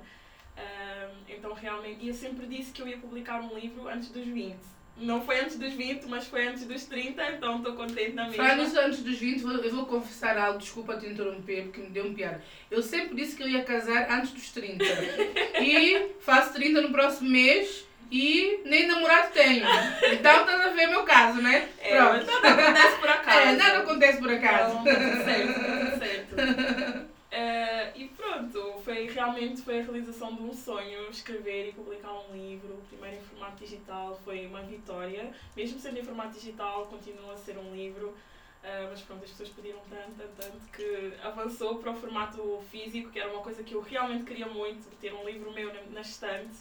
Ah, 0.57 1.11
então, 1.28 1.53
realmente, 1.53 2.05
e 2.05 2.09
eu 2.09 2.14
sempre 2.14 2.47
disse 2.47 2.72
que 2.72 2.80
eu 2.82 2.89
ia 2.89 2.99
publicar 2.99 3.41
um 3.43 3.55
livro 3.59 3.89
antes 3.89 4.11
dos 4.11 4.26
20. 4.26 4.57
Não 4.99 5.22
foi 5.22 5.41
antes 5.41 5.59
dos 5.59 5.74
20, 5.74 6.05
mas 6.07 6.26
foi 6.26 6.47
antes 6.49 6.64
dos 6.64 6.87
30, 6.87 7.22
então 7.32 7.59
estou 7.59 7.74
contente 7.74 8.12
na 8.12 8.24
mesma. 8.28 8.43
Falando 8.43 8.66
isso 8.66 8.80
antes 8.80 9.03
dos 9.03 9.18
20, 9.18 9.43
vou- 9.43 9.53
eu 9.53 9.70
vou 9.70 9.84
confessar 9.84 10.39
algo, 10.39 10.59
desculpa 10.59 10.97
te 10.97 11.05
interromper, 11.07 11.64
porque 11.64 11.80
me 11.82 11.91
deu 11.91 12.07
um 12.07 12.14
piada. 12.14 12.43
Eu 12.70 12.82
sempre 12.82 13.14
disse 13.14 13.37
que 13.37 13.43
eu 13.43 13.49
ia 13.49 13.62
casar 13.62 14.11
antes 14.11 14.30
dos 14.32 14.51
30. 14.53 14.82
E 15.61 16.12
faço 16.20 16.53
30 16.55 16.80
no 16.80 16.91
próximo 16.93 17.28
mês 17.28 17.86
e 18.11 18.61
nem 18.65 18.87
namorado 18.87 19.33
tenho. 19.33 19.67
Então 20.13 20.41
estás 20.41 20.61
a 20.61 20.69
ver 20.71 20.87
meu 20.89 21.05
caso, 21.05 21.41
né? 21.43 21.69
É, 21.81 22.01
mas 22.01 22.27
nada 22.27 22.49
acontece 22.49 22.97
por 22.99 23.09
acaso. 23.09 23.27
É, 23.37 23.53
nada 23.53 23.79
acontece 23.79 24.19
por 24.19 24.31
acaso. 24.31 24.79
Então, 24.79 24.95
tudo 24.95 25.25
certo, 25.25 25.55
tudo 25.55 25.99
certo. 25.99 27.17
Eh, 27.39 27.93
e 27.97 28.09
pronto, 28.09 28.81
foi 28.83 29.09
realmente 29.09 29.61
foi 29.61 29.81
a 29.81 29.83
realização 29.83 30.35
de 30.35 30.43
um 30.43 30.55
sonho, 30.55 31.11
escrever 31.11 31.69
e 31.69 31.73
publicar 31.73 32.13
um 32.13 32.33
livro, 32.35 32.83
primeiro 32.89 33.19
em 33.19 33.21
formato 33.21 33.63
digital, 33.63 34.19
foi 34.25 34.47
uma 34.47 34.63
vitória. 34.63 35.31
Mesmo 35.55 35.79
sendo 35.79 35.99
em 35.99 36.03
formato 36.03 36.33
digital, 36.33 36.87
continua 36.87 37.35
a 37.35 37.37
ser 37.37 37.59
um 37.59 37.75
livro, 37.75 38.17
eh, 38.63 38.87
mas 38.89 39.03
pronto, 39.03 39.23
as 39.25 39.31
pessoas 39.31 39.51
pediram 39.51 39.81
tanto, 39.91 40.27
tanto, 40.35 40.59
que 40.73 41.13
avançou 41.23 41.77
para 41.77 41.91
o 41.91 41.97
formato 41.97 42.65
físico, 42.71 43.11
que 43.11 43.21
era 43.21 43.31
uma 43.31 43.43
coisa 43.43 43.63
que 43.63 43.75
eu 43.75 43.83
realmente 43.83 44.25
queria 44.25 44.47
muito, 44.47 44.89
ter 44.99 45.13
um 45.13 45.25
livro 45.27 45.53
meu 45.53 45.75
na, 45.75 45.81
na 45.93 46.01
estante. 46.01 46.57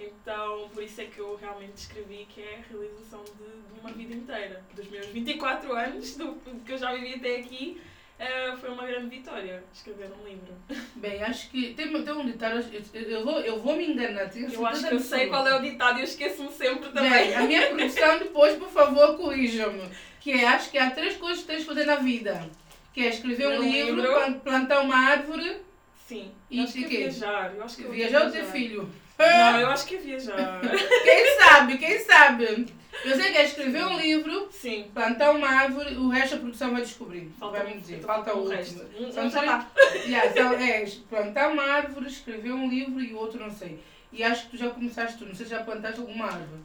Então, 0.00 0.68
por 0.72 0.82
isso 0.82 1.00
é 1.00 1.04
que 1.04 1.18
eu 1.18 1.36
realmente 1.36 1.76
escrevi 1.76 2.26
que 2.32 2.40
é 2.42 2.56
a 2.58 2.72
realização 2.72 3.22
de, 3.24 3.74
de 3.74 3.80
uma 3.80 3.90
vida 3.92 4.14
inteira. 4.14 4.62
Dos 4.74 4.88
meus 4.88 5.06
24 5.06 5.72
anos, 5.72 6.16
do, 6.16 6.32
do 6.32 6.60
que 6.64 6.72
eu 6.72 6.78
já 6.78 6.92
vivi 6.94 7.14
até 7.14 7.36
aqui, 7.36 7.80
eh, 8.18 8.54
foi 8.60 8.70
uma 8.70 8.86
grande 8.86 9.08
vitória 9.08 9.62
escrever 9.72 10.08
um 10.12 10.26
livro. 10.26 10.54
Bem, 10.96 11.22
acho 11.22 11.50
que 11.50 11.74
tem, 11.74 11.90
tem 12.02 12.12
um 12.14 12.24
ditado, 12.26 12.64
eu, 12.94 13.02
eu, 13.02 13.24
vou, 13.24 13.40
eu 13.40 13.60
vou 13.60 13.76
me 13.76 13.86
enganar. 13.92 14.28
tenho 14.30 14.50
Eu 14.52 14.66
acho 14.66 14.88
que 14.88 14.94
eu 14.94 15.00
sei 15.00 15.26
qual 15.28 15.46
é 15.46 15.56
o 15.58 15.62
ditado 15.62 15.98
e 15.98 16.00
eu 16.00 16.04
esqueço-me 16.04 16.50
sempre 16.52 16.90
também. 16.90 17.10
Bem, 17.10 17.34
a 17.34 17.42
minha 17.42 17.66
produção 17.74 18.18
depois, 18.18 18.56
por 18.56 18.68
favor, 18.68 19.16
corrijam-me. 19.16 19.88
Que 20.20 20.32
é, 20.32 20.46
acho 20.48 20.70
que 20.70 20.78
há 20.78 20.90
três 20.90 21.16
coisas 21.16 21.40
que 21.40 21.46
tens 21.46 21.60
de 21.60 21.66
fazer 21.66 21.84
na 21.84 21.96
vida. 21.96 22.48
Que 22.92 23.02
é 23.02 23.08
escrever 23.08 23.48
um, 23.48 23.58
Um 23.58 23.62
livro, 23.62 23.96
livro. 23.96 24.12
plan- 24.12 24.38
plantar 24.40 24.80
uma 24.80 24.96
árvore 24.96 25.58
Sim. 26.06 26.32
E 26.50 26.60
acho 26.60 26.72
que 26.72 26.84
é 26.84 26.88
viajar. 26.88 27.54
Eu 27.54 27.62
acho 27.62 27.76
que 27.76 27.84
Viajar 27.84 28.24
ou 28.26 28.32
ter 28.32 28.44
filho? 28.46 28.90
Não, 29.28 29.60
eu 29.60 29.68
acho 29.68 29.86
que 29.86 29.96
é 29.96 29.98
viajar. 29.98 30.60
Quem 31.04 31.38
sabe, 31.38 31.78
quem 31.78 31.98
sabe? 32.00 32.66
Eu 33.04 33.16
sei 33.16 33.30
que 33.32 33.38
é 33.38 33.44
escrever 33.44 33.86
um 33.86 33.98
livro, 33.98 34.48
Sim. 34.50 34.90
plantar 34.92 35.30
uma 35.30 35.48
árvore, 35.48 35.94
o 35.96 36.08
resto 36.08 36.34
a 36.34 36.38
produção 36.38 36.72
vai 36.72 36.82
descobrir. 36.82 37.30
Falta 37.38 37.58
vai 37.62 37.74
me 37.74 37.80
dizer. 37.80 38.00
Falta 38.00 38.34
o 38.36 38.46
resto. 38.48 38.84
São 39.12 39.30
já 39.30 39.66
três-. 39.74 40.04
Yeah, 40.06 40.32
são- 40.32 40.52
é, 40.54 40.84
plantar 41.08 41.48
uma 41.50 41.62
árvore, 41.62 42.08
escrever 42.08 42.52
um 42.52 42.68
livro 42.68 43.00
e 43.00 43.12
o 43.14 43.16
outro 43.18 43.40
não 43.40 43.50
sei. 43.50 43.80
E 44.12 44.22
acho 44.22 44.44
que 44.44 44.50
tu 44.50 44.56
já 44.58 44.68
começaste 44.70 45.24
não 45.24 45.34
sei 45.34 45.46
se 45.46 45.50
já 45.52 45.62
plantaste 45.62 46.00
alguma 46.00 46.26
árvore. 46.26 46.60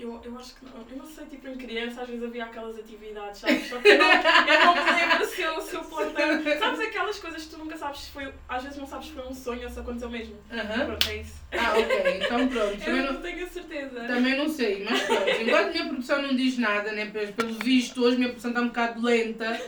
Eu, 0.00 0.20
eu 0.24 0.38
acho 0.38 0.54
que 0.54 0.64
não. 0.64 0.72
Eu 0.90 0.96
não 0.96 1.04
sei, 1.06 1.26
tipo, 1.26 1.46
em 1.46 1.56
criança 1.56 2.00
às 2.02 2.08
vezes 2.08 2.24
havia 2.24 2.44
aquelas 2.44 2.78
atividades, 2.78 3.40
sabes? 3.40 3.68
Só 3.68 3.78
que 3.78 3.88
eu 3.88 3.98
não, 3.98 4.06
eu 4.12 4.64
não 4.64 4.74
me 4.74 4.90
lembro 4.92 5.26
se 5.26 5.42
eu, 5.42 5.60
se 5.60 5.74
eu 5.74 5.84
plantei. 5.84 6.40
Sabes 6.58 6.80
aquelas 6.80 7.18
coisas 7.18 7.44
que 7.44 7.50
tu 7.50 7.58
nunca 7.58 7.76
sabes 7.76 8.00
se 8.00 8.10
foi. 8.10 8.32
Às 8.48 8.62
vezes 8.62 8.78
não 8.78 8.86
sabes 8.86 9.08
se 9.08 9.12
foi 9.12 9.26
um 9.26 9.34
sonho 9.34 9.62
ou 9.64 9.68
se 9.70 9.78
aconteceu 9.78 10.08
mesmo. 10.08 10.36
Aham. 10.50 10.86
Pronto, 10.86 11.08
é 11.10 11.16
isso. 11.18 11.34
Ah, 11.52 11.72
ok. 11.78 12.20
Então 12.24 12.48
pronto. 12.48 12.78
Também 12.84 12.98
Eu 13.00 13.06
não, 13.06 13.12
não 13.12 13.20
tenho 13.22 13.44
a 13.44 13.48
certeza. 13.48 14.00
também 14.06 14.36
não 14.38 14.48
sei, 14.48 14.84
mas 14.88 15.02
pronto. 15.02 15.28
Enquanto 15.28 15.66
a 15.66 15.70
minha 15.70 15.88
produção 15.88 16.22
não 16.22 16.34
diz 16.34 16.56
nada, 16.58 16.92
né? 16.92 17.06
Pelo 17.06 17.32
pelo 17.34 17.52
visto, 17.62 18.02
hoje 18.02 18.14
a 18.16 18.18
minha 18.18 18.28
produção 18.30 18.50
está 18.52 18.62
um 18.62 18.68
bocado 18.68 19.02
lenta. 19.02 19.60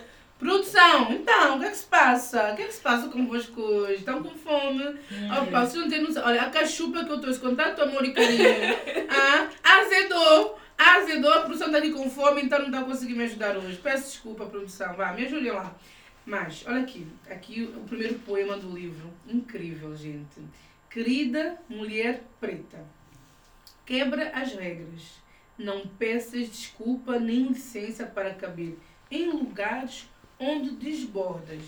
Produção, 0.42 1.12
então, 1.12 1.56
o 1.56 1.60
que 1.60 1.66
é 1.66 1.70
que 1.70 1.76
se 1.76 1.86
passa? 1.86 2.52
O 2.52 2.56
que 2.56 2.62
é 2.62 2.66
que 2.66 2.72
se 2.72 2.80
passa 2.80 3.06
convosco 3.06 3.60
hoje? 3.60 4.00
Estão 4.00 4.20
com 4.20 4.30
fome? 4.30 4.82
Opa, 5.40 5.60
vocês 5.60 5.80
não 5.80 5.88
têm 5.88 6.02
noção. 6.02 6.24
Olha, 6.26 6.42
a 6.42 6.50
cachupa 6.50 7.04
que 7.04 7.12
eu 7.12 7.20
trouxe 7.20 7.38
com 7.38 7.54
tanto 7.54 7.80
amor 7.80 8.04
e 8.04 8.12
carinho, 8.12 8.42
ah, 9.08 9.48
azedou. 9.62 10.58
Azedou, 10.76 11.32
a 11.32 11.42
produção 11.42 11.68
está 11.68 11.78
aqui 11.78 11.92
com 11.92 12.10
fome, 12.10 12.42
então 12.42 12.58
não 12.58 12.66
está 12.66 12.82
conseguindo 12.82 13.18
me 13.18 13.24
ajudar 13.24 13.56
hoje. 13.56 13.76
Peço 13.76 14.10
desculpa, 14.10 14.46
produção. 14.46 14.94
Vá, 14.94 15.12
me 15.12 15.26
ajudem 15.26 15.52
lá. 15.52 15.76
Mas, 16.26 16.64
olha 16.66 16.80
aqui. 16.80 17.06
Aqui 17.30 17.72
o 17.76 17.84
primeiro 17.84 18.18
poema 18.18 18.56
do 18.56 18.68
livro. 18.68 19.10
Incrível, 19.28 19.96
gente. 19.96 20.40
Querida 20.90 21.56
mulher 21.68 22.24
preta. 22.40 22.84
Quebra 23.86 24.32
as 24.34 24.52
regras. 24.54 25.22
Não 25.56 25.86
peças 25.86 26.48
desculpa 26.48 27.20
nem 27.20 27.46
licença 27.46 28.04
para 28.04 28.34
caber 28.34 28.76
em 29.08 29.30
lugares 29.30 30.10
onde 30.42 30.70
desbordas. 30.72 31.62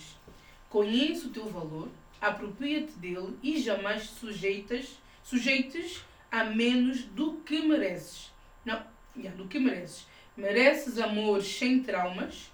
Conheça 0.68 1.28
o 1.28 1.30
teu 1.30 1.48
valor, 1.48 1.88
apropria-te 2.20 2.92
dele 2.94 3.38
e 3.40 3.60
jamais 3.60 4.02
sujeitas, 4.02 4.98
sujeites 5.22 6.04
a 6.30 6.44
menos 6.44 7.04
do 7.04 7.34
que 7.34 7.62
mereces. 7.62 8.32
Não, 8.64 8.84
yeah, 9.16 9.36
do 9.40 9.46
que 9.46 9.60
mereces. 9.60 10.08
Mereces 10.36 10.98
amores 10.98 11.46
sem 11.46 11.84
traumas, 11.84 12.50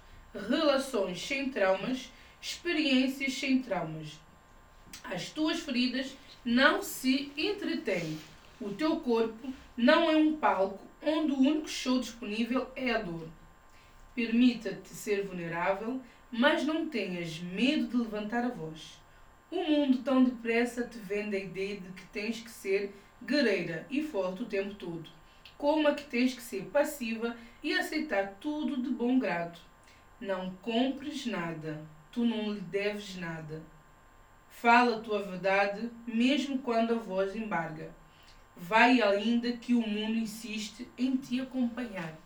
relações 0.47 1.19
sem 1.19 1.49
traumas, 1.49 2.11
experiências 2.39 3.33
sem 3.33 3.59
traumas. 3.59 4.19
As 5.03 5.31
tuas 5.31 5.61
feridas 5.61 6.15
não 6.45 6.83
se 6.83 7.31
entretêm. 7.35 8.19
O 8.59 8.69
teu 8.69 8.97
corpo 8.97 9.51
não 9.75 10.11
é 10.11 10.15
um 10.15 10.37
palco 10.37 10.85
onde 11.01 11.31
o 11.31 11.39
único 11.39 11.67
show 11.67 11.99
disponível 11.99 12.69
é 12.75 12.91
a 12.91 13.01
dor. 13.01 13.27
Permita-te 14.13 14.89
ser 14.89 15.25
vulnerável, 15.25 16.01
mas 16.31 16.65
não 16.65 16.89
tenhas 16.89 17.39
medo 17.39 17.87
de 17.87 17.97
levantar 17.97 18.43
a 18.43 18.49
voz. 18.49 18.99
O 19.49 19.63
mundo 19.63 19.97
tão 19.99 20.23
depressa 20.23 20.83
te 20.83 20.97
vende 20.97 21.35
a 21.35 21.39
ideia 21.39 21.77
de 21.77 21.91
que 21.91 22.05
tens 22.07 22.41
que 22.41 22.49
ser 22.49 22.95
guerreira 23.23 23.85
e 23.89 24.01
forte 24.01 24.43
o 24.43 24.47
tempo 24.47 24.73
todo, 24.75 25.09
como 25.57 25.87
a 25.87 25.93
que 25.93 26.05
tens 26.05 26.33
que 26.33 26.41
ser 26.41 26.63
passiva 26.65 27.35
e 27.61 27.73
aceitar 27.73 28.37
tudo 28.39 28.81
de 28.81 28.89
bom 28.89 29.19
grado. 29.19 29.59
Não 30.19 30.51
compres 30.61 31.25
nada, 31.25 31.85
tu 32.11 32.23
não 32.23 32.53
lhe 32.53 32.61
deves 32.61 33.17
nada. 33.17 33.61
Fala 34.49 34.97
a 34.97 34.99
tua 35.01 35.23
verdade, 35.23 35.89
mesmo 36.05 36.59
quando 36.59 36.93
a 36.93 36.97
voz 36.97 37.35
embarga. 37.35 37.91
Vai 38.55 39.01
ainda 39.01 39.53
que 39.53 39.73
o 39.73 39.81
mundo 39.81 40.17
insiste 40.17 40.87
em 40.97 41.17
te 41.17 41.41
acompanhar. 41.41 42.20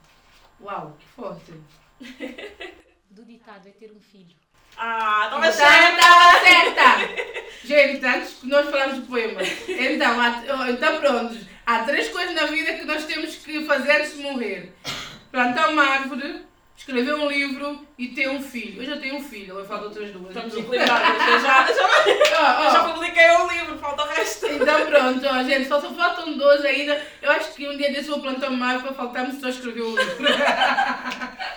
Uau, 0.62 0.98
que 1.00 1.06
forte! 1.16 1.54
Do 3.12 3.24
ditado 3.26 3.68
é 3.68 3.72
ter 3.72 3.92
um 3.92 4.00
filho. 4.00 4.36
Ah, 4.78 5.26
estava 5.26 5.48
Então, 5.48 5.52
certa! 5.54 6.00
estava 6.00 6.40
certa! 6.46 7.66
Gente, 7.66 8.06
antes 8.06 8.34
que 8.36 8.48
nós 8.48 8.70
falamos 8.70 9.00
do 9.00 9.08
poema. 9.08 9.42
Então, 9.68 10.20
há- 10.22 10.70
então, 10.70 11.00
pronto. 11.00 11.38
Há 11.66 11.80
três 11.84 12.10
coisas 12.10 12.36
na 12.36 12.46
vida 12.48 12.74
que 12.74 12.84
nós 12.86 13.06
temos 13.06 13.36
que 13.38 13.66
fazer 13.66 13.92
antes 14.02 14.18
de 14.18 14.22
morrer: 14.24 14.74
plantar 15.32 15.70
uma 15.70 15.84
árvore, 15.84 16.45
escrever 16.78 17.16
um 17.16 17.28
livro 17.30 17.88
e 17.98 18.10
ter 18.10 18.30
um 18.30 18.42
filho. 18.42 18.82
Eu 18.82 18.86
já 18.86 18.98
tenho 18.98 19.16
um 19.16 19.24
filho, 19.24 19.58
eu 19.60 19.66
falo 19.66 19.86
outras 19.86 20.12
duas. 20.12 20.28
Estamos 20.28 20.54
Então- 20.54 20.66
equilibradas. 20.74 21.28
Eu 21.28 21.40
já, 21.40 21.68
já, 21.74 22.42
Ó, 22.42 22.62
ó. 22.62 22.64
eu 22.68 22.72
já 22.72 22.94
publiquei 22.94 23.32
um 23.32 23.48
livro, 23.52 23.78
falta 23.80 24.04
o 24.04 24.08
resto. 24.08 24.46
Então 24.48 24.86
pronto, 24.88 25.26
ó, 25.26 25.44
gente, 25.44 25.68
só, 25.68 25.80
só 25.82 25.94
faltam 25.94 26.38
12 26.38 26.68
ainda. 26.68 27.02
Eu 27.22 27.32
acho 27.32 27.54
que 27.54 27.68
um 27.68 27.78
dia 27.78 27.92
desse 27.92 28.10
eu 28.10 28.16
vou 28.16 28.22
plantar 28.24 28.50
uma 28.50 28.68
árvore 28.68 28.94
para 28.94 29.04
faltar-me 29.04 29.40
só 29.40 29.50
escrever 29.50 29.82
o 29.82 29.90
livro. 29.98 30.26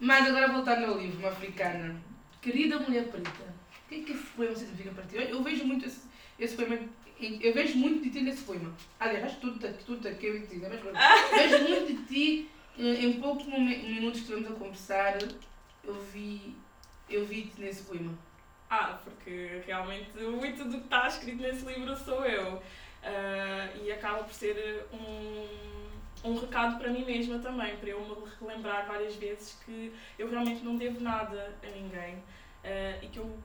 Mas 0.00 0.26
agora 0.26 0.48
voltando 0.52 0.86
ao 0.86 0.98
livro, 0.98 1.18
uma 1.18 1.28
africana. 1.28 1.94
Querida 2.42 2.78
mulher 2.78 3.04
preta, 3.04 3.30
o 3.30 3.88
que 3.88 3.94
é 3.94 3.98
que 4.00 4.12
esse 4.12 4.22
poema 4.36 4.54
significa 4.54 4.90
para 4.90 5.04
ti? 5.04 5.16
Eu, 5.16 5.22
eu 5.22 5.42
vejo 5.42 5.64
muito 5.64 5.86
esse, 5.86 6.00
esse 6.38 6.54
poema, 6.56 6.78
em- 7.20 7.38
eu 7.42 7.54
vejo 7.54 7.78
muito 7.78 8.02
de 8.02 8.10
ti 8.10 8.20
nesse 8.20 8.42
poema. 8.42 8.70
Aliás, 9.00 9.32
que 9.32 9.40
tudo, 9.40 9.74
tudo 9.86 10.06
aqui 10.08 10.26
eu 10.26 10.36
e 10.36 10.40
ti, 10.46 10.56
né? 10.56 10.68
Mas 10.70 10.80
pronto. 10.80 10.98
vejo 11.34 11.58
muito 11.68 11.92
de 11.94 12.02
ti, 12.04 12.50
em 12.78 13.20
poucos 13.20 13.46
minutos 13.46 14.20
que 14.20 14.32
estivemos 14.32 14.50
a 14.50 14.54
conversar, 14.54 15.18
eu 15.84 15.94
vi, 16.12 16.56
eu 17.08 17.24
vi-te 17.26 17.60
nesse 17.60 17.84
poema. 17.84 18.16
Ah, 18.68 18.98
porque 19.04 19.62
realmente 19.66 20.10
muito 20.18 20.64
do 20.64 20.78
que 20.78 20.84
está 20.84 21.06
escrito 21.06 21.42
nesse 21.42 21.64
livro 21.64 21.96
sou 21.96 22.24
eu. 22.24 22.60
Ah, 23.02 23.70
e 23.82 23.92
acaba 23.92 24.24
por 24.24 24.32
ser 24.32 24.86
um, 24.92 25.46
um 26.24 26.38
recado 26.38 26.78
para 26.78 26.90
mim 26.90 27.04
mesma 27.04 27.38
também, 27.38 27.76
para 27.76 27.90
eu 27.90 28.00
me 28.00 28.30
relembrar 28.40 28.86
várias 28.86 29.14
vezes 29.16 29.58
que 29.64 29.92
eu 30.18 30.28
realmente 30.30 30.64
não 30.64 30.76
devo 30.76 31.00
nada 31.00 31.54
a 31.62 31.66
ninguém 31.66 32.22
ah, 32.64 32.98
e 33.02 33.08
que 33.08 33.18
eu 33.18 33.38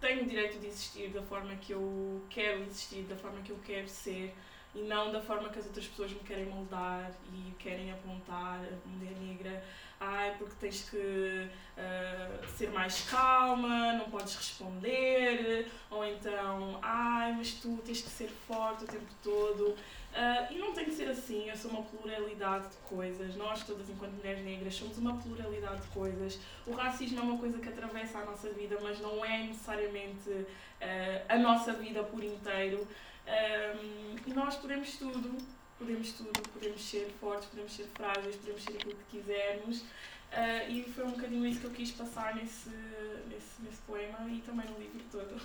tenho 0.00 0.22
o 0.22 0.26
direito 0.26 0.58
de 0.60 0.66
existir 0.66 1.08
da 1.08 1.22
forma 1.22 1.56
que 1.56 1.72
eu 1.72 2.22
quero 2.28 2.62
existir, 2.62 3.02
da 3.04 3.16
forma 3.16 3.40
que 3.40 3.50
eu 3.50 3.58
quero 3.64 3.88
ser 3.88 4.34
e 4.76 4.82
não 4.82 5.10
da 5.10 5.20
forma 5.20 5.48
que 5.48 5.58
as 5.58 5.64
outras 5.64 5.86
pessoas 5.86 6.12
me 6.12 6.20
querem 6.20 6.46
moldar 6.46 7.10
e 7.32 7.52
querem 7.58 7.90
apontar 7.90 8.60
a 8.60 8.88
mulher 8.88 9.16
negra. 9.18 9.64
Ai, 9.98 10.34
porque 10.38 10.54
tens 10.60 10.90
que 10.90 11.48
ah, 11.78 12.46
ser 12.54 12.70
mais 12.70 13.08
calma, 13.08 13.94
não 13.94 14.10
podes 14.10 14.36
responder, 14.36 15.70
ou 15.90 16.04
então, 16.04 16.78
ai, 16.82 17.32
mas 17.32 17.52
tu 17.52 17.80
tens 17.84 18.02
que 18.02 18.10
ser 18.10 18.28
forte 18.28 18.84
o 18.84 18.86
tempo 18.86 19.10
todo. 19.22 19.74
Ah, 20.14 20.48
e 20.50 20.58
não 20.58 20.72
tem 20.72 20.84
que 20.84 20.92
ser 20.92 21.08
assim, 21.08 21.48
eu 21.48 21.56
sou 21.56 21.70
uma 21.70 21.82
pluralidade 21.82 22.68
de 22.68 22.76
coisas. 22.88 23.34
Nós, 23.36 23.64
todas, 23.64 23.88
enquanto 23.88 24.12
mulheres 24.12 24.44
negras, 24.44 24.74
somos 24.74 24.98
uma 24.98 25.16
pluralidade 25.16 25.80
de 25.80 25.88
coisas. 25.88 26.38
O 26.66 26.72
racismo 26.72 27.18
é 27.18 27.22
uma 27.22 27.38
coisa 27.38 27.58
que 27.58 27.68
atravessa 27.68 28.18
a 28.18 28.24
nossa 28.26 28.50
vida, 28.50 28.78
mas 28.82 29.00
não 29.00 29.24
é 29.24 29.44
necessariamente 29.44 30.46
ah, 30.82 31.34
a 31.34 31.38
nossa 31.38 31.72
vida 31.72 32.02
por 32.02 32.22
inteiro. 32.22 32.86
Um, 33.26 34.34
nós 34.34 34.56
podemos 34.56 34.96
tudo, 34.96 35.36
podemos 35.78 36.12
tudo, 36.12 36.40
podemos 36.50 36.80
ser 36.80 37.12
fortes, 37.20 37.48
podemos 37.48 37.72
ser 37.72 37.86
frágeis, 37.94 38.36
podemos 38.36 38.62
ser 38.62 38.72
aquilo 38.72 38.94
que 38.94 39.18
quisermos. 39.18 39.80
Uh, 40.32 40.70
e 40.70 40.84
foi 40.94 41.04
um 41.04 41.12
bocadinho 41.12 41.46
isso 41.46 41.60
que 41.60 41.66
eu 41.66 41.70
quis 41.70 41.90
passar 41.92 42.34
nesse, 42.34 42.68
nesse, 43.28 43.62
nesse 43.62 43.80
poema 43.86 44.28
e 44.28 44.40
também 44.40 44.68
no 44.68 44.78
livro 44.78 45.00
todo. 45.10 45.40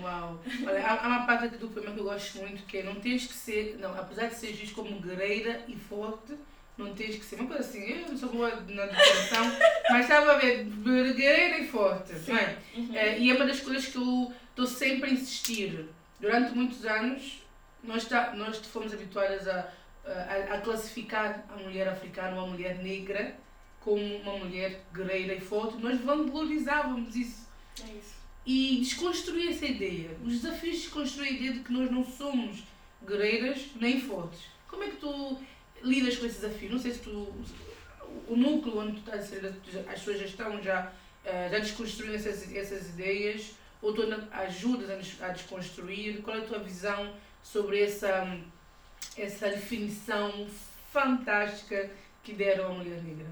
Uau! 0.00 0.42
Olha, 0.66 0.86
há, 0.86 1.04
há 1.04 1.08
uma 1.08 1.26
parte 1.26 1.46
aqui 1.46 1.58
do 1.58 1.68
poema 1.68 1.92
que 1.92 2.00
eu 2.00 2.04
gosto 2.04 2.38
muito 2.38 2.64
que 2.64 2.78
é 2.78 2.82
não 2.82 2.96
tens 2.96 3.26
que 3.26 3.34
ser, 3.34 3.78
não, 3.78 3.96
apesar 3.98 4.26
de 4.26 4.34
ser 4.34 4.52
visto 4.52 4.74
como 4.74 5.00
guerreira 5.00 5.64
e 5.68 5.76
forte, 5.76 6.34
não 6.76 6.94
tens 6.94 7.16
que 7.16 7.24
ser 7.24 7.36
uma 7.36 7.46
coisa 7.46 7.62
assim, 7.62 7.82
eu 7.82 8.08
não 8.08 8.16
sou 8.16 8.28
boa 8.30 8.50
na 8.50 8.86
definição, 8.86 9.44
mas 9.90 10.02
estava 10.02 10.32
a 10.32 10.38
ver 10.38 10.64
guerreira 10.64 11.58
e 11.58 11.68
forte, 11.68 12.12
não 12.28 12.36
é? 12.36 12.58
Uhum. 12.74 12.94
Eh, 12.94 13.18
e 13.20 13.30
é 13.30 13.34
uma 13.34 13.46
das 13.46 13.60
coisas 13.60 13.86
que 13.86 13.96
eu 13.96 14.32
estou 14.50 14.66
sempre 14.66 15.10
a 15.10 15.12
insistir. 15.12 15.88
Durante 16.20 16.54
muitos 16.54 16.84
anos, 16.86 17.42
nós, 17.82 18.04
tá, 18.06 18.32
nós 18.34 18.58
fomos 18.58 18.92
habituadas 18.92 19.46
a, 19.46 19.70
a, 20.04 20.54
a 20.54 20.60
classificar 20.60 21.44
a 21.48 21.56
mulher 21.56 21.88
africana 21.88 22.36
ou 22.36 22.44
a 22.44 22.48
mulher 22.48 22.82
negra 22.82 23.36
como 23.80 24.02
uma 24.16 24.36
mulher 24.38 24.82
guerreira 24.92 25.34
e 25.34 25.40
forte. 25.40 25.76
Nós 25.78 26.00
valorizávamos 26.00 27.14
isso 27.14 27.46
É 27.80 27.90
isso. 27.92 28.14
e 28.44 28.78
desconstruir 28.80 29.50
essa 29.50 29.66
ideia. 29.66 30.10
Os 30.24 30.40
desafios 30.40 30.76
de 30.76 30.82
desconstruir 30.82 31.28
a 31.28 31.32
ideia 31.32 31.52
de 31.52 31.60
que 31.60 31.72
nós 31.72 31.90
não 31.90 32.04
somos 32.04 32.64
guerreiras 33.06 33.66
nem 33.76 34.00
fortes. 34.00 34.40
Como 34.68 34.82
é 34.82 34.88
que 34.88 34.96
tu 34.96 35.38
lidas 35.82 36.16
com 36.16 36.26
esse 36.26 36.40
desafio? 36.40 36.70
Não 36.70 36.78
sei 36.78 36.92
se 36.92 37.00
tu. 37.00 37.32
O 38.28 38.34
núcleo 38.36 38.78
onde 38.78 38.92
tu 38.92 38.98
estás 39.00 39.24
a 39.24 39.26
ser, 39.26 39.44
as 39.46 39.98
pessoas 39.98 40.18
já 40.18 40.24
estão 40.24 40.62
já, 40.62 40.90
eh, 41.24 41.48
já 41.50 41.58
desconstruindo 41.58 42.14
essas, 42.16 42.50
essas 42.54 42.88
ideias 42.90 43.52
ou 43.86 43.94
tu 43.94 44.02
ajudas 44.32 44.90
a 44.90 44.96
des- 44.96 45.22
a 45.22 45.28
desconstruir? 45.28 46.22
Qual 46.22 46.36
é 46.36 46.40
a 46.40 46.44
tua 46.44 46.58
visão 46.58 47.14
sobre 47.42 47.82
essa, 47.82 48.38
essa 49.16 49.48
definição 49.50 50.46
fantástica 50.92 51.90
que 52.24 52.32
deram 52.32 52.66
à 52.66 52.68
mulher 52.70 53.02
negra? 53.02 53.26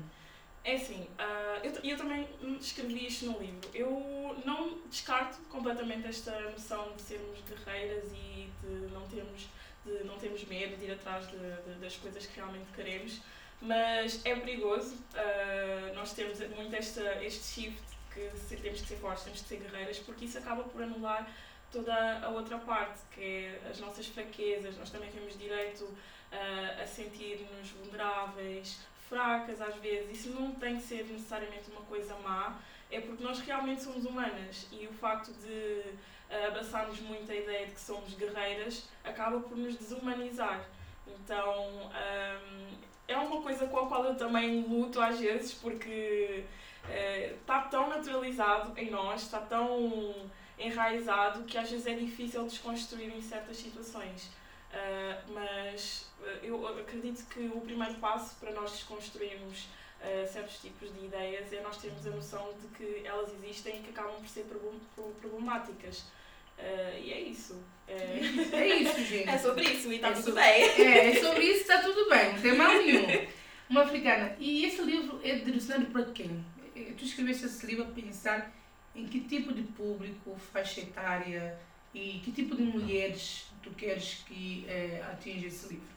É 0.64 0.76
assim, 0.76 1.06
ah, 1.18 1.60
eu, 1.62 1.72
eu 1.90 1.96
também 1.96 2.26
escrevi 2.60 3.06
isto 3.06 3.26
no 3.26 3.38
livro. 3.38 3.68
Eu 3.74 4.36
não 4.46 4.78
descarto 4.88 5.36
completamente 5.50 6.06
esta 6.06 6.38
noção 6.50 6.92
de 6.96 7.02
sermos 7.02 7.38
guerreiras 7.48 8.04
e 8.12 8.48
de 8.62 8.92
não 8.92 9.02
termos, 9.08 9.46
de 9.84 10.04
não 10.04 10.16
termos 10.18 10.42
medo 10.44 10.76
de 10.78 10.86
ir 10.86 10.92
atrás 10.92 11.26
de, 11.28 11.36
de- 11.36 11.80
das 11.80 11.96
coisas 11.96 12.24
que 12.24 12.36
realmente 12.36 12.66
queremos, 12.74 13.20
mas 13.60 14.24
é 14.24 14.34
perigoso. 14.36 14.96
ah, 15.14 15.92
nós 15.94 16.14
temos 16.14 16.38
muito 16.50 16.74
esta, 16.74 17.22
este 17.24 17.44
shift 17.44 17.82
que 18.14 18.30
se- 18.38 18.56
temos 18.56 18.80
que 18.80 18.86
ser 18.88 18.96
fortes, 18.96 19.24
temos 19.24 19.42
que 19.42 19.48
ser 19.48 19.56
guerreiras, 19.58 19.98
porque 19.98 20.24
isso 20.24 20.38
acaba 20.38 20.62
por 20.64 20.82
anular 20.82 21.28
toda 21.72 22.20
a 22.24 22.28
outra 22.28 22.58
parte, 22.58 23.00
que 23.12 23.20
é 23.20 23.60
as 23.70 23.80
nossas 23.80 24.06
fraquezas. 24.06 24.76
Nós 24.78 24.90
também 24.90 25.10
temos 25.10 25.36
direito 25.36 25.88
ah, 26.32 26.82
a 26.82 26.86
sentir-nos 26.86 27.70
vulneráveis, 27.70 28.78
fracas 29.08 29.60
às 29.60 29.74
vezes. 29.76 30.20
Isso 30.20 30.30
não 30.30 30.52
tem 30.52 30.76
que 30.76 30.82
ser 30.82 31.04
necessariamente 31.04 31.70
uma 31.70 31.80
coisa 31.82 32.14
má, 32.16 32.56
é 32.90 33.00
porque 33.00 33.22
nós 33.24 33.40
realmente 33.40 33.82
somos 33.82 34.04
humanas 34.04 34.66
e 34.70 34.86
o 34.86 34.92
facto 34.92 35.32
de 35.32 35.82
ah, 36.30 36.46
abraçarmos 36.48 37.00
muito 37.00 37.30
a 37.30 37.34
ideia 37.34 37.66
de 37.66 37.72
que 37.72 37.80
somos 37.80 38.14
guerreiras 38.14 38.88
acaba 39.02 39.40
por 39.40 39.56
nos 39.56 39.76
desumanizar. 39.76 40.64
Então 41.06 41.90
ahm, 41.92 42.74
é 43.08 43.16
uma 43.16 43.42
coisa 43.42 43.66
com 43.66 43.78
a 43.80 43.86
qual 43.86 44.04
eu 44.04 44.14
também 44.14 44.62
luto 44.62 45.00
às 45.00 45.18
vezes 45.18 45.52
porque 45.54 46.44
está 47.40 47.62
tão 47.62 47.88
naturalizado 47.88 48.78
em 48.78 48.90
nós, 48.90 49.22
está 49.22 49.40
tão 49.40 50.14
enraizado 50.58 51.44
que 51.44 51.58
às 51.58 51.70
vezes 51.70 51.86
é 51.86 51.94
difícil 51.94 52.44
desconstruir 52.44 53.12
em 53.14 53.20
certas 53.20 53.56
situações. 53.56 54.30
Ah, 54.74 55.22
mas 55.28 56.10
ah, 56.22 56.38
eu 56.42 56.66
acredito 56.66 57.24
que 57.28 57.46
o 57.46 57.60
primeiro 57.60 57.94
passo 57.94 58.34
para 58.36 58.50
nós 58.52 58.72
desconstruirmos 58.72 59.68
uh, 60.00 60.26
certos 60.26 60.58
tipos 60.58 60.92
de 60.92 61.06
ideias 61.06 61.52
é 61.52 61.60
nós 61.60 61.76
termos 61.76 62.04
a 62.06 62.10
noção 62.10 62.54
de 62.60 62.66
que 62.76 63.06
elas 63.06 63.32
existem 63.34 63.78
e 63.78 63.82
que 63.82 63.90
acabam 63.90 64.16
por 64.16 64.28
ser 64.28 64.44
problemáticas. 65.20 66.00
Uh, 66.58 66.98
e 67.00 67.12
é 67.12 67.20
isso. 67.20 67.62
É... 67.86 67.94
é 68.52 68.76
isso, 68.76 69.04
gente. 69.04 69.28
É 69.28 69.38
sobre 69.38 69.64
isso 69.64 69.92
e 69.92 69.96
está 69.96 70.08
é 70.08 70.12
tudo 70.12 70.24
sobre... 70.24 70.42
bem. 70.42 70.62
É, 70.62 71.10
é 71.10 71.20
sobre 71.20 71.44
isso 71.44 71.58
e 71.58 71.60
está 71.60 71.78
tudo 71.78 72.08
bem, 72.08 72.32
não 72.32 72.42
tem 72.42 72.56
mal 72.56 72.72
nenhum. 72.72 73.26
Uma 73.70 73.82
africana. 73.82 74.36
E 74.38 74.64
esse 74.66 74.82
livro 74.82 75.20
é 75.24 75.36
direcionado 75.36 75.86
para 75.86 76.04
quem? 76.06 76.44
Tu 76.74 77.04
escreveste 77.04 77.46
esse 77.46 77.64
livro 77.66 77.84
a 77.84 77.88
pensar 77.88 78.52
em 78.94 79.06
que 79.06 79.20
tipo 79.20 79.52
de 79.52 79.62
público, 79.62 80.36
faixa 80.52 80.80
etária 80.80 81.56
e 81.92 82.20
que 82.24 82.32
tipo 82.32 82.56
de 82.56 82.62
mulheres 82.62 83.46
tu 83.62 83.70
queres 83.70 84.24
que 84.26 84.64
eh, 84.68 85.00
atinja 85.10 85.46
esse 85.46 85.68
livro? 85.68 85.94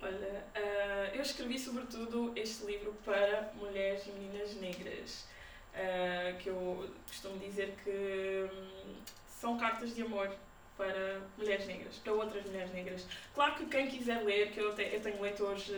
Olha, 0.00 0.44
uh, 0.54 1.16
eu 1.16 1.22
escrevi 1.22 1.58
sobretudo 1.58 2.32
este 2.36 2.66
livro 2.66 2.94
para 3.04 3.50
mulheres 3.56 4.06
e 4.06 4.10
meninas 4.10 4.54
negras, 4.56 5.26
uh, 5.72 6.36
que 6.38 6.48
eu 6.48 6.90
costumo 7.06 7.38
dizer 7.38 7.74
que 7.82 8.48
um, 8.54 8.96
são 9.26 9.56
cartas 9.56 9.94
de 9.94 10.02
amor 10.02 10.30
para 10.76 11.22
mulheres 11.38 11.66
negras, 11.66 11.96
para 11.96 12.12
outras 12.12 12.44
mulheres 12.44 12.72
negras. 12.72 13.06
Claro 13.34 13.54
que 13.54 13.66
quem 13.66 13.88
quiser 13.88 14.22
ler, 14.22 14.52
que 14.52 14.60
eu, 14.60 14.74
te, 14.74 14.82
eu 14.82 15.00
tenho 15.00 15.20
leitores 15.22 15.70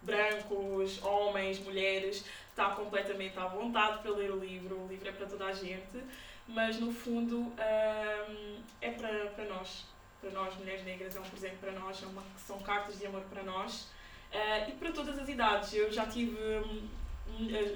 brancos, 0.00 1.02
homens, 1.02 1.58
mulheres, 1.58 2.24
está 2.54 2.70
completamente 2.70 3.36
à 3.36 3.46
vontade 3.48 3.98
para 3.98 4.12
ler 4.12 4.30
o 4.30 4.38
livro, 4.38 4.76
o 4.76 4.86
livro 4.86 5.08
é 5.08 5.12
para 5.12 5.26
toda 5.26 5.46
a 5.46 5.52
gente, 5.52 5.98
mas 6.46 6.78
no 6.78 6.92
fundo 6.92 7.38
um, 7.38 8.62
é 8.80 8.90
para, 8.90 9.26
para 9.30 9.44
nós, 9.46 9.84
para 10.20 10.30
nós, 10.30 10.56
mulheres 10.56 10.84
negras, 10.84 11.16
é 11.16 11.20
um 11.20 11.24
presente 11.24 11.56
para 11.56 11.72
nós, 11.72 12.00
é 12.00 12.06
uma, 12.06 12.22
são 12.38 12.60
cartas 12.60 12.98
de 12.98 13.06
amor 13.06 13.22
para 13.22 13.42
nós 13.42 13.90
uh, 14.32 14.70
e 14.70 14.72
para 14.72 14.92
todas 14.92 15.18
as 15.18 15.28
idades. 15.28 15.74
Eu 15.74 15.90
já 15.90 16.06
tive 16.06 16.36
um, 16.36 16.88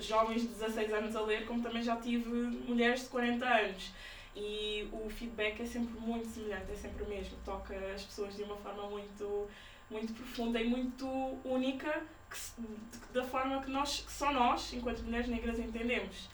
jovens 0.01 0.43
de 0.43 0.49
16 0.49 0.93
anos 0.93 1.17
a 1.17 1.23
ler, 1.23 1.45
como 1.45 1.61
também 1.61 1.83
já 1.83 1.97
tive 1.97 2.29
mulheres 2.29 3.03
de 3.03 3.09
40 3.09 3.45
anos. 3.45 3.91
E 4.37 4.89
o 4.93 5.11
feedback 5.11 5.61
é 5.61 5.67
sempre 5.67 5.99
muito 5.99 6.29
semelhante, 6.29 6.71
é 6.71 6.77
sempre 6.77 7.03
o 7.03 7.09
mesmo, 7.09 7.37
toca 7.45 7.75
as 7.93 8.05
pessoas 8.05 8.37
de 8.37 8.45
uma 8.45 8.57
forma 8.59 8.85
muito, 8.85 9.49
muito 9.91 10.13
profunda 10.13 10.61
e 10.61 10.69
muito 10.69 11.05
única 11.45 12.07
que, 12.31 13.13
da 13.13 13.25
forma 13.25 13.63
que, 13.63 13.71
nós, 13.71 14.01
que 14.01 14.13
só 14.13 14.33
nós, 14.33 14.73
enquanto 14.73 15.03
mulheres 15.03 15.29
negras, 15.29 15.59
entendemos. 15.59 16.27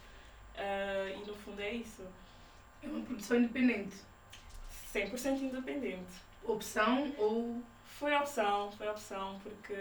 Uh, 0.54 1.22
e 1.22 1.26
no 1.26 1.34
fundo 1.34 1.60
é 1.60 1.74
isso. 1.74 2.02
É 2.82 2.86
uma 2.86 3.04
produção 3.04 3.36
independente. 3.36 3.96
100% 4.92 5.40
independente. 5.42 6.14
Opção 6.44 7.12
ou. 7.18 7.62
Foi 7.84 8.12
opção, 8.16 8.72
foi 8.72 8.88
opção, 8.88 9.38
porque, 9.40 9.72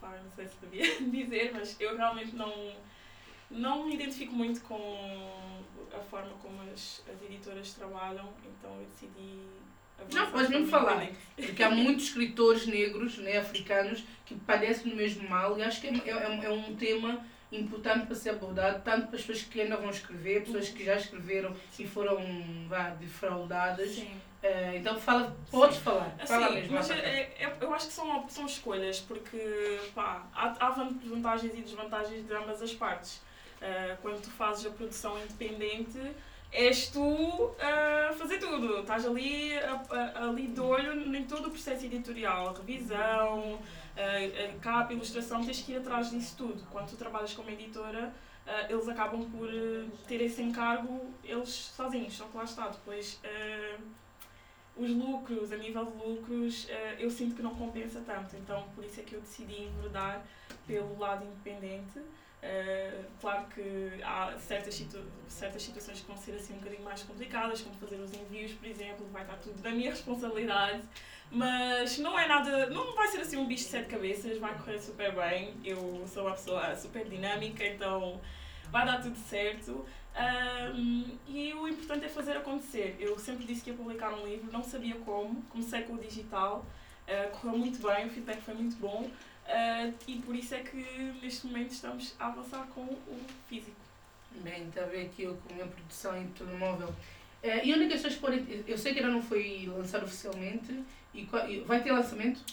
pá, 0.00 0.18
não 0.22 0.32
sei 0.32 0.48
se 0.48 0.56
devia 0.56 0.98
dizer, 1.08 1.52
mas 1.54 1.80
eu 1.80 1.96
realmente 1.96 2.34
não, 2.34 2.74
não 3.48 3.86
me 3.86 3.94
identifico 3.94 4.32
muito 4.32 4.62
com 4.62 4.76
a 5.94 6.00
forma 6.10 6.32
como 6.42 6.60
as, 6.72 7.04
as 7.08 7.22
editoras 7.22 7.72
trabalham, 7.72 8.32
então 8.44 8.74
eu 8.80 8.86
decidi 8.86 9.46
não, 10.12 10.30
podes 10.30 10.50
mesmo 10.50 10.66
falar. 10.66 11.08
Porque 11.34 11.62
há 11.62 11.70
muitos 11.70 12.04
escritores 12.04 12.66
negros, 12.66 13.18
né, 13.18 13.38
africanos, 13.38 14.04
que 14.24 14.34
padecem 14.34 14.90
do 14.90 14.96
mesmo 14.96 15.28
mal 15.28 15.58
e 15.58 15.62
acho 15.62 15.80
que 15.80 15.88
é, 15.88 16.10
é, 16.10 16.44
é 16.44 16.50
um 16.50 16.74
tema 16.76 17.24
importante 17.50 18.06
para 18.06 18.16
ser 18.16 18.30
abordado, 18.30 18.82
tanto 18.82 19.08
para 19.08 19.16
as 19.16 19.22
pessoas 19.22 19.42
que 19.42 19.60
ainda 19.60 19.76
vão 19.76 19.90
escrever, 19.90 20.44
pessoas 20.44 20.68
que 20.68 20.84
já 20.84 20.96
escreveram 20.96 21.54
e 21.78 21.86
foram 21.86 22.18
vá, 22.68 22.90
defraudadas. 22.90 23.98
Uh, 23.98 24.76
então 24.76 24.98
fala, 24.98 25.36
podes 25.50 25.76
Sim. 25.76 25.82
falar. 25.82 26.16
Fala 26.26 26.50
mesmo. 26.50 26.74
Mas 26.74 26.90
é, 26.90 27.32
é, 27.38 27.56
eu 27.60 27.74
acho 27.74 27.86
que 27.88 27.92
são, 27.92 28.28
são 28.28 28.46
escolhas, 28.46 29.00
porque 29.00 29.78
pá, 29.94 30.26
há, 30.34 30.66
há 30.66 30.70
vantagens 30.70 31.52
e 31.56 31.62
desvantagens 31.62 32.26
de 32.26 32.34
ambas 32.34 32.60
as 32.62 32.72
partes. 32.72 33.22
Uh, 33.56 33.96
quando 34.02 34.20
tu 34.20 34.30
fazes 34.30 34.66
a 34.66 34.70
produção 34.70 35.18
independente, 35.22 35.98
és 36.52 36.88
tu 36.88 37.54
a 37.60 38.12
fazer 38.14 38.38
tudo. 38.38 38.80
Estás 38.80 39.06
ali, 39.06 39.52
ali 40.14 40.48
de 40.48 40.60
olho 40.60 41.14
em 41.14 41.24
todo 41.24 41.48
o 41.48 41.50
processo 41.50 41.84
editorial, 41.84 42.54
revisão, 42.54 43.58
capa, 44.60 44.92
ilustração, 44.92 45.44
tens 45.44 45.62
que 45.62 45.72
ir 45.72 45.76
atrás 45.76 46.10
disso 46.10 46.36
tudo. 46.36 46.62
Quando 46.70 46.90
tu 46.90 46.96
trabalhas 46.96 47.34
como 47.34 47.50
editora, 47.50 48.12
eles 48.68 48.88
acabam 48.88 49.28
por 49.30 49.48
uh, 49.48 49.90
ter 50.06 50.20
esse 50.22 50.40
encargo 50.40 51.12
eles 51.24 51.48
sozinhos, 51.48 52.14
só 52.14 52.26
que 52.26 52.36
lá 52.36 52.44
está. 52.44 52.68
Depois, 52.68 53.20
uh, 53.24 53.82
os 54.76 54.90
lucros, 54.90 55.52
a 55.52 55.56
nível 55.56 55.86
de 55.86 56.06
lucros, 56.06 56.68
eu 56.98 57.10
sinto 57.10 57.34
que 57.34 57.42
não 57.42 57.54
compensa 57.54 58.02
tanto. 58.04 58.36
Então, 58.36 58.68
por 58.74 58.84
isso 58.84 59.00
é 59.00 59.02
que 59.02 59.14
eu 59.14 59.20
decidi 59.22 59.62
enverdar 59.62 60.22
pelo 60.66 60.98
lado 60.98 61.24
independente. 61.24 61.98
Uh, 62.42 63.04
claro 63.20 63.46
que 63.46 64.00
há 64.04 64.38
certas, 64.38 64.74
situ 64.74 65.02
certas 65.26 65.62
situações 65.62 66.00
que 66.00 66.06
vão 66.06 66.16
ser 66.16 66.32
assim 66.32 66.52
um 66.54 66.58
bocadinho 66.58 66.82
mais 66.82 67.02
complicadas, 67.02 67.60
como 67.62 67.74
fazer 67.76 67.96
os 67.96 68.12
envios, 68.12 68.52
por 68.52 68.68
exemplo, 68.68 69.06
vai 69.10 69.22
estar 69.22 69.36
tudo 69.36 69.60
da 69.62 69.70
minha 69.70 69.90
responsabilidade, 69.90 70.82
mas 71.30 71.98
não 71.98 72.18
é 72.18 72.28
nada, 72.28 72.70
não 72.70 72.94
vai 72.94 73.08
ser 73.08 73.20
assim 73.20 73.36
um 73.36 73.46
bicho 73.46 73.64
de 73.64 73.70
sete 73.70 73.88
cabeças, 73.88 74.38
vai 74.38 74.56
correr 74.56 74.78
super 74.78 75.12
bem. 75.14 75.54
Eu 75.64 76.04
sou 76.06 76.24
uma 76.24 76.32
pessoa 76.32 76.76
super 76.76 77.08
dinâmica, 77.08 77.66
então 77.66 78.20
vai 78.70 78.86
dar 78.86 79.00
tudo 79.00 79.16
certo. 79.16 79.84
Um, 80.16 81.18
e 81.26 81.52
o 81.52 81.68
importante 81.68 82.06
é 82.06 82.08
fazer 82.08 82.36
acontecer. 82.36 82.96
Eu 82.98 83.18
sempre 83.18 83.44
disse 83.44 83.62
que 83.62 83.70
ia 83.70 83.76
publicar 83.76 84.14
um 84.14 84.26
livro, 84.26 84.50
não 84.52 84.62
sabia 84.62 84.94
como, 84.96 85.42
comecei 85.42 85.82
com 85.82 85.94
o 85.94 85.98
digital, 85.98 86.64
uh, 87.06 87.30
correu 87.36 87.58
muito 87.58 87.82
bem, 87.86 88.06
o 88.06 88.10
feedback 88.10 88.40
foi 88.40 88.54
muito 88.54 88.76
bom. 88.76 89.10
Uh, 89.46 89.94
e 90.08 90.16
por 90.18 90.34
isso 90.34 90.54
é 90.54 90.60
que 90.60 90.76
neste 91.22 91.46
momento 91.46 91.70
estamos 91.70 92.14
a 92.18 92.26
avançar 92.26 92.66
com 92.74 92.82
o 92.82 93.20
físico. 93.48 93.76
Bem, 94.42 94.68
está 94.68 94.82
a 94.82 94.86
ver 94.86 95.06
aqui 95.06 95.22
eu 95.22 95.36
com 95.36 95.52
a 95.52 95.54
minha 95.54 95.66
produção 95.66 96.16
em 96.20 96.26
telemóvel. 96.28 96.88
Uh, 96.88 97.64
e 97.64 97.72
onde 97.72 97.84
é 97.84 97.88
que 97.88 97.94
as 97.94 98.02
pessoas. 98.02 98.42
Eu 98.66 98.76
sei 98.76 98.92
que 98.92 98.98
ainda 98.98 99.12
não 99.12 99.22
foi 99.22 99.70
lançado 99.72 100.04
oficialmente. 100.04 100.84
E 101.14 101.24
vai 101.64 101.82
ter 101.82 101.92
lançamento? 101.92 102.44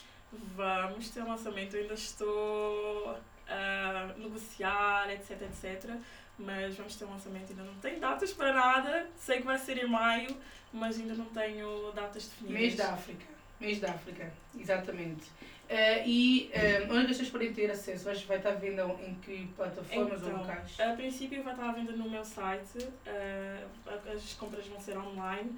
Vamos 0.56 1.10
ter 1.10 1.24
lançamento. 1.24 1.76
Eu 1.76 1.82
ainda 1.82 1.94
estou 1.96 3.18
a 3.48 4.14
negociar, 4.18 5.10
etc, 5.12 5.42
etc. 5.42 5.96
Mas 6.38 6.76
vamos 6.76 6.96
ter 6.96 7.06
lançamento. 7.06 7.50
Ainda 7.50 7.64
não 7.64 7.76
tenho 7.76 8.00
datas 8.00 8.32
para 8.32 8.54
nada. 8.54 9.10
Sei 9.18 9.38
que 9.38 9.46
vai 9.46 9.58
ser 9.58 9.84
em 9.84 9.88
maio, 9.88 10.36
mas 10.72 11.00
ainda 11.00 11.16
não 11.16 11.26
tenho 11.26 11.92
datas 11.92 12.28
definidas. 12.28 12.62
Mês 12.62 12.76
da 12.76 12.94
África. 12.94 13.26
Mês 13.60 13.80
da 13.80 13.92
África, 13.92 14.34
exatamente. 14.58 15.24
Uh, 15.70 16.06
e 16.06 16.52
uh, 16.54 16.94
onde 16.94 17.06
as 17.06 17.08
pessoas 17.08 17.30
podem 17.30 17.54
ter 17.54 17.72
acesso? 17.72 18.06
Vai 18.06 18.38
estar 18.38 18.50
à 18.50 18.52
venda 18.52 18.84
em 19.06 19.16
que 19.16 19.48
plataformas 19.56 20.22
então, 20.22 20.34
ou 20.34 20.40
locais? 20.40 20.80
A 20.80 20.94
princípio 20.94 21.42
vai 21.42 21.54
estar 21.54 21.70
à 21.70 21.72
venda 21.72 21.94
no 21.94 22.10
meu 22.10 22.24
site, 22.24 22.78
uh, 22.78 24.14
as 24.14 24.34
compras 24.34 24.68
vão 24.68 24.80
ser 24.80 24.98
online. 24.98 25.58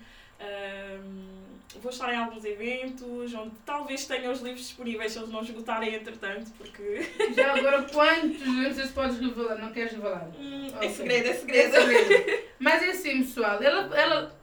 vou 1.82 1.92
estar 1.92 2.14
em 2.14 2.18
alguns 2.18 2.46
eventos 2.46 3.34
onde 3.34 3.56
talvez 3.66 4.06
tenha 4.06 4.32
os 4.32 4.42
livros 4.42 4.68
disponíveis 4.68 5.12
se 5.12 5.18
eles 5.18 5.32
não 5.32 5.42
esgotarem 5.42 5.96
entretanto, 5.96 6.52
porque. 6.58 7.02
Já 7.36 7.56
agora 7.58 7.84
quantos 7.84 8.42
eventos 8.42 8.92
podes 8.92 9.20
revelar? 9.20 9.58
Não 9.58 9.74
queres 9.74 9.92
revelar? 9.94 10.30
Hum, 10.40 10.68
okay. 10.68 10.88
É 10.88 10.92
segredo, 10.92 11.30
é 11.30 11.34
segredo. 11.34 11.76
É 11.76 11.82
segredo. 12.06 12.44
Mas 12.60 12.84
é 12.84 12.90
assim, 12.92 13.18
pessoal, 13.18 13.62
ela, 13.62 13.98
ela, 13.98 14.40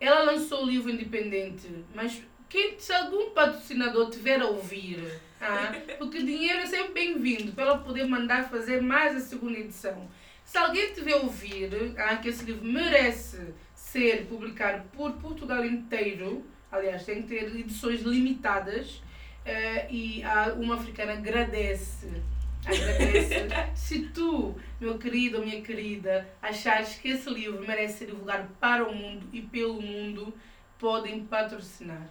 ela 0.00 0.22
lançou 0.24 0.64
o 0.64 0.66
livro 0.66 0.90
independente, 0.90 1.84
mas 1.94 2.22
quem, 2.52 2.78
se 2.78 2.92
algum 2.92 3.30
patrocinador 3.30 4.10
tiver 4.10 4.38
a 4.42 4.46
ouvir, 4.46 5.02
ah, 5.40 5.72
porque 5.96 6.18
dinheiro 6.18 6.58
é 6.58 6.66
sempre 6.66 6.92
bem-vindo 6.92 7.52
para 7.52 7.64
ela 7.64 7.78
poder 7.78 8.06
mandar 8.06 8.50
fazer 8.50 8.82
mais 8.82 9.16
a 9.16 9.20
segunda 9.20 9.58
edição. 9.58 10.06
Se 10.44 10.58
alguém 10.58 10.92
tiver 10.92 11.14
a 11.14 11.22
ouvir 11.22 11.94
ah, 11.96 12.16
que 12.16 12.28
esse 12.28 12.44
livro 12.44 12.62
merece 12.62 13.54
ser 13.74 14.26
publicado 14.26 14.86
por 14.92 15.12
Portugal 15.12 15.64
inteiro, 15.64 16.44
aliás, 16.70 17.06
tem 17.06 17.22
que 17.22 17.28
ter 17.28 17.56
edições 17.56 18.02
limitadas, 18.02 18.96
uh, 18.96 19.90
e 19.90 20.22
a 20.22 20.52
uma 20.52 20.74
africana 20.74 21.14
agradece 21.14 22.22
agradece. 22.66 23.48
Se 23.74 24.08
tu, 24.08 24.54
meu 24.78 24.98
querido 24.98 25.38
ou 25.38 25.44
minha 25.44 25.62
querida, 25.62 26.28
achares 26.42 26.96
que 26.96 27.08
esse 27.08 27.30
livro 27.30 27.66
merece 27.66 28.00
ser 28.00 28.06
divulgado 28.06 28.46
para 28.60 28.86
o 28.86 28.94
mundo 28.94 29.26
e 29.32 29.40
pelo 29.40 29.80
mundo, 29.80 30.34
podem 30.78 31.24
patrocinar. 31.24 32.08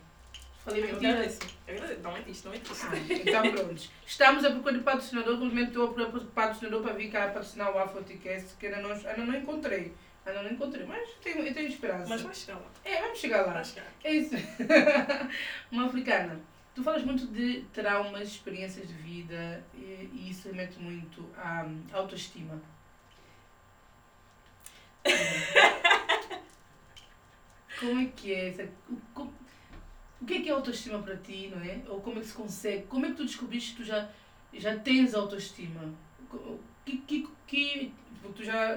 Falei 0.63 0.81
mentira? 0.83 1.27
Não 2.03 2.13
mentiste, 2.13 2.45
não 2.45 2.51
mentiste. 2.51 2.85
Ah, 2.85 2.97
então 2.97 3.51
pronto. 3.51 3.89
Estamos 4.05 4.45
a 4.45 4.51
procura 4.51 4.77
de 4.77 4.83
patrocinador, 4.83 5.57
estou 5.57 5.83
a 5.83 5.93
procurar 5.93 6.19
de 6.19 6.25
patrocinador 6.27 6.83
para 6.83 6.93
vir 6.93 7.11
cá 7.11 7.27
patrocinar 7.27 7.75
o 7.75 7.79
Afroticast, 7.79 8.55
que 8.57 8.67
ainda 8.67 8.79
não, 8.81 8.91
ainda 8.91 9.25
não 9.25 9.35
encontrei. 9.35 9.93
Ainda 10.23 10.43
não 10.43 10.51
encontrei, 10.51 10.85
mas 10.85 11.09
tenho, 11.23 11.39
eu 11.39 11.53
tenho 11.53 11.67
esperança. 11.67 12.07
Mas 12.07 12.21
vai 12.21 12.35
chegar 12.35 12.59
lá. 12.59 12.67
É, 12.85 13.01
vamos 13.01 13.17
chegar 13.19 13.41
lá. 13.47 13.53
Vai 13.53 13.65
chegar. 13.65 13.87
É 14.03 14.13
isso. 14.13 14.35
Uma 15.71 15.87
africana. 15.87 16.39
Tu 16.75 16.83
falas 16.83 17.03
muito 17.03 17.25
de 17.27 17.65
traumas, 17.73 18.27
experiências 18.27 18.87
de 18.87 18.93
vida 18.93 19.63
e, 19.73 20.09
e 20.13 20.29
isso 20.29 20.47
remete 20.47 20.79
muito 20.79 21.27
à 21.35 21.65
autoestima. 21.91 22.61
Como 27.79 27.99
é 27.99 28.05
que 28.15 28.33
é? 28.33 28.69
Como, 29.15 29.33
o 30.21 30.25
que 30.25 30.35
é 30.35 30.41
que 30.41 30.49
é 30.49 30.51
autoestima 30.51 30.99
para 30.99 31.17
ti, 31.17 31.51
não 31.53 31.61
é? 31.63 31.81
Ou 31.87 31.99
como 31.99 32.19
é 32.19 32.21
que 32.21 32.27
se 32.27 32.33
consegue? 32.33 32.83
Como 32.83 33.05
é 33.05 33.09
que 33.09 33.15
tu 33.15 33.25
descobriste 33.25 33.71
que 33.71 33.77
tu 33.77 33.83
já, 33.83 34.07
já 34.53 34.77
tens 34.77 35.15
autoestima? 35.15 35.93
Que, 36.85 36.97
que, 36.97 37.27
que, 37.47 37.93
tu 38.35 38.43
já, 38.43 38.73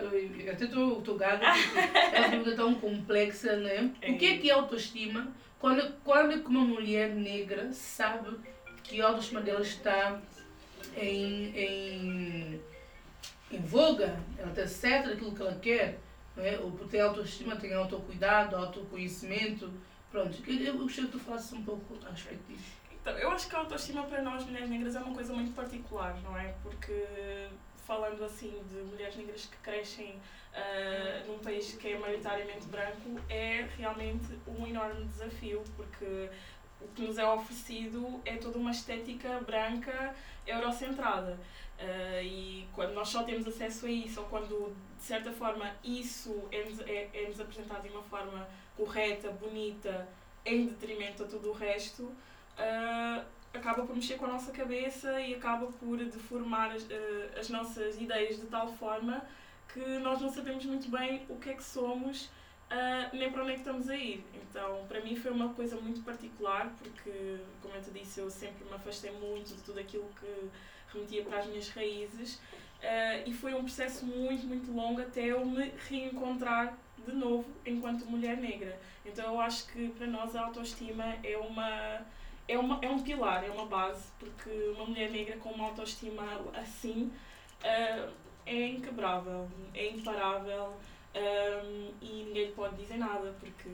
até 0.51 0.64
estou 0.64 1.16
gaga, 1.16 1.53
porque 1.53 1.78
é 2.16 2.20
uma 2.20 2.28
pergunta 2.30 2.57
tão 2.57 2.74
complexa, 2.74 3.57
não 3.57 3.68
é? 3.68 3.82
O 4.09 4.18
que 4.18 4.26
é 4.26 4.38
que 4.38 4.51
é 4.51 4.55
autoestima? 4.55 5.28
Quando, 5.59 5.95
quando 6.03 6.32
é 6.32 6.38
que 6.38 6.47
uma 6.47 6.64
mulher 6.64 7.14
negra 7.14 7.72
sabe 7.72 8.36
que 8.82 9.01
a 9.01 9.07
autoestima 9.09 9.40
dela 9.40 9.62
está 9.62 10.20
em, 10.97 11.57
em, 11.57 12.61
em 13.51 13.61
voga, 13.61 14.18
ela 14.38 14.51
está 14.51 14.66
certa 14.66 15.11
daquilo 15.11 15.34
que 15.34 15.42
ela 15.42 15.55
quer, 15.57 15.99
não 16.36 16.45
é? 16.45 16.59
ou 16.59 16.70
por 16.72 16.88
ter 16.88 17.01
autoestima, 17.01 17.57
tem 17.57 17.74
autocuidado, 17.74 18.57
autoconhecimento. 18.57 19.72
Pronto, 20.15 20.49
eu 20.49 20.79
gostaria 20.79 21.11
que 21.11 21.19
tu 21.19 21.19
falasses 21.19 21.53
um 21.55 21.65
pouco 21.65 21.99
a 22.07 22.11
respeito 22.11 22.45
disso. 22.47 22.73
Então, 22.93 23.12
eu 23.19 23.33
acho 23.33 23.49
que 23.49 23.57
a 23.57 23.59
autoestima 23.59 24.05
para 24.05 24.23
nós 24.23 24.45
mulheres 24.45 24.71
negras 24.71 24.95
é 24.95 25.01
uma 25.01 25.12
coisa 25.12 25.33
muito 25.33 25.53
particular, 25.57 26.17
não 26.23 26.39
é? 26.39 26.55
Porque 26.62 27.49
falando 27.85 28.25
assim 28.25 28.62
de 28.71 28.77
mulheres 28.83 29.17
negras 29.17 29.47
que 29.47 29.57
crescem 29.57 30.12
uh, 30.12 31.27
num 31.27 31.41
país 31.41 31.75
que 31.75 31.89
é 31.89 31.99
maioritariamente 31.99 32.65
branco, 32.69 33.21
é 33.29 33.69
realmente 33.77 34.39
um 34.47 34.65
enorme 34.65 35.05
desafio, 35.07 35.65
porque 35.77 36.31
o 36.81 36.87
que 36.95 37.03
nos 37.03 37.19
é 37.19 37.27
oferecido 37.27 38.23
é 38.25 38.37
toda 38.37 38.57
uma 38.57 38.71
estética 38.71 39.41
branca 39.41 40.15
eurocentrada. 40.47 41.41
Uh, 41.77 42.23
e 42.23 42.69
quando 42.73 42.93
nós 42.93 43.09
só 43.09 43.25
temos 43.25 43.49
acesso 43.49 43.87
a 43.87 43.91
isso, 43.91 44.21
ou 44.21 44.27
quando 44.27 44.77
de 44.97 45.03
certa 45.03 45.33
forma 45.33 45.75
isso 45.83 46.45
é-nos 46.53 46.79
é, 46.83 47.11
é 47.12 47.27
-nos 47.27 47.41
apresentado 47.41 47.83
de 47.83 47.89
uma 47.89 48.05
forma 48.05 48.47
correta, 48.77 49.31
bonita, 49.31 50.09
em 50.45 50.66
detrimento 50.66 51.25
a 51.25 51.27
tudo 51.27 51.51
o 51.51 51.53
resto, 51.53 52.03
uh, 52.05 53.25
acaba 53.53 53.85
por 53.87 53.95
mexer 53.95 54.16
com 54.16 54.27
a 54.27 54.29
nossa 54.29 54.53
cabeça 54.53 55.20
e 55.20 55.35
acaba 55.35 55.66
por 55.66 55.97
deformar 55.99 56.72
as, 56.72 56.83
uh, 56.83 56.89
as 57.39 57.49
nossas 57.49 58.01
ideias 58.01 58.37
de 58.37 58.47
tal 58.47 58.72
forma 58.75 59.25
que 59.72 59.81
nós 59.99 60.20
não 60.20 60.29
sabemos 60.29 60.64
muito 60.64 60.91
bem 60.91 61.25
o 61.29 61.37
que 61.37 61.51
é 61.51 61.55
que 61.55 61.64
somos 61.64 62.31
uh, 62.70 63.16
nem 63.16 63.31
para 63.31 63.43
onde 63.43 63.53
é 63.53 63.55
que 63.55 63.61
estamos 63.61 63.89
a 63.89 63.97
ir. 63.97 64.25
Então, 64.35 64.85
para 64.87 65.01
mim 65.01 65.16
foi 65.16 65.31
uma 65.31 65.53
coisa 65.55 65.77
muito 65.77 66.03
particular, 66.03 66.72
porque, 66.79 67.39
como 67.62 67.75
eu 67.75 67.83
te 67.83 67.91
disse, 67.91 68.20
eu 68.20 68.31
sempre 68.31 68.64
me 68.64 68.75
afastei 68.75 69.11
muito 69.12 69.55
de 69.55 69.62
tudo 69.62 69.81
aquilo 69.81 70.09
que 70.20 70.51
remetia 70.93 71.25
para 71.25 71.39
as 71.39 71.47
minhas 71.47 71.68
raízes. 71.70 72.35
Uh, 72.35 73.27
e 73.27 73.33
foi 73.33 73.55
um 73.55 73.62
processo 73.62 74.05
muito, 74.05 74.47
muito 74.47 74.70
longo 74.72 75.01
até 75.01 75.22
eu 75.22 75.45
me 75.45 75.72
reencontrar 75.89 76.77
de 77.05 77.13
novo 77.13 77.45
enquanto 77.65 78.07
mulher 78.07 78.37
negra. 78.37 78.79
Então, 79.05 79.35
eu 79.35 79.41
acho 79.41 79.67
que 79.69 79.89
para 79.91 80.07
nós 80.07 80.35
a 80.35 80.47
autoestima 80.47 81.17
é 81.23 81.37
uma. 81.37 82.01
É, 82.47 82.59
uma, 82.59 82.79
é 82.83 82.89
um 82.91 83.03
pilar, 83.03 83.43
é 83.43 83.51
uma 83.51 83.65
base, 83.65 84.13
porque 84.19 84.51
uma 84.77 84.85
mulher 84.85 85.11
negra 85.11 85.39
com 85.39 85.49
uma 85.49 85.69
autoestima 85.69 86.23
assim 86.55 87.11
uh, 87.63 88.13
é 88.45 88.69
inquebrável, 88.69 89.49
é 89.73 89.89
imparável, 89.89 90.75
um, 91.15 91.93
e 92.03 92.25
ninguém 92.27 92.47
lhe 92.47 92.53
pode 92.53 92.77
dizer 92.77 92.99
nada 92.99 93.35
porque 93.41 93.71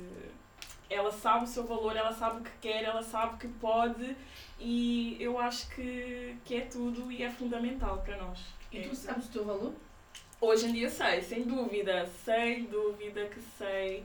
ela 0.88 1.10
sabe 1.10 1.44
o 1.44 1.48
seu 1.48 1.66
valor, 1.66 1.96
ela 1.96 2.12
sabe 2.12 2.40
o 2.40 2.44
que 2.44 2.50
quer, 2.60 2.84
ela 2.84 3.02
sabe 3.02 3.38
que 3.38 3.48
pode 3.48 4.16
e 4.58 5.16
eu 5.20 5.38
acho 5.38 5.68
que, 5.70 6.36
que 6.44 6.56
é 6.56 6.60
tudo 6.62 7.10
e 7.10 7.22
é 7.22 7.30
fundamental 7.30 8.02
para 8.02 8.16
nós. 8.16 8.40
E 8.72 8.82
tu 8.82 8.94
sabes 8.94 9.26
o 9.26 9.32
teu 9.32 9.44
valor? 9.44 9.72
Hoje 10.42 10.68
em 10.68 10.72
dia 10.72 10.88
sei, 10.88 11.20
sem 11.20 11.42
dúvida, 11.42 12.06
sem 12.24 12.64
dúvida 12.64 13.26
que 13.26 13.42
sei. 13.58 14.02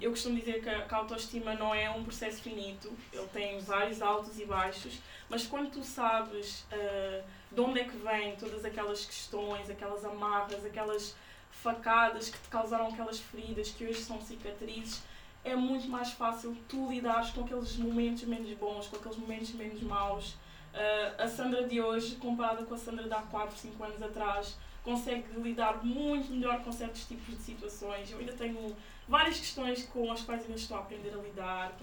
Eu 0.00 0.10
costumo 0.12 0.38
dizer 0.38 0.62
que 0.62 0.68
a, 0.68 0.86
autoestima 0.96 1.54
não 1.54 1.74
é 1.74 1.90
um 1.90 2.04
processo 2.04 2.40
finito, 2.40 2.88
ele 3.12 3.26
tem 3.32 3.58
vários 3.58 4.00
altos 4.00 4.38
e 4.38 4.44
baixos, 4.44 5.00
mas 5.28 5.44
quando 5.44 5.72
tu 5.72 5.82
sabes 5.82 6.64
uh, 6.72 7.24
de 7.50 7.60
onde 7.60 7.80
é 7.80 7.84
que 7.84 7.96
vêm 7.96 8.36
todas 8.36 8.64
aquelas 8.64 9.04
questões, 9.04 9.68
aquelas 9.68 10.04
amarras, 10.04 10.64
aquelas 10.64 11.16
facadas 11.50 12.30
que 12.30 12.38
te 12.38 12.48
causaram 12.48 12.86
aquelas 12.86 13.18
feridas 13.18 13.70
que 13.70 13.84
hoje 13.84 14.00
são 14.00 14.20
cicatrizes, 14.22 15.02
é 15.44 15.56
muito 15.56 15.88
mais 15.88 16.12
fácil 16.12 16.56
tu 16.68 16.88
lidares 16.88 17.30
com 17.30 17.40
aqueles 17.40 17.76
momentos 17.76 18.22
menos 18.22 18.50
bons, 18.52 18.86
com 18.86 18.96
aqueles 18.96 19.18
momentos 19.18 19.50
menos 19.50 19.82
maus. 19.82 20.34
Uh, 20.72 21.22
a 21.22 21.26
Sandra 21.26 21.66
de 21.66 21.80
hoje, 21.80 22.14
comparada 22.16 22.64
com 22.64 22.74
a 22.74 22.78
Sandra 22.78 23.02
de 23.02 23.12
há 23.12 23.22
4, 23.22 23.56
5 23.58 23.82
anos 23.82 24.00
atrás, 24.00 24.56
consegue 24.88 25.38
lidar 25.42 25.84
muito 25.84 26.32
melhor 26.32 26.64
com 26.64 26.72
certos 26.72 27.04
tipos 27.04 27.36
de 27.36 27.42
situações. 27.42 28.10
Eu 28.10 28.20
ainda 28.20 28.32
tenho 28.32 28.74
várias 29.06 29.38
questões 29.38 29.84
com 29.84 30.10
as 30.10 30.22
quais 30.22 30.42
ainda 30.44 30.54
estou 30.54 30.78
a 30.78 30.80
aprender 30.80 31.12
a 31.12 31.18
lidar, 31.18 31.76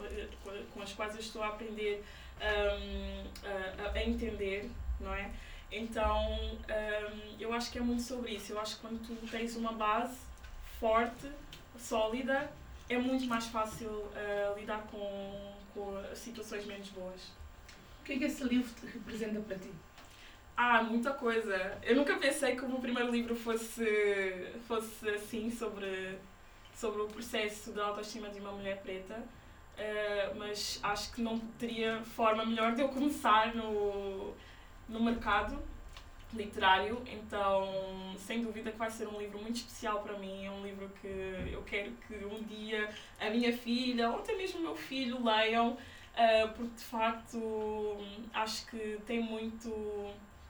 com 0.74 0.82
as 0.82 0.92
quais 0.94 1.14
eu 1.14 1.20
estou 1.20 1.44
a 1.44 1.50
aprender 1.50 2.04
um, 2.42 3.24
a, 3.84 3.92
a 3.92 4.04
entender, 4.04 4.72
não 5.00 5.14
é? 5.14 5.30
Então, 5.72 6.18
um, 6.34 7.36
eu 7.40 7.54
acho 7.54 7.72
que 7.72 7.78
é 7.78 7.82
muito 7.82 8.02
sobre 8.02 8.32
isso. 8.32 8.54
Eu 8.54 8.60
acho 8.60 8.76
que 8.76 8.82
quando 8.82 9.00
tu 9.06 9.28
tens 9.28 9.56
uma 9.56 9.74
base 9.74 10.18
forte, 10.80 11.30
sólida, 11.78 12.52
é 12.90 12.98
muito 12.98 13.26
mais 13.28 13.46
fácil 13.46 13.90
uh, 13.90 14.60
lidar 14.60 14.82
com, 14.90 15.54
com 15.76 16.16
situações 16.16 16.66
menos 16.66 16.90
boas. 16.90 17.22
O 18.02 18.06
que 18.06 18.14
é 18.14 18.18
que 18.18 18.24
esse 18.24 18.44
livro 18.44 18.72
representa 18.92 19.40
para 19.42 19.58
ti? 19.60 19.72
Ah, 20.58 20.82
muita 20.84 21.12
coisa. 21.12 21.78
Eu 21.84 21.96
nunca 21.98 22.16
pensei 22.18 22.56
que 22.56 22.64
o 22.64 22.70
meu 22.70 22.80
primeiro 22.80 23.12
livro 23.12 23.36
fosse, 23.36 24.48
fosse 24.68 25.10
assim, 25.10 25.52
sobre, 25.52 26.18
sobre 26.74 27.02
o 27.02 27.08
processo 27.08 27.72
da 27.72 27.88
autoestima 27.88 28.30
de 28.30 28.40
uma 28.40 28.54
mulher 28.54 28.82
preta. 28.82 29.16
Uh, 29.16 30.36
mas 30.38 30.80
acho 30.82 31.12
que 31.12 31.22
não 31.22 31.38
teria 31.60 32.02
forma 32.04 32.46
melhor 32.46 32.74
de 32.74 32.82
eu 32.82 32.88
começar 32.88 33.54
no, 33.54 34.34
no 34.88 35.04
mercado 35.04 35.62
literário, 36.34 37.02
então 37.06 38.16
sem 38.18 38.42
dúvida 38.42 38.72
que 38.72 38.78
vai 38.78 38.90
ser 38.90 39.08
um 39.08 39.20
livro 39.20 39.38
muito 39.42 39.58
especial 39.58 40.02
para 40.02 40.18
mim, 40.18 40.46
é 40.46 40.52
um 40.52 40.64
livro 40.64 40.90
que 41.02 41.08
eu 41.52 41.62
quero 41.64 41.92
que 42.08 42.26
um 42.26 42.42
dia 42.44 42.90
a 43.20 43.30
minha 43.30 43.52
filha 43.52 44.10
ou 44.10 44.20
até 44.20 44.36
mesmo 44.36 44.60
o 44.62 44.64
meu 44.64 44.76
filho 44.78 45.22
leiam, 45.22 45.72
uh, 45.74 46.50
porque 46.56 46.76
de 46.76 46.84
facto 46.86 47.98
acho 48.34 48.66
que 48.68 48.98
tem 49.06 49.22
muito 49.22 49.70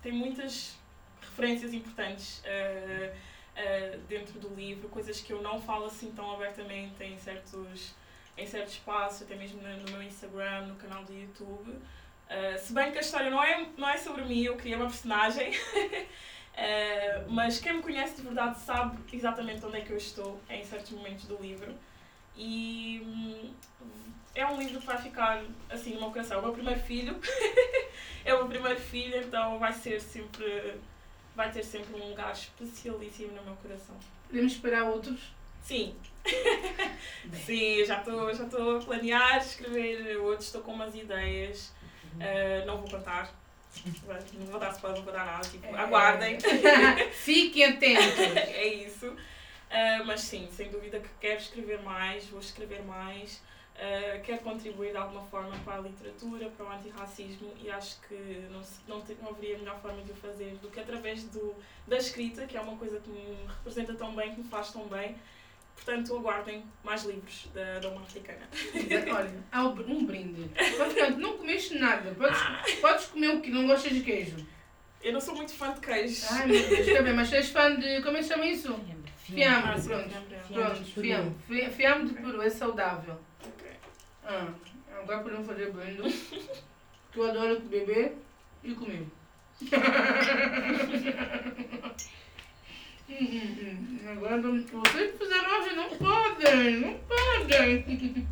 tem 0.06 0.14
muitas 0.14 0.78
referências 1.20 1.74
importantes 1.74 2.44
uh, 2.46 3.12
uh, 3.12 3.98
dentro 4.08 4.40
do 4.40 4.54
livro, 4.54 4.88
coisas 4.88 5.20
que 5.20 5.34
eu 5.34 5.42
não 5.42 5.60
falo 5.60 5.88
assim 5.88 6.12
tão 6.12 6.32
abertamente 6.32 7.04
em 7.04 7.18
certos 7.18 7.96
em 8.38 8.46
certos 8.46 8.74
espaços, 8.74 9.24
até 9.24 9.34
mesmo 9.36 9.62
no 9.62 9.92
meu 9.92 10.04
Instagram, 10.04 10.68
no 10.68 10.76
canal 10.76 11.04
do 11.06 11.14
YouTube. 11.14 11.72
Uh, 11.72 12.60
se 12.60 12.72
bem 12.74 12.92
que 12.92 13.00
a 13.00 13.02
história 13.02 13.32
não 13.32 13.42
é, 13.42 13.66
não 13.78 13.90
é 13.90 13.98
sobre 13.98 14.26
mim, 14.26 14.44
eu 14.44 14.56
criei 14.58 14.76
uma 14.76 14.86
personagem. 14.86 15.52
mas 17.28 17.60
quem 17.60 17.74
me 17.74 17.82
conhece 17.82 18.18
de 18.18 18.22
verdade 18.22 18.60
sabe 18.60 18.98
exatamente 19.12 19.66
onde 19.66 19.78
é 19.78 19.82
que 19.82 19.92
eu 19.92 19.98
estou 19.98 20.40
em 20.50 20.64
certos 20.64 20.92
momentos 20.92 21.26
do 21.26 21.38
livro. 21.42 21.74
E 22.36 23.02
hum, 23.06 23.54
é 24.36 24.46
um 24.46 24.60
livro 24.60 24.82
que 24.82 24.86
vai 24.86 24.98
ficar 25.02 25.42
assim 25.70 25.94
no 25.94 26.02
meu 26.02 26.12
coração. 26.12 26.38
É 26.38 26.40
o 26.40 26.44
meu 26.44 26.54
primeiro 26.54 26.80
filho. 26.82 27.20
é 28.26 28.34
o 28.34 28.40
meu 28.40 28.48
primeiro 28.48 28.80
filho, 28.80 29.18
então 29.18 29.58
vai 29.58 29.72
ser 29.74 30.02
sempre. 30.02 30.76
Vai 31.34 31.52
ter 31.52 31.64
sempre 31.64 32.00
um 32.00 32.10
lugar 32.10 32.32
especialíssimo 32.34 33.34
no 33.34 33.44
meu 33.44 33.56
coração. 33.56 33.96
Podemos 34.28 34.54
esperar 34.54 34.84
outros? 34.84 35.34
Sim. 35.62 35.96
Sim, 37.46 37.84
já 37.86 38.00
estou 38.00 38.34
já 38.34 38.44
a 38.44 38.86
planear 38.86 39.38
escrever 39.38 40.18
outros, 40.18 40.48
estou 40.48 40.62
com 40.62 40.74
umas 40.74 40.96
ideias. 40.96 41.74
Uh, 42.16 42.66
não 42.66 42.78
vou 42.78 42.90
contar. 42.90 43.34
Não 44.34 44.46
vou 44.46 44.60
dar 44.60 44.72
spoiler, 44.72 45.00
não 45.00 45.06
vou 45.06 45.14
dar 45.14 45.26
nada. 45.26 45.48
Tipo, 45.48 45.66
é. 45.68 45.80
aguardem. 45.80 46.38
Fiquem 47.12 47.66
atentos. 47.66 48.20
é 48.20 48.68
isso. 48.68 49.08
Uh, 49.08 50.06
mas 50.06 50.22
sim, 50.22 50.48
sem 50.52 50.70
dúvida 50.70 51.00
que 51.00 51.10
quero 51.20 51.40
escrever 51.40 51.82
mais, 51.82 52.26
vou 52.28 52.40
escrever 52.40 52.84
mais. 52.84 53.42
Uh, 53.76 54.22
quero 54.24 54.40
contribuir 54.40 54.92
de 54.92 54.98
alguma 54.98 55.22
forma 55.24 55.54
para 55.66 55.76
a 55.76 55.82
literatura, 55.82 56.50
para 56.50 56.66
o 56.66 56.72
antirracismo 56.72 57.54
e 57.62 57.70
acho 57.70 58.00
que 58.08 58.16
não, 58.50 58.62
não, 58.88 59.04
não 59.22 59.30
haveria 59.30 59.58
melhor 59.58 59.82
forma 59.82 60.02
de 60.02 60.14
o 60.14 60.16
fazer 60.16 60.56
do 60.62 60.70
que 60.70 60.80
através 60.80 61.26
do, 61.26 61.54
da 61.86 61.98
escrita, 61.98 62.46
que 62.48 62.56
é 62.56 62.62
uma 62.62 62.78
coisa 62.78 63.02
que 63.02 63.10
me 63.10 63.36
representa 63.46 63.94
tão 63.94 64.16
bem, 64.16 64.34
que 64.34 64.40
me 64.40 64.48
faz 64.48 64.72
tão 64.72 64.88
bem 64.88 65.18
Portanto, 65.76 66.16
aguardem 66.16 66.64
mais 66.84 67.04
livros 67.04 67.48
da, 67.54 67.90
uma 67.90 68.02
africana. 68.02 68.48
Olha, 69.14 69.44
há 69.52 69.64
um 69.64 70.06
brinde. 70.06 70.50
Portanto, 70.78 71.18
não 71.18 71.38
comeste 71.38 71.78
nada. 71.78 72.12
Podes, 72.16 72.40
ah. 72.42 72.64
podes 72.82 73.06
comer 73.08 73.30
o 73.30 73.42
que 73.42 73.52
não 73.52 73.68
gostas 73.68 73.94
de 73.94 74.02
queijo. 74.02 74.38
Eu 75.04 75.14
não 75.14 75.22
sou 75.22 75.36
muito 75.36 75.54
fã 75.54 75.74
de 75.74 75.82
queijo. 75.82 76.26
Ai 76.32 76.48
meu 76.48 76.68
Deus, 76.68 76.88
também, 76.88 77.14
mas 77.14 77.32
és 77.32 77.50
fã 77.50 77.76
de. 77.76 78.02
Como 78.02 78.18
é 78.18 78.22
que 78.22 78.28
chama 78.28 78.46
isso? 78.46 78.74
Fiambre. 79.18 79.72
Ah, 79.72 79.82
pronto. 79.84 80.54
Pronto, 80.54 80.84
fiambre. 80.86 81.72
Fiambre 81.72 82.08
de 82.08 82.14
peru 82.16 82.42
é 82.42 82.50
saudável. 82.50 83.20
Ah, 84.28 84.52
agora 84.98 85.20
podemos 85.20 85.46
fazer 85.46 85.72
brinde. 85.72 86.02
tu 87.12 87.22
adora 87.24 87.60
beber 87.60 88.18
e 88.64 88.74
comer. 88.74 89.06
Hum, 93.08 93.18
hum, 93.22 93.56
hum. 93.62 94.00
Agora, 94.12 94.42
vocês 94.42 95.12
que 95.12 95.18
fizeram 95.20 95.62
hoje 95.62 95.76
não 95.76 95.90
podem, 95.96 96.78
não 96.78 96.98
podem. 96.98 98.28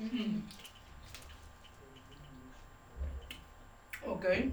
Hum. 0.00 0.42
Ok. 4.02 4.52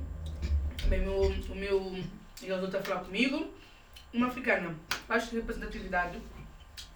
Bem, 0.89 1.01
meu, 1.01 1.21
o 1.23 1.55
meu 1.55 2.03
jogador 2.39 2.67
está 2.67 2.77
a 2.77 2.83
falar 2.83 3.03
comigo. 3.05 3.51
Uma 4.13 4.27
africana. 4.27 4.75
Que 5.07 5.35
representatividade. 5.35 6.21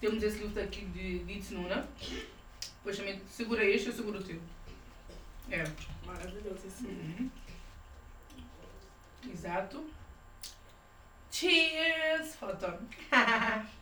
Temos 0.00 0.22
esse 0.22 0.38
livro 0.38 0.62
aqui 0.62 0.84
de 0.84 1.18
Ditz 1.24 1.50
Depois 2.82 2.96
também 2.96 3.22
segura 3.30 3.64
este, 3.64 3.88
eu 3.88 3.92
seguro 3.92 4.18
o 4.18 4.22
teu. 4.24 4.40
É. 5.48 5.62
Maravilhoso 6.04 6.66
esse. 6.66 6.84
Uhum. 6.84 7.30
Exato. 9.30 9.88
Cheers! 11.30 12.34
Foto. 12.34 12.66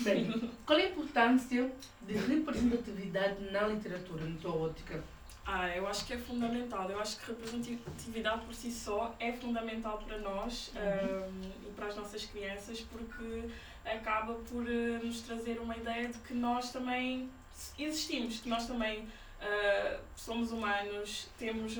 Bem, 0.00 0.52
qual 0.66 0.78
é 0.78 0.82
a 0.82 0.88
importância 0.90 1.72
de 2.02 2.12
representatividade 2.12 3.50
na 3.50 3.62
literatura, 3.62 4.26
na 4.26 4.38
tua 4.38 4.54
ótica? 4.54 5.02
Ah, 5.46 5.74
eu 5.74 5.88
acho 5.88 6.04
que 6.04 6.12
é 6.12 6.18
fundamental. 6.18 6.90
Eu 6.90 7.00
acho 7.00 7.18
que 7.18 7.32
representatividade 7.32 8.44
por 8.44 8.54
si 8.54 8.70
só 8.70 9.16
é 9.18 9.32
fundamental 9.32 9.96
para 10.06 10.18
nós 10.18 10.70
um, 10.76 11.66
e 11.66 11.72
para 11.74 11.86
as 11.86 11.96
nossas 11.96 12.26
crianças 12.26 12.82
porque 12.82 13.48
acaba 13.82 14.34
por 14.34 14.62
uh, 14.62 15.06
nos 15.06 15.22
trazer 15.22 15.58
uma 15.58 15.74
ideia 15.74 16.08
de 16.08 16.18
que 16.18 16.34
nós 16.34 16.70
também 16.70 17.30
existimos, 17.78 18.40
que 18.40 18.48
nós 18.48 18.66
também 18.66 19.00
uh, 19.00 20.00
somos 20.16 20.52
humanos, 20.52 21.28
temos 21.38 21.78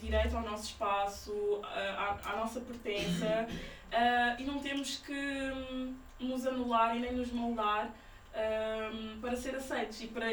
direito 0.00 0.36
ao 0.36 0.42
nosso 0.42 0.64
espaço, 0.64 1.32
uh, 1.32 1.64
à, 1.64 2.18
à, 2.24 2.36
nossa 2.36 2.60
pertença 2.60 3.46
e 4.38 4.44
não 4.44 4.58
temos 4.58 4.98
que 4.98 5.12
um, 5.12 5.94
nos 6.18 6.46
anular 6.46 6.96
e 6.96 7.00
nem 7.00 7.12
nos 7.12 7.30
moldar 7.30 7.94
um, 8.34 9.20
para 9.20 9.36
ser 9.36 9.54
aceitos 9.54 10.00
e 10.02 10.08
para, 10.08 10.26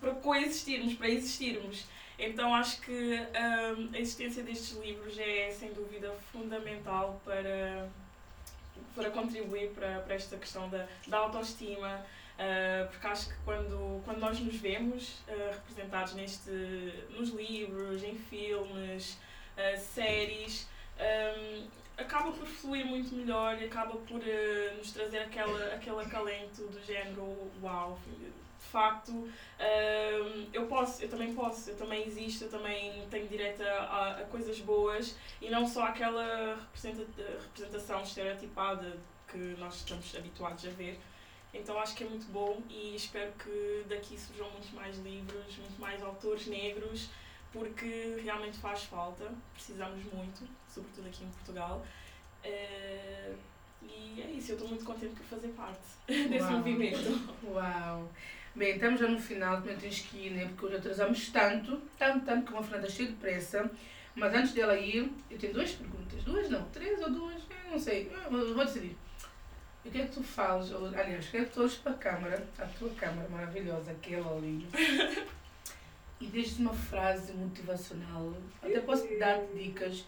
para 0.00 0.14
coexistirmos, 0.16 0.94
para 0.94 1.08
existirmos. 1.08 1.86
Então 2.18 2.54
acho 2.54 2.80
que 2.80 2.92
um, 2.92 3.94
a 3.94 3.98
existência 3.98 4.42
destes 4.42 4.76
livros 4.78 5.18
é 5.18 5.50
sem 5.50 5.72
dúvida 5.72 6.12
fundamental 6.32 7.20
para, 7.24 7.88
para 8.94 9.10
contribuir 9.10 9.70
para, 9.70 10.00
para 10.00 10.14
esta 10.14 10.36
questão 10.36 10.68
da, 10.68 10.86
da 11.06 11.18
autoestima, 11.18 12.04
uh, 12.38 12.88
porque 12.90 13.06
acho 13.06 13.28
que 13.28 13.34
quando, 13.44 14.02
quando 14.04 14.18
nós 14.18 14.38
nos 14.40 14.56
vemos 14.56 15.20
uh, 15.28 15.52
representados 15.52 16.14
neste, 16.14 16.50
nos 17.10 17.30
livros, 17.30 18.02
em 18.02 18.14
filmes, 18.14 19.18
uh, 19.56 19.78
séries, 19.78 20.68
um, 20.98 21.66
acaba 21.96 22.32
por 22.32 22.46
fluir 22.46 22.86
muito 22.86 23.14
melhor 23.14 23.60
e 23.60 23.64
acaba 23.64 23.96
por 23.96 24.20
nos 24.76 24.92
trazer 24.92 25.18
aquela, 25.18 25.74
aquele 25.74 26.00
acalento 26.00 26.66
do 26.68 26.82
género 26.84 27.50
uau, 27.62 27.98
facto 28.76 29.10
uh, 29.10 30.48
eu 30.52 30.66
posso, 30.66 31.02
eu 31.02 31.08
também 31.08 31.34
posso, 31.34 31.70
eu 31.70 31.76
também 31.76 32.06
existo, 32.06 32.44
eu 32.44 32.50
também 32.50 33.06
tenho 33.10 33.26
direito 33.28 33.62
a, 33.62 34.18
a 34.20 34.24
coisas 34.24 34.58
boas 34.60 35.16
e 35.40 35.48
não 35.48 35.66
só 35.66 35.84
aquela 35.86 36.58
representação 36.74 38.02
estereotipada 38.02 38.96
que 39.28 39.38
nós 39.58 39.76
estamos 39.76 40.14
habituados 40.14 40.66
a 40.66 40.70
ver. 40.70 40.98
Então 41.60 41.78
acho 41.78 41.94
que 41.94 42.04
é 42.04 42.08
muito 42.08 42.26
bom 42.30 42.60
e 42.68 42.94
espero 42.94 43.32
que 43.32 43.84
daqui 43.88 44.18
surjam 44.18 44.50
muitos 44.50 44.70
mais 44.72 44.98
livros, 44.98 45.58
muito 45.58 45.80
mais 45.80 46.02
autores 46.02 46.46
negros, 46.46 47.08
porque 47.52 48.20
realmente 48.22 48.58
faz 48.58 48.84
falta, 48.84 49.30
precisamos 49.54 50.04
muito, 50.12 50.46
sobretudo 50.68 51.08
aqui 51.08 51.24
em 51.24 51.30
Portugal. 51.30 51.84
Uh, 52.44 53.36
e 53.82 54.22
é 54.22 54.30
isso, 54.30 54.52
eu 54.52 54.56
estou 54.56 54.68
muito 54.68 54.84
contente 54.84 55.14
por 55.14 55.24
fazer 55.24 55.48
parte 55.48 55.80
desse 56.06 56.44
Uau. 56.44 56.52
movimento. 56.52 57.36
Uau! 57.44 58.12
Bem, 58.54 58.74
estamos 58.74 59.00
já 59.00 59.08
no 59.08 59.20
final, 59.20 59.56
também 59.56 59.76
tens 59.76 60.00
que 60.00 60.16
ir, 60.16 60.30
né? 60.30 60.46
Porque 60.46 60.66
hoje 60.66 60.76
atrasamos 60.76 61.28
tanto, 61.28 61.82
tanto, 61.98 62.24
tanto, 62.24 62.46
que 62.46 62.52
uma 62.52 62.62
Fernanda 62.62 62.88
cheia 62.88 63.08
de 63.08 63.14
pressa. 63.16 63.70
Mas 64.14 64.34
antes 64.34 64.52
dela 64.52 64.78
ir, 64.78 65.12
eu 65.30 65.38
tenho 65.38 65.52
duas 65.52 65.72
perguntas. 65.72 66.24
Duas 66.24 66.48
não, 66.48 66.64
três 66.70 66.98
ou 67.02 67.10
duas, 67.10 67.42
eu 67.66 67.70
não 67.70 67.78
sei, 67.78 68.10
eu 68.24 68.54
vou 68.54 68.64
decidir. 68.64 68.96
O 69.86 69.90
que 69.90 70.00
é 70.00 70.06
que 70.06 70.12
tu 70.12 70.22
falas, 70.22 70.72
aliás, 70.72 71.28
o 71.28 71.30
que 71.30 71.36
é 71.36 71.44
que 71.44 71.52
tu 71.52 71.60
olhas 71.60 71.76
para 71.76 71.92
a 71.92 71.94
câmara, 71.94 72.46
a 72.58 72.66
tua 72.66 72.90
câmara 72.90 73.28
maravilhosa, 73.28 73.92
aquela 73.92 74.34
ali, 74.36 74.66
e 76.20 76.26
deixas 76.26 76.58
uma 76.58 76.74
frase 76.74 77.32
motivacional, 77.32 78.34
até 78.60 78.80
posso 78.80 79.06
te 79.06 79.16
dar 79.16 79.40
dicas 79.54 80.04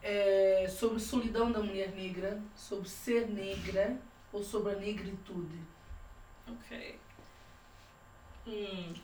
é, 0.00 0.66
sobre 0.68 1.00
solidão 1.00 1.50
da 1.50 1.60
mulher 1.60 1.90
negra, 1.90 2.40
sobre 2.54 2.88
ser 2.88 3.28
negra 3.28 3.96
ou 4.32 4.44
sobre 4.44 4.72
a 4.72 4.76
negritude. 4.76 5.58
Ok. 6.46 6.98
Hum. 8.46 8.94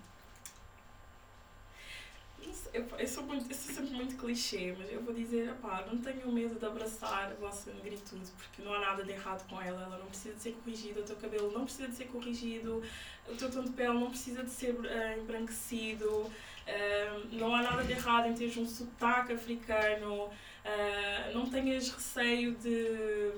Eu, 2.73 3.09
sou 3.09 3.25
muito, 3.25 3.51
eu 3.51 3.55
sou 3.55 3.75
sempre 3.75 3.95
muito 3.95 4.17
clichê, 4.17 4.75
mas 4.79 4.93
eu 4.93 5.01
vou 5.03 5.15
dizer, 5.15 5.53
pá, 5.63 5.85
não 5.91 5.99
tenham 5.99 6.31
medo 6.31 6.59
de 6.59 6.67
abraçar 6.67 7.33
a 7.33 7.35
vossa 7.35 7.73
negritude, 7.73 8.31
porque 8.37 8.63
não 8.63 8.75
há 8.75 8.81
nada 8.81 9.03
de 9.03 9.13
errado 9.13 9.49
com 9.49 9.61
ela, 9.61 9.83
ela 9.83 9.99
não 9.99 10.07
precisa 10.07 10.35
de 10.35 10.43
ser 10.43 10.53
corrigida, 10.53 11.01
o 11.01 11.05
teu 11.05 11.17
cabelo 11.17 11.53
não 11.53 11.65
precisa 11.65 11.89
de 11.89 11.95
ser 11.95 12.07
corrigido, 12.07 12.83
o 13.29 13.35
teu 13.35 13.51
tom 13.51 13.63
de 13.63 13.71
pele 13.71 13.95
não 13.95 14.11
precisa 14.11 14.43
de 14.43 14.51
ser 14.51 14.75
uh, 14.75 15.21
embranquecido, 15.21 16.09
uh, 16.11 16.31
não 17.33 17.55
há 17.55 17.63
nada 17.63 17.83
de 17.83 17.93
errado 17.93 18.29
em 18.29 18.35
teres 18.35 18.57
um 18.57 18.67
sotaque 18.67 19.33
africano, 19.33 20.25
uh, 20.25 21.35
não 21.35 21.49
tenhas 21.49 21.89
receio 21.89 22.55
de 22.57 23.33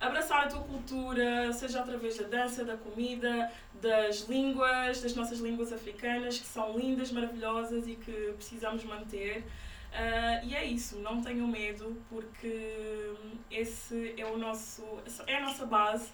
abraçar 0.00 0.44
a 0.44 0.48
tua 0.48 0.62
cultura, 0.62 1.52
seja 1.52 1.80
através 1.80 2.16
da 2.16 2.26
dança, 2.28 2.64
da 2.64 2.76
comida, 2.76 3.50
das 3.80 4.28
línguas, 4.28 5.02
das 5.02 5.14
nossas 5.14 5.38
línguas 5.38 5.72
africanas, 5.72 6.38
que 6.38 6.46
são 6.46 6.76
lindas, 6.78 7.10
maravilhosas 7.12 7.86
e 7.86 7.96
que 7.96 8.32
precisamos 8.36 8.84
manter. 8.84 9.44
Uh, 9.88 10.46
e 10.46 10.54
é 10.54 10.64
isso, 10.64 10.98
não 10.98 11.22
tenham 11.22 11.46
medo, 11.46 11.96
porque 12.10 13.14
esse 13.50 14.14
é 14.16 14.26
o 14.26 14.36
nosso, 14.36 14.84
é 15.26 15.36
a 15.36 15.40
nossa 15.40 15.64
base, 15.64 16.10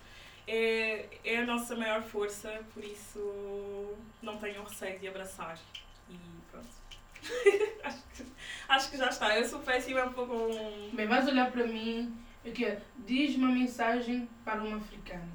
é, 0.46 1.08
é 1.24 1.38
a 1.38 1.46
nossa 1.46 1.74
maior 1.74 2.02
força, 2.02 2.60
por 2.72 2.84
isso 2.84 3.96
não 4.22 4.36
tenham 4.38 4.64
receio 4.64 4.98
de 4.98 5.08
abraçar. 5.08 5.58
E 6.08 6.16
pronto. 6.50 6.68
acho, 7.82 8.02
que, 8.14 8.24
acho 8.68 8.90
que 8.90 8.96
já 8.96 9.08
está. 9.08 9.38
Eu 9.38 9.46
sou 9.46 9.60
péssima 9.60 10.12
com. 10.12 10.90
Bem, 10.92 11.06
vais 11.06 11.26
olhar 11.26 11.50
para 11.50 11.66
mim 11.66 12.14
o 12.44 12.52
que 12.52 12.76
Diz 12.98 13.34
uma 13.36 13.48
mensagem 13.48 14.28
para 14.44 14.62
uma 14.62 14.76
africana. 14.76 15.32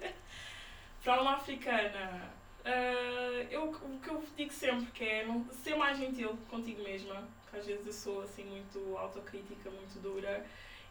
para 1.04 1.20
uma 1.20 1.34
africana, 1.34 2.32
uh, 2.64 3.46
eu, 3.50 3.70
o 3.70 4.00
que 4.00 4.08
eu 4.08 4.24
digo 4.34 4.52
sempre 4.52 4.90
que 4.90 5.04
é 5.04 5.26
não, 5.26 5.44
ser 5.52 5.76
mais 5.76 5.98
gentil 5.98 6.36
contigo 6.48 6.82
mesma, 6.82 7.28
que 7.50 7.58
às 7.58 7.66
vezes 7.66 7.86
eu 7.86 7.92
sou 7.92 8.22
assim 8.22 8.44
muito 8.44 8.96
autocrítica, 8.96 9.70
muito 9.70 10.00
dura. 10.00 10.44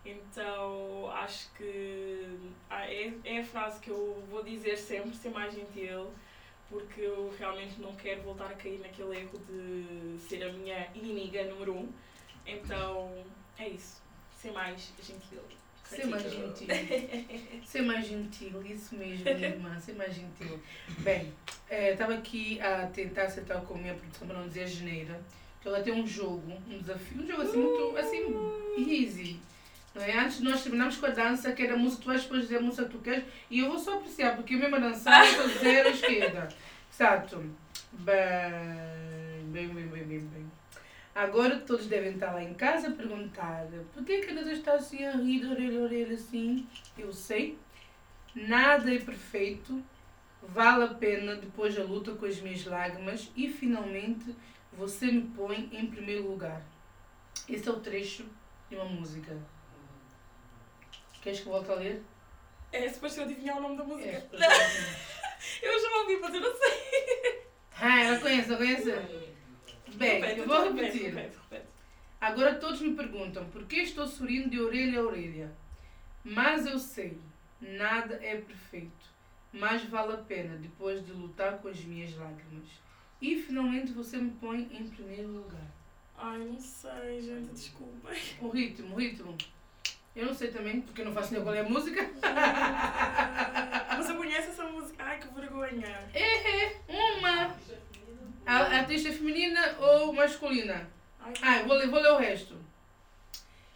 Então 0.05 1.09
acho 1.11 1.51
que 1.53 2.37
ah, 2.69 2.85
é, 2.85 3.13
é 3.23 3.39
a 3.39 3.43
frase 3.43 3.79
que 3.79 3.89
eu 3.89 4.23
vou 4.29 4.43
dizer 4.43 4.77
sempre, 4.77 5.15
ser 5.15 5.31
mais 5.31 5.53
gentil, 5.53 6.13
porque 6.69 7.01
eu 7.01 7.33
realmente 7.39 7.81
não 7.81 7.95
quero 7.95 8.21
voltar 8.21 8.51
a 8.51 8.55
cair 8.55 8.79
naquele 8.79 9.17
erro 9.17 9.39
de 9.39 10.19
ser 10.19 10.43
a 10.43 10.51
minha 10.53 10.89
inimiga 10.93 11.43
número 11.45 11.73
um. 11.73 11.91
Então 12.45 13.25
é 13.57 13.69
isso 13.69 14.03
ser 14.31 14.51
mais 14.51 14.93
gentil. 15.01 15.41
Ser 15.95 16.05
mais 16.07 16.23
gentil. 16.23 16.67
ser 17.65 17.81
mais 17.83 18.07
gentil, 18.07 18.63
isso 18.65 18.95
mesmo, 18.95 19.23
minha 19.23 19.47
irmã, 19.47 19.79
ser 19.79 19.93
mais 19.93 20.13
gentil. 20.13 20.59
Bem, 20.99 21.33
estava 21.69 22.13
é, 22.13 22.17
aqui 22.17 22.59
a 22.61 22.87
tentar 22.87 23.23
acertar 23.23 23.61
com 23.61 23.75
a 23.75 23.77
minha 23.77 23.93
produção, 23.93 24.27
para 24.27 24.39
não 24.39 24.47
dizer 24.47 24.67
geneira, 24.67 25.19
que 25.61 25.67
ela 25.67 25.81
tem 25.81 25.93
um 25.93 26.05
jogo, 26.05 26.53
um 26.67 26.77
desafio, 26.79 27.21
um 27.21 27.27
jogo 27.27 27.41
assim 27.41 27.57
muito 27.57 27.97
assim, 27.99 28.25
easy. 28.77 29.39
Não 29.95 30.01
é? 30.01 30.19
Antes 30.19 30.39
nós 30.41 30.63
terminamos 30.63 30.97
com 30.97 31.05
a 31.05 31.09
dança, 31.09 31.53
que 31.53 31.63
era 31.63 31.75
a 31.75 31.77
música, 31.77 32.01
tu 32.01 32.07
vais 32.07 32.23
depois 32.23 32.41
dizer 32.41 32.57
a 32.57 32.61
música 32.61 32.85
que 32.85 32.91
tu 32.91 32.99
queres, 32.99 33.23
e 33.49 33.59
eu 33.59 33.69
vou 33.69 33.77
só 33.79 33.93
apreciar, 33.93 34.35
porque 34.35 34.55
eu 34.55 34.59
mesmo 34.59 34.75
a 34.75 34.79
dançar, 34.79 35.23
estou 35.23 35.47
zero 35.47 35.89
à 35.89 35.91
esquerda. 35.93 36.49
Bem, 37.91 39.45
bem, 39.51 39.67
bem, 39.67 39.87
bem, 39.87 40.03
bem, 40.03 40.19
bem. 40.19 40.52
Agora 41.15 41.59
todos 41.59 41.85
devem 41.85 42.13
estar 42.13 42.33
lá 42.33 42.43
em 42.43 42.55
casa 42.55 42.87
a 42.87 42.91
perguntar 42.91 43.67
por 43.93 44.03
que, 44.03 44.21
que 44.21 44.31
a 44.31 44.33
Deus 44.33 44.57
está 44.57 44.73
assim 44.73 45.05
a 45.05 45.11
rir 45.11 45.41
de 45.41 45.47
orelha 45.47 45.79
a 45.79 45.83
orelha 45.83 46.15
assim? 46.15 46.67
Eu 46.97 47.13
sei, 47.13 47.59
nada 48.33 48.93
é 48.93 48.97
perfeito, 48.97 49.83
vale 50.41 50.85
a 50.85 50.93
pena 50.95 51.35
depois 51.35 51.75
da 51.75 51.83
luta 51.83 52.13
com 52.13 52.25
as 52.25 52.39
minhas 52.39 52.65
lágrimas 52.65 53.31
e 53.35 53.47
finalmente 53.47 54.35
você 54.71 55.05
me 55.05 55.21
põe 55.21 55.69
em 55.71 55.85
primeiro 55.85 56.27
lugar. 56.27 56.63
Esse 57.47 57.69
é 57.69 57.71
o 57.71 57.79
trecho 57.79 58.25
de 58.67 58.75
uma 58.75 58.85
música. 58.85 59.37
Queres 61.21 61.41
que 61.41 61.45
eu 61.45 61.53
volte 61.53 61.71
a 61.71 61.75
ler? 61.75 62.03
É 62.71 62.89
suposto 62.89 63.19
eu 63.19 63.25
adivinhar 63.25 63.57
o 63.57 63.61
nome 63.61 63.77
da 63.77 63.83
música. 63.83 64.09
É, 64.09 64.27
eu 65.61 65.79
já 65.79 65.97
ouvi, 65.99 66.17
mas 66.17 66.33
eu 66.33 66.41
não 66.41 66.57
sei. 66.57 67.43
Ah, 67.79 68.03
ela 68.03 68.19
conhece, 68.19 68.49
ela 68.49 68.57
conhece? 68.57 69.32
Bem, 69.95 70.21
repete, 70.21 70.39
eu 70.39 70.47
vou 70.47 70.63
repetir. 70.63 71.13
Repete, 71.13 71.37
repete. 71.49 71.67
Agora 72.19 72.55
todos 72.55 72.81
me 72.81 72.95
perguntam 72.95 73.45
por 73.49 73.65
que 73.65 73.77
estou 73.77 74.07
sorrindo 74.07 74.49
de 74.49 74.59
orelha 74.59 74.99
a 75.01 75.03
orelha. 75.03 75.51
Mas 76.23 76.65
eu 76.65 76.79
sei, 76.79 77.17
nada 77.59 78.15
é 78.21 78.37
perfeito. 78.37 79.11
mas 79.51 79.83
vale 79.85 80.13
a 80.13 80.17
pena 80.17 80.55
depois 80.57 81.05
de 81.05 81.11
lutar 81.11 81.57
com 81.59 81.67
as 81.67 81.79
minhas 81.83 82.15
lágrimas. 82.15 82.67
E 83.21 83.39
finalmente 83.41 83.91
você 83.91 84.17
me 84.17 84.31
põe 84.31 84.61
em 84.71 84.87
primeiro 84.87 85.27
lugar. 85.27 85.67
Ai, 86.17 86.39
não 86.39 86.59
sei, 86.59 87.21
gente, 87.21 87.51
desculpa. 87.53 88.09
O 88.41 88.49
ritmo, 88.49 88.95
o 88.95 88.99
ritmo. 88.99 89.37
Eu 90.15 90.27
não 90.27 90.33
sei 90.33 90.49
também, 90.51 90.81
porque 90.81 91.01
eu 91.01 91.05
não 91.05 91.13
faço 91.13 91.33
nem 91.33 91.41
qual 91.43 91.55
é 91.55 91.59
a 91.61 91.69
música. 91.69 92.01
Você 93.97 94.13
conhece 94.13 94.49
essa 94.49 94.63
música? 94.65 95.03
Ai, 95.03 95.19
que 95.19 95.27
vergonha. 95.33 96.07
É, 96.13 96.77
uma. 96.87 97.55
A, 98.45 98.57
a 98.57 98.79
atriz 98.81 99.05
é 99.05 99.11
feminina 99.11 99.75
ou 99.79 100.13
masculina? 100.13 100.89
Ai, 101.41 101.61
Ah, 101.61 101.63
vou 101.63 101.77
ler, 101.77 101.87
vou 101.89 102.01
ler 102.01 102.11
o 102.11 102.17
resto. 102.17 102.55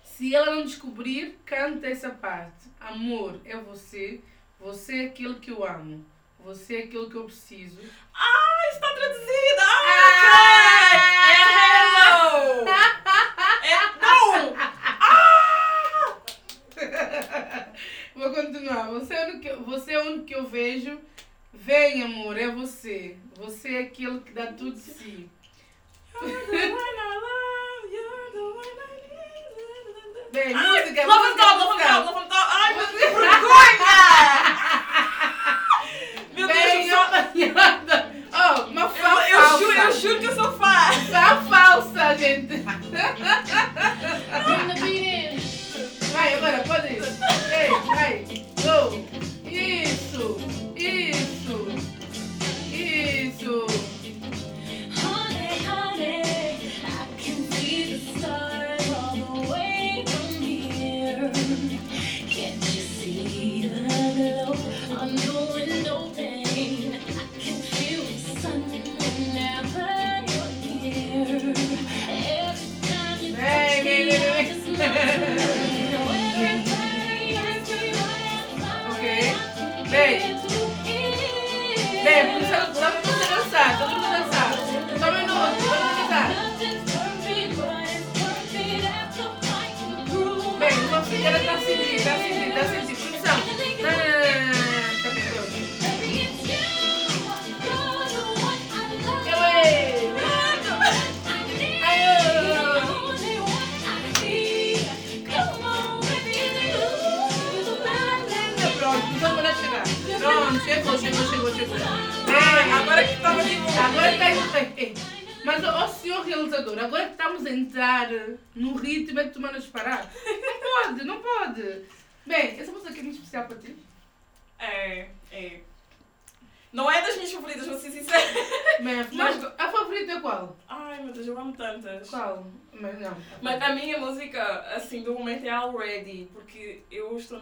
Se 0.03 0.35
ela 0.35 0.55
não 0.55 0.63
descobrir, 0.63 1.37
canta 1.45 1.87
essa 1.87 2.09
parte. 2.09 2.67
Amor 2.79 3.39
é 3.45 3.55
você, 3.57 4.21
você 4.59 5.03
é 5.03 5.05
aquele 5.07 5.35
que 5.35 5.51
eu 5.51 5.63
amo, 5.65 6.05
você 6.39 6.77
é 6.77 6.83
aquele 6.83 7.09
que 7.09 7.15
eu 7.15 7.25
preciso. 7.25 7.79
Ah, 8.13 8.69
está 8.71 8.93
traduzida! 8.93 9.61
Ah, 9.63 10.07
ok! 10.09 11.07
É 11.29 11.35
hello! 11.93 12.67
É, 13.63 13.77
não! 14.01 14.57
Vou 18.15 18.33
continuar. 18.33 18.87
Você 18.91 19.13
é, 19.13 19.25
o 19.25 19.29
único 19.29 19.39
que, 19.41 19.53
você 19.53 19.93
é 19.93 19.99
o 19.99 20.07
único 20.07 20.25
que 20.25 20.35
eu 20.35 20.45
vejo. 20.45 20.99
Vem, 21.65 22.03
amor, 22.03 22.37
é 22.37 22.47
você. 22.49 23.17
Você 23.37 23.75
é 23.75 23.79
aquele 23.81 24.19
que 24.21 24.31
dá 24.31 24.47
tudo 24.47 24.71
de 24.73 24.79
si. 24.79 25.29
Bem, 30.31 30.53
Ai, 30.53 30.81
música, 30.81 31.05
Love 31.05 31.27
música, 31.27 31.45
Love 31.45 32.05
Love 32.05 32.29
Dog. 32.29 32.47
Ai, 32.49 32.75
mas 32.75 32.87
que 32.89 32.97
vergonha! 32.97 33.97
Meu 36.35 36.47
Deus, 36.47 36.59
Bem 36.63 36.87
eu 36.89 37.01
apanhada. 37.01 38.15
Oh, 38.33 38.61
uma 38.69 38.81
Eu, 38.81 38.89
fã 38.89 39.07
eu 39.27 39.39
falsa. 39.41 39.57
juro, 39.57 39.77
eu 39.77 39.91
juro 39.91 40.19
que 40.19 40.25
eu 40.27 40.35
sou 40.35 40.51
fã! 40.57 40.91
Fã 41.11 41.41
falsa, 41.49 42.15
gente. 42.17 42.53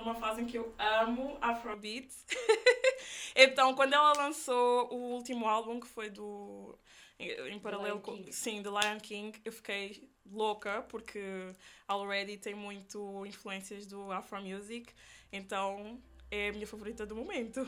numa 0.06 0.16
fase 0.16 0.42
em 0.42 0.46
que 0.46 0.58
eu 0.58 0.74
amo 0.78 1.38
Afrobeat. 1.42 2.08
então, 3.36 3.74
quando 3.74 3.94
ela 3.94 4.14
lançou 4.14 4.94
o 4.94 5.16
último 5.16 5.48
álbum, 5.48 5.80
que 5.80 5.88
foi 5.88 6.10
do. 6.10 6.78
em 7.20 7.60
paralelo 7.60 8.00
com. 8.00 8.14
King. 8.14 8.32
Sim, 8.32 8.62
The 8.62 8.70
Lion 8.70 9.00
King, 9.02 9.42
eu 9.44 9.52
fiquei 9.52 10.08
louca, 10.32 10.84
porque 10.84 11.54
Already 11.88 12.38
tem 12.38 12.54
muito 12.54 13.26
influências 13.26 13.86
do 13.88 14.12
Afro 14.12 14.42
Music, 14.42 14.94
então 15.32 16.00
é 16.32 16.50
a 16.50 16.54
minha 16.54 16.68
favorita 16.68 17.06
do 17.06 17.16
momento. 17.16 17.68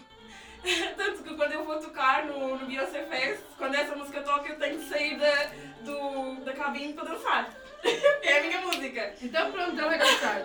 Tanto 0.97 1.23
que 1.23 1.35
quando 1.35 1.51
eu 1.51 1.65
vou 1.65 1.79
tocar 1.79 2.25
no, 2.25 2.57
no 2.57 2.65
Beyoncé 2.65 3.05
Fest, 3.05 3.43
quando 3.57 3.75
essa 3.75 3.95
música 3.95 4.21
toca, 4.21 4.49
eu 4.49 4.57
tenho 4.57 4.79
que 4.79 4.89
sair 4.89 5.17
da, 5.17 5.45
do, 5.83 6.43
da 6.43 6.53
cabine 6.53 6.93
para 6.93 7.05
dançar. 7.05 7.53
É 8.23 8.39
a 8.39 8.43
minha 8.43 8.61
música. 8.61 9.15
Então 9.21 9.51
pronto, 9.51 9.79
ela 9.79 9.89
vai 9.89 9.99
dançar. 9.99 10.41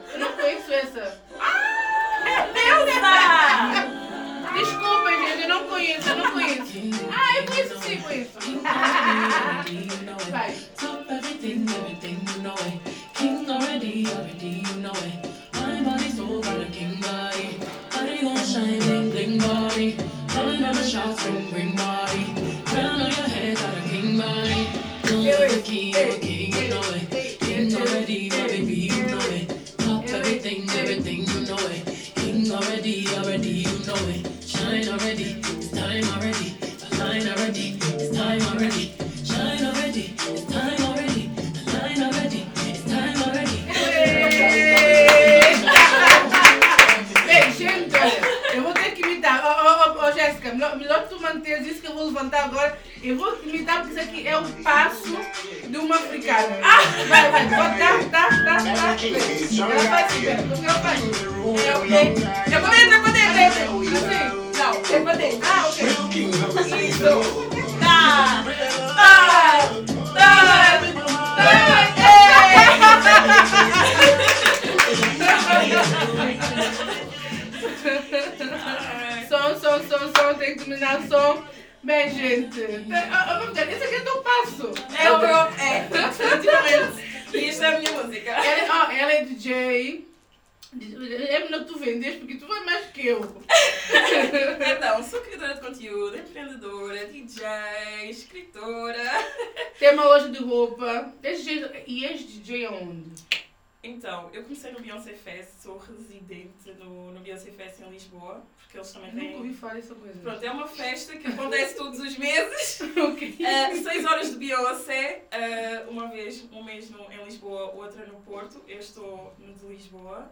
Festa 110.72 111.16
que 111.16 111.26
acontece 111.26 111.76
todos 111.76 111.98
os 112.00 112.16
meses. 112.16 112.80
ok. 112.96 113.36
Uh, 113.38 113.82
seis 113.82 114.04
horas 114.04 114.30
de 114.30 114.36
Beyoncé, 114.36 115.24
uh, 115.32 115.90
uma 115.90 116.08
vez, 116.08 116.44
um 116.52 116.62
mês 116.62 116.90
no, 116.90 117.10
em 117.12 117.24
Lisboa, 117.24 117.72
outra 117.72 118.04
no 118.06 118.20
Porto. 118.20 118.62
Eu 118.66 118.78
estou 118.78 119.34
no 119.38 119.54
de 119.54 119.66
Lisboa. 119.66 120.30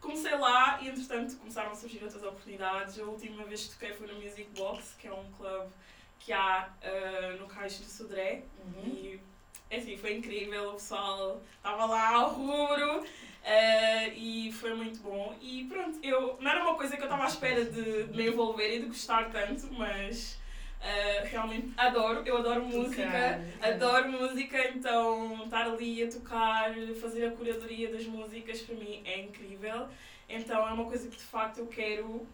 Comecei 0.00 0.34
lá 0.36 0.80
e, 0.80 0.88
entretanto, 0.88 1.36
começaram 1.36 1.72
a 1.72 1.74
surgir 1.74 2.02
outras 2.02 2.22
oportunidades. 2.22 2.98
A 2.98 3.04
última 3.04 3.44
vez 3.44 3.64
que 3.64 3.74
toquei 3.74 3.92
foi 3.92 4.06
no 4.06 4.14
Music 4.14 4.48
Box, 4.56 4.94
que 4.98 5.08
é 5.08 5.12
um 5.12 5.30
clube 5.32 5.70
que 6.18 6.32
há 6.32 6.70
uh, 6.82 7.36
no 7.38 7.46
Caixo 7.46 7.82
de 7.82 7.90
Sodré. 7.90 8.44
Uhum. 8.64 8.86
E, 8.86 9.20
é 9.68 9.76
assim, 9.76 9.96
foi 9.96 10.16
incrível. 10.16 10.70
O 10.70 10.74
pessoal 10.74 11.42
estava 11.56 11.84
lá 11.86 12.14
ao 12.14 12.30
rubro. 12.30 13.04
Uh, 13.44 14.12
e 14.14 14.52
foi 14.52 14.74
muito 14.74 15.00
bom. 15.00 15.36
E 15.40 15.64
pronto, 15.64 15.98
eu, 16.02 16.38
não 16.40 16.50
era 16.50 16.62
uma 16.62 16.74
coisa 16.74 16.96
que 16.96 17.02
eu 17.02 17.06
estava 17.06 17.24
à 17.24 17.28
espera 17.28 17.64
de, 17.64 18.04
de 18.04 18.16
me 18.16 18.28
envolver 18.28 18.76
e 18.76 18.80
de 18.80 18.86
gostar 18.86 19.30
tanto, 19.30 19.72
mas 19.72 20.38
uh, 20.80 21.26
realmente 21.26 21.72
adoro. 21.76 22.22
Eu 22.24 22.38
adoro 22.38 22.64
música. 22.64 23.02
Tocar. 23.02 23.40
Adoro 23.62 24.08
música, 24.12 24.68
então 24.68 25.44
estar 25.44 25.66
ali 25.66 26.02
a 26.02 26.10
tocar, 26.10 26.74
fazer 27.00 27.26
a 27.26 27.30
curadoria 27.30 27.90
das 27.90 28.04
músicas 28.06 28.60
para 28.62 28.74
mim 28.74 29.02
é 29.04 29.20
incrível. 29.20 29.88
Então 30.28 30.66
é 30.68 30.72
uma 30.72 30.84
coisa 30.84 31.08
que 31.08 31.16
de 31.16 31.24
facto 31.24 31.58
eu 31.58 31.66
quero 31.66 32.26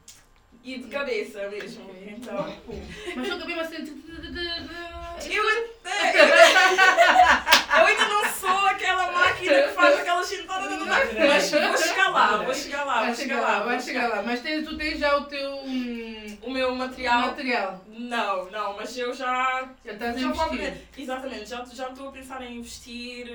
ir 0.63 0.83
de 0.83 0.89
cabeça 0.89 1.49
mesmo. 1.49 1.91
Então. 2.07 2.55
Mas 3.15 3.29
eu 3.29 3.37
acabei 3.37 3.59
a 3.59 3.65
sentir. 3.65 3.95
Eu 5.31 5.45
até. 5.49 5.97
Eu 7.77 7.87
ainda 7.87 8.09
não 8.09 8.25
sou 8.41 8.67
aquela 8.67 9.13
máquina 9.13 9.63
que 9.63 9.69
faz 9.69 9.99
aquelas 10.01 10.27
cintadas. 10.27 10.71
Mas 10.79 11.51
vou 11.51 11.77
chegar 11.79 12.09
lá, 12.11 12.37
vou 12.39 12.55
chegar 12.55 12.85
lá, 12.85 12.95
Vai 12.97 13.07
vou 13.07 13.15
chegar 13.17 13.41
lá, 13.41 13.61
vai 13.61 13.77
vou 13.77 13.87
chegar 13.87 14.09
lá. 14.09 14.23
Mas 14.23 14.41
tens- 14.41 14.67
tu 14.67 14.77
tens 14.77 14.99
já 14.99 15.17
o 15.17 15.25
teu 15.25 15.57
hum, 15.65 16.39
O 16.43 16.51
meu 16.51 16.75
material. 16.75 17.21
material. 17.29 17.85
Não, 17.89 18.51
não, 18.51 18.77
mas 18.77 18.97
eu 18.97 19.13
já 19.15 19.69
Já 19.85 19.93
estás 19.93 20.17
a 20.17 20.19
Já 20.19 20.29
vou 20.29 20.55
investir. 20.55 20.75
Exatamente, 20.99 21.47
já 21.47 21.65
já 21.65 21.89
estou 21.89 22.09
a 22.09 22.13
pensar 22.13 22.43
em 22.43 22.57
investir, 22.59 23.27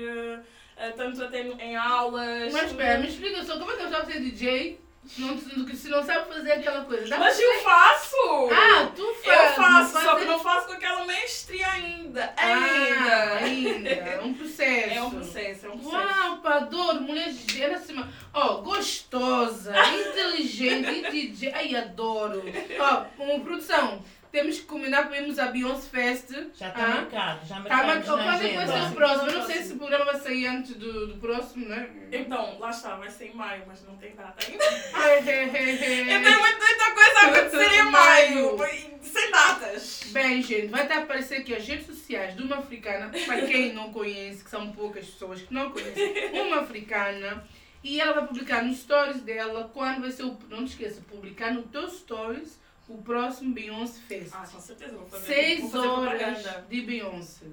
eh, 0.76 0.90
tanto 0.96 1.22
até 1.22 1.40
em 1.42 1.76
aulas. 1.76 2.52
Mas 2.52 2.70
espera, 2.70 2.98
me 2.98 3.08
explica 3.08 3.44
só 3.44 3.58
como 3.58 3.70
é 3.72 3.76
que 3.76 3.82
eu 3.82 3.86
estava 3.86 4.02
a 4.04 4.06
ser 4.06 4.20
DJ 4.20 4.80
não, 5.18 5.36
se 5.38 5.88
não 5.88 6.04
sabe 6.06 6.32
fazer 6.32 6.52
aquela 6.52 6.84
coisa. 6.84 7.08
Dá 7.08 7.18
Mas 7.18 7.36
pra- 7.36 7.44
eu 7.44 7.60
faço! 7.62 8.16
Ah, 8.52 8.92
tu 8.94 9.14
fazes. 9.24 9.26
eu 9.26 9.54
faço, 9.62 9.92
só 9.92 9.98
que 10.00 10.06
fazes- 10.06 10.26
não 10.28 10.38
faço 10.38 10.66
com 10.68 10.72
aquela 10.74 11.04
maestria 11.04 11.68
ainda. 11.70 12.32
Ah, 12.36 12.42
Ainda! 12.42 13.32
ainda. 13.44 13.88
É 13.90 14.20
um 14.22 14.32
processo. 14.34 14.62
É 14.94 15.02
um 15.02 15.10
processo, 15.10 15.66
é 15.66 15.68
um 15.70 15.78
processo. 15.78 15.96
Uau, 16.22 16.36
pá, 16.38 16.54
adoro. 16.54 17.00
Mulher 17.00 17.30
gera 17.32 17.76
acima. 17.76 18.08
Ó, 18.32 18.58
gostosa, 18.58 19.74
inteligente, 19.92 21.10
DJ. 21.10 21.52
Ai, 21.52 21.74
adoro. 21.76 22.42
Ó, 22.78 23.22
uma 23.24 23.40
produção. 23.40 24.02
Temos 24.32 24.58
que 24.60 24.64
combinar 24.64 25.08
para 25.08 25.18
irmos 25.20 25.38
à 25.38 25.48
Beyoncé 25.48 25.88
Fest. 25.90 26.30
Já 26.54 26.68
está 26.68 26.84
Ah? 26.84 26.88
marcado, 26.88 27.46
já 27.46 27.60
Tá, 27.60 27.82
mas 27.84 28.06
na 28.06 28.14
quando 28.16 28.42
é 28.44 28.48
que 28.48 28.56
vai 28.56 28.66
ser 28.66 28.82
o 28.90 28.92
próximo? 28.94 29.26
Eu 29.30 29.38
não 29.38 29.46
sei 29.46 29.62
se 29.62 29.72
o 29.74 29.76
programa 29.76 30.04
vai 30.06 30.16
sair 30.20 30.46
antes 30.46 30.74
do, 30.74 31.06
do 31.08 31.16
próximo, 31.18 31.68
né? 31.68 31.90
Então, 32.10 32.58
lá 32.58 32.70
está, 32.70 32.96
vai 32.96 33.10
ser 33.10 33.26
em 33.26 33.34
maio, 33.34 33.62
mas 33.66 33.84
não 33.86 33.94
tem 33.98 34.14
data 34.16 34.34
ainda. 34.46 34.64
Eu 36.14 36.22
tenho 36.22 36.38
muita 36.40 36.94
coisa 36.94 37.18
a 37.18 37.26
acontecer 37.26 37.74
em 37.78 37.82
maio, 37.90 38.58
sem 39.02 39.30
datas. 39.30 40.00
Bem, 40.12 40.42
gente, 40.42 40.66
vai 40.68 40.82
estar 40.84 40.96
a 40.96 41.02
aparecer 41.02 41.40
aqui 41.40 41.54
as 41.54 41.66
redes 41.68 41.86
sociais 41.86 42.34
de 42.34 42.42
uma 42.42 42.56
africana, 42.58 43.10
para 43.26 43.42
quem 43.42 43.74
não 43.74 43.92
conhece, 43.92 44.42
que 44.42 44.48
são 44.50 44.72
poucas 44.72 45.04
pessoas 45.06 45.42
que 45.42 45.52
não 45.52 45.70
conhecem, 45.70 46.40
uma 46.40 46.60
africana, 46.60 47.44
e 47.84 48.00
ela 48.00 48.14
vai 48.14 48.26
publicar 48.26 48.62
nos 48.62 48.78
stories 48.78 49.20
dela 49.20 49.70
quando 49.74 50.00
vai 50.00 50.10
ser 50.10 50.22
o. 50.24 50.38
Não 50.48 50.64
te 50.64 50.70
esqueça, 50.70 51.02
publicar 51.02 51.52
no 51.52 51.62
teu 51.64 51.86
stories 51.90 52.61
o 52.88 52.98
próximo 53.02 53.54
Beyoncé 53.54 54.00
Fest. 54.08 54.32
Ah, 54.34 54.46
com 54.46 54.60
certeza, 54.60 54.96
vou 54.96 55.06
fazer, 55.06 55.26
Seis 55.26 55.60
vou 55.60 55.70
fazer 55.70 55.86
horas 55.88 56.20
propaganda. 56.42 56.66
de 56.68 56.80
Beyoncé. 56.82 57.46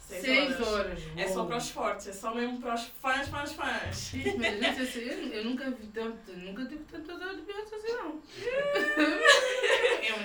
Seis, 0.00 0.22
Seis 0.24 0.54
horas. 0.60 0.68
horas. 0.68 1.02
É 1.16 1.28
só 1.28 1.44
para 1.44 1.56
os 1.56 1.70
fortes, 1.70 2.08
é 2.08 2.12
só 2.12 2.34
mesmo 2.34 2.60
para 2.60 2.74
os 2.74 2.82
fãs, 3.00 3.28
fãs, 3.28 3.52
fãs. 3.52 4.10
Gente, 4.10 4.38
mas 4.38 4.54
eu, 4.54 4.60
não 4.62 4.74
sei 4.74 4.86
se- 4.86 4.98
eu, 5.08 5.28
eu 5.28 5.44
nunca 5.44 5.70
vi 5.70 5.86
tanto, 5.86 6.32
nunca 6.32 6.64
tive 6.64 6.82
tantas 6.84 7.20
horas 7.20 7.36
de 7.36 7.42
Beyoncé 7.42 7.76
assim, 7.76 7.92
não. 7.92 8.20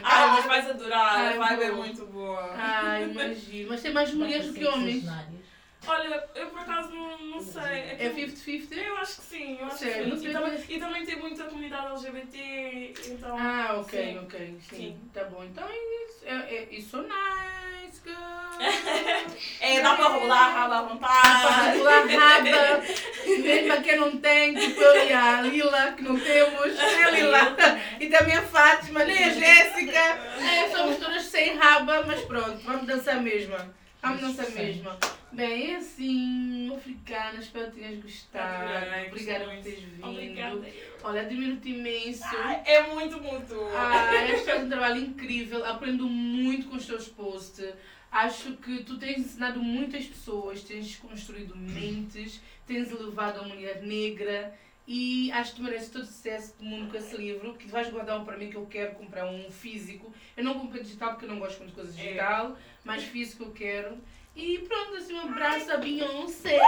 Ah, 0.04 0.28
mas 0.28 0.46
vais 0.46 0.70
adorar, 0.70 1.16
Ai, 1.18 1.38
a 1.38 1.40
vibe 1.40 1.64
é 1.64 1.72
muito 1.72 2.06
boa. 2.08 2.52
Ai, 2.56 3.04
imagino. 3.10 3.70
Mas 3.70 3.82
tem 3.82 3.94
mais 3.94 4.14
mulheres 4.14 4.48
do 4.48 4.54
que 4.54 4.66
homens. 4.66 5.02
cenários. 5.04 5.46
Olha, 5.88 6.24
eu 6.36 6.48
por 6.48 6.60
acaso 6.60 6.90
não, 6.90 7.18
não 7.20 7.40
sei. 7.42 7.62
É 7.64 7.96
que 7.96 8.04
eu- 8.06 8.12
50-50? 8.30 8.74
Eu 8.76 8.98
acho 8.98 9.16
que 9.18 9.22
sim, 9.24 9.58
eu 9.60 9.66
acho 9.68 9.78
Sério? 9.78 10.12
que 10.12 10.18
sim. 10.20 10.30
E 10.30 10.32
também, 10.34 10.64
e 10.70 10.80
também 10.80 11.06
tem 11.06 11.16
muita 11.18 11.44
comunidade 11.44 11.88
LGBT, 11.88 12.94
então. 13.08 13.38
Ah, 13.38 13.76
ok, 13.80 14.04
Sim. 14.04 14.20
ok. 14.20 14.40
Sim. 14.70 14.76
Sim. 14.76 15.00
Tá 15.14 15.24
bom. 15.26 15.44
Então 15.44 15.68
é 15.68 15.74
isso. 15.74 16.26
É, 16.26 16.56
é, 16.56 16.68
isso 16.72 16.98
nice, 16.98 18.02
girl. 18.04 18.16
É, 19.60 19.82
dá 19.82 19.96
para 19.96 20.08
rolar 20.08 20.38
a 20.38 20.50
raba 20.50 20.78
à 20.80 20.84
Para 20.84 20.94
vontade. 20.94 21.78
rolar 21.78 22.06
raba, 22.08 22.84
mesmo 23.26 23.74
a 23.74 23.78
quem 23.78 23.96
não 24.00 24.18
tem, 24.18 24.54
tipo 24.56 24.80
eu 24.82 25.08
e 25.08 25.14
a 25.14 25.42
Lila, 25.42 25.92
que 25.94 26.04
não 26.04 26.18
temos. 26.20 26.80
É 26.80 27.12
Lila. 27.12 27.56
E 28.00 28.08
também 28.08 28.36
a 28.38 28.42
Fátima, 28.44 29.04
nem 29.04 29.24
a 29.24 29.30
Jéssica. 29.30 30.00
É, 30.00 30.70
somos 30.72 30.98
todas 30.98 31.24
sem 31.26 31.56
raba, 31.58 32.04
mas 32.08 32.22
pronto, 32.22 32.58
vamos 32.64 32.86
dançar 32.88 33.22
mesmo. 33.22 33.56
Vamos 34.02 34.22
dançar 34.22 34.50
mesmo. 34.52 34.90
Bem, 35.36 35.74
é 35.74 35.76
assim, 35.76 36.74
africana, 36.74 37.40
espero 37.40 37.70
que 37.72 37.80
tenhas 37.80 38.02
gostado. 38.02 38.74
Adorei, 38.74 39.08
Obrigada 39.10 39.46
por 39.46 39.64
teres 39.64 39.80
vindo. 39.84 40.08
Obrigada. 40.08 40.66
Olha, 41.04 41.22
admiro-te 41.22 41.70
imenso. 41.70 42.24
Ai, 42.38 42.64
É 42.66 42.84
muito 42.94 43.20
mútuo. 43.22 43.68
Ah, 43.76 44.16
este 44.32 44.46
faz 44.46 44.64
um 44.64 44.70
trabalho 44.70 45.02
incrível, 45.02 45.66
aprendo 45.66 46.08
muito 46.08 46.68
com 46.70 46.78
os 46.78 46.86
teus 46.86 47.10
posts. 47.10 47.74
Acho 48.12 48.54
que 48.58 48.84
tu 48.86 48.98
tens 48.98 49.18
ensinado 49.18 49.60
muitas 49.62 50.06
pessoas, 50.06 50.64
tens 50.64 50.96
construído 50.96 51.54
mentes, 51.58 52.40
tens 52.66 52.90
elevado 52.90 53.42
a 53.42 53.44
mulher 53.44 53.82
negra 53.84 54.58
e 54.88 55.30
acho 55.34 55.52
que 55.52 55.58
tu 55.58 55.64
mereces 55.64 55.90
todo 55.90 56.04
o 56.04 56.06
sucesso 56.06 56.56
do 56.58 56.64
mundo 56.64 56.90
com 56.90 56.98
esse 56.98 57.18
livro, 57.18 57.56
que 57.56 57.68
vais 57.68 57.90
guardar 57.90 58.22
um 58.22 58.24
para 58.24 58.38
mim 58.38 58.50
que 58.50 58.56
eu 58.56 58.66
quero 58.68 58.96
comprar 58.96 59.26
um 59.26 59.52
físico. 59.52 60.14
Eu 60.38 60.46
não 60.46 60.58
comprei 60.60 60.82
digital 60.82 61.10
porque 61.12 61.26
eu 61.26 61.30
não 61.30 61.40
gosto 61.40 61.58
muito 61.58 61.72
de 61.72 61.76
coisas 61.76 61.98
É. 62.00 62.04
digital, 62.04 62.58
mas 62.86 63.04
físico 63.04 63.44
eu 63.44 63.52
quero. 63.52 63.98
E 64.36 64.60
pronto, 64.60 64.96
assim, 64.96 65.14
um 65.14 65.22
abraço 65.22 65.72
a 65.72 65.78
Beyoncé. 65.78 66.60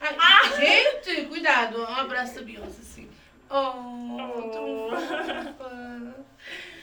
Ah, 0.00 0.48
Gente, 0.56 1.26
cuidado, 1.26 1.80
um 1.80 1.84
abraço 1.84 2.38
a 2.38 2.42
Beyoncé, 2.42 2.80
assim. 2.80 3.08
Oh, 3.50 4.50
tão 4.52 4.90
fofa. 4.90 6.24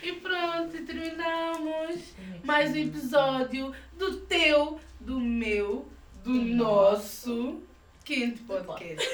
E 0.02 0.12
pronto, 0.14 0.86
terminamos 0.86 2.14
mais 2.44 2.72
um 2.72 2.78
episódio 2.78 3.74
do 3.94 4.18
teu, 4.22 4.80
do 5.00 5.18
meu, 5.20 5.88
do 6.24 6.32
nosso 6.34 7.62
Quinto 8.04 8.44
Podcast. 8.44 9.08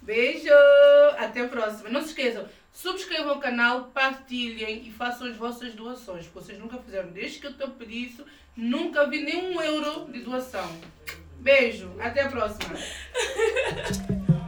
Beijo! 0.00 0.48
Até 1.18 1.40
a 1.40 1.48
próxima. 1.48 1.88
Não 1.90 2.02
se 2.02 2.08
esqueçam, 2.08 2.48
subscrevam 2.72 3.36
o 3.36 3.40
canal, 3.40 3.84
partilhem 3.86 4.86
e 4.86 4.90
façam 4.90 5.26
as 5.26 5.36
vossas 5.36 5.74
doações. 5.74 6.26
porque 6.26 6.46
Vocês 6.46 6.58
nunca 6.58 6.78
fizeram. 6.78 7.10
Desde 7.10 7.38
que 7.38 7.46
eu 7.46 7.50
estou 7.50 7.68
pedir 7.70 8.06
isso, 8.06 8.24
nunca 8.56 9.06
vi 9.06 9.22
nenhum 9.22 9.60
euro 9.60 10.10
de 10.10 10.20
doação. 10.20 10.68
Beijo, 11.38 11.90
até 12.00 12.22
a 12.22 12.28
próxima. 12.28 12.74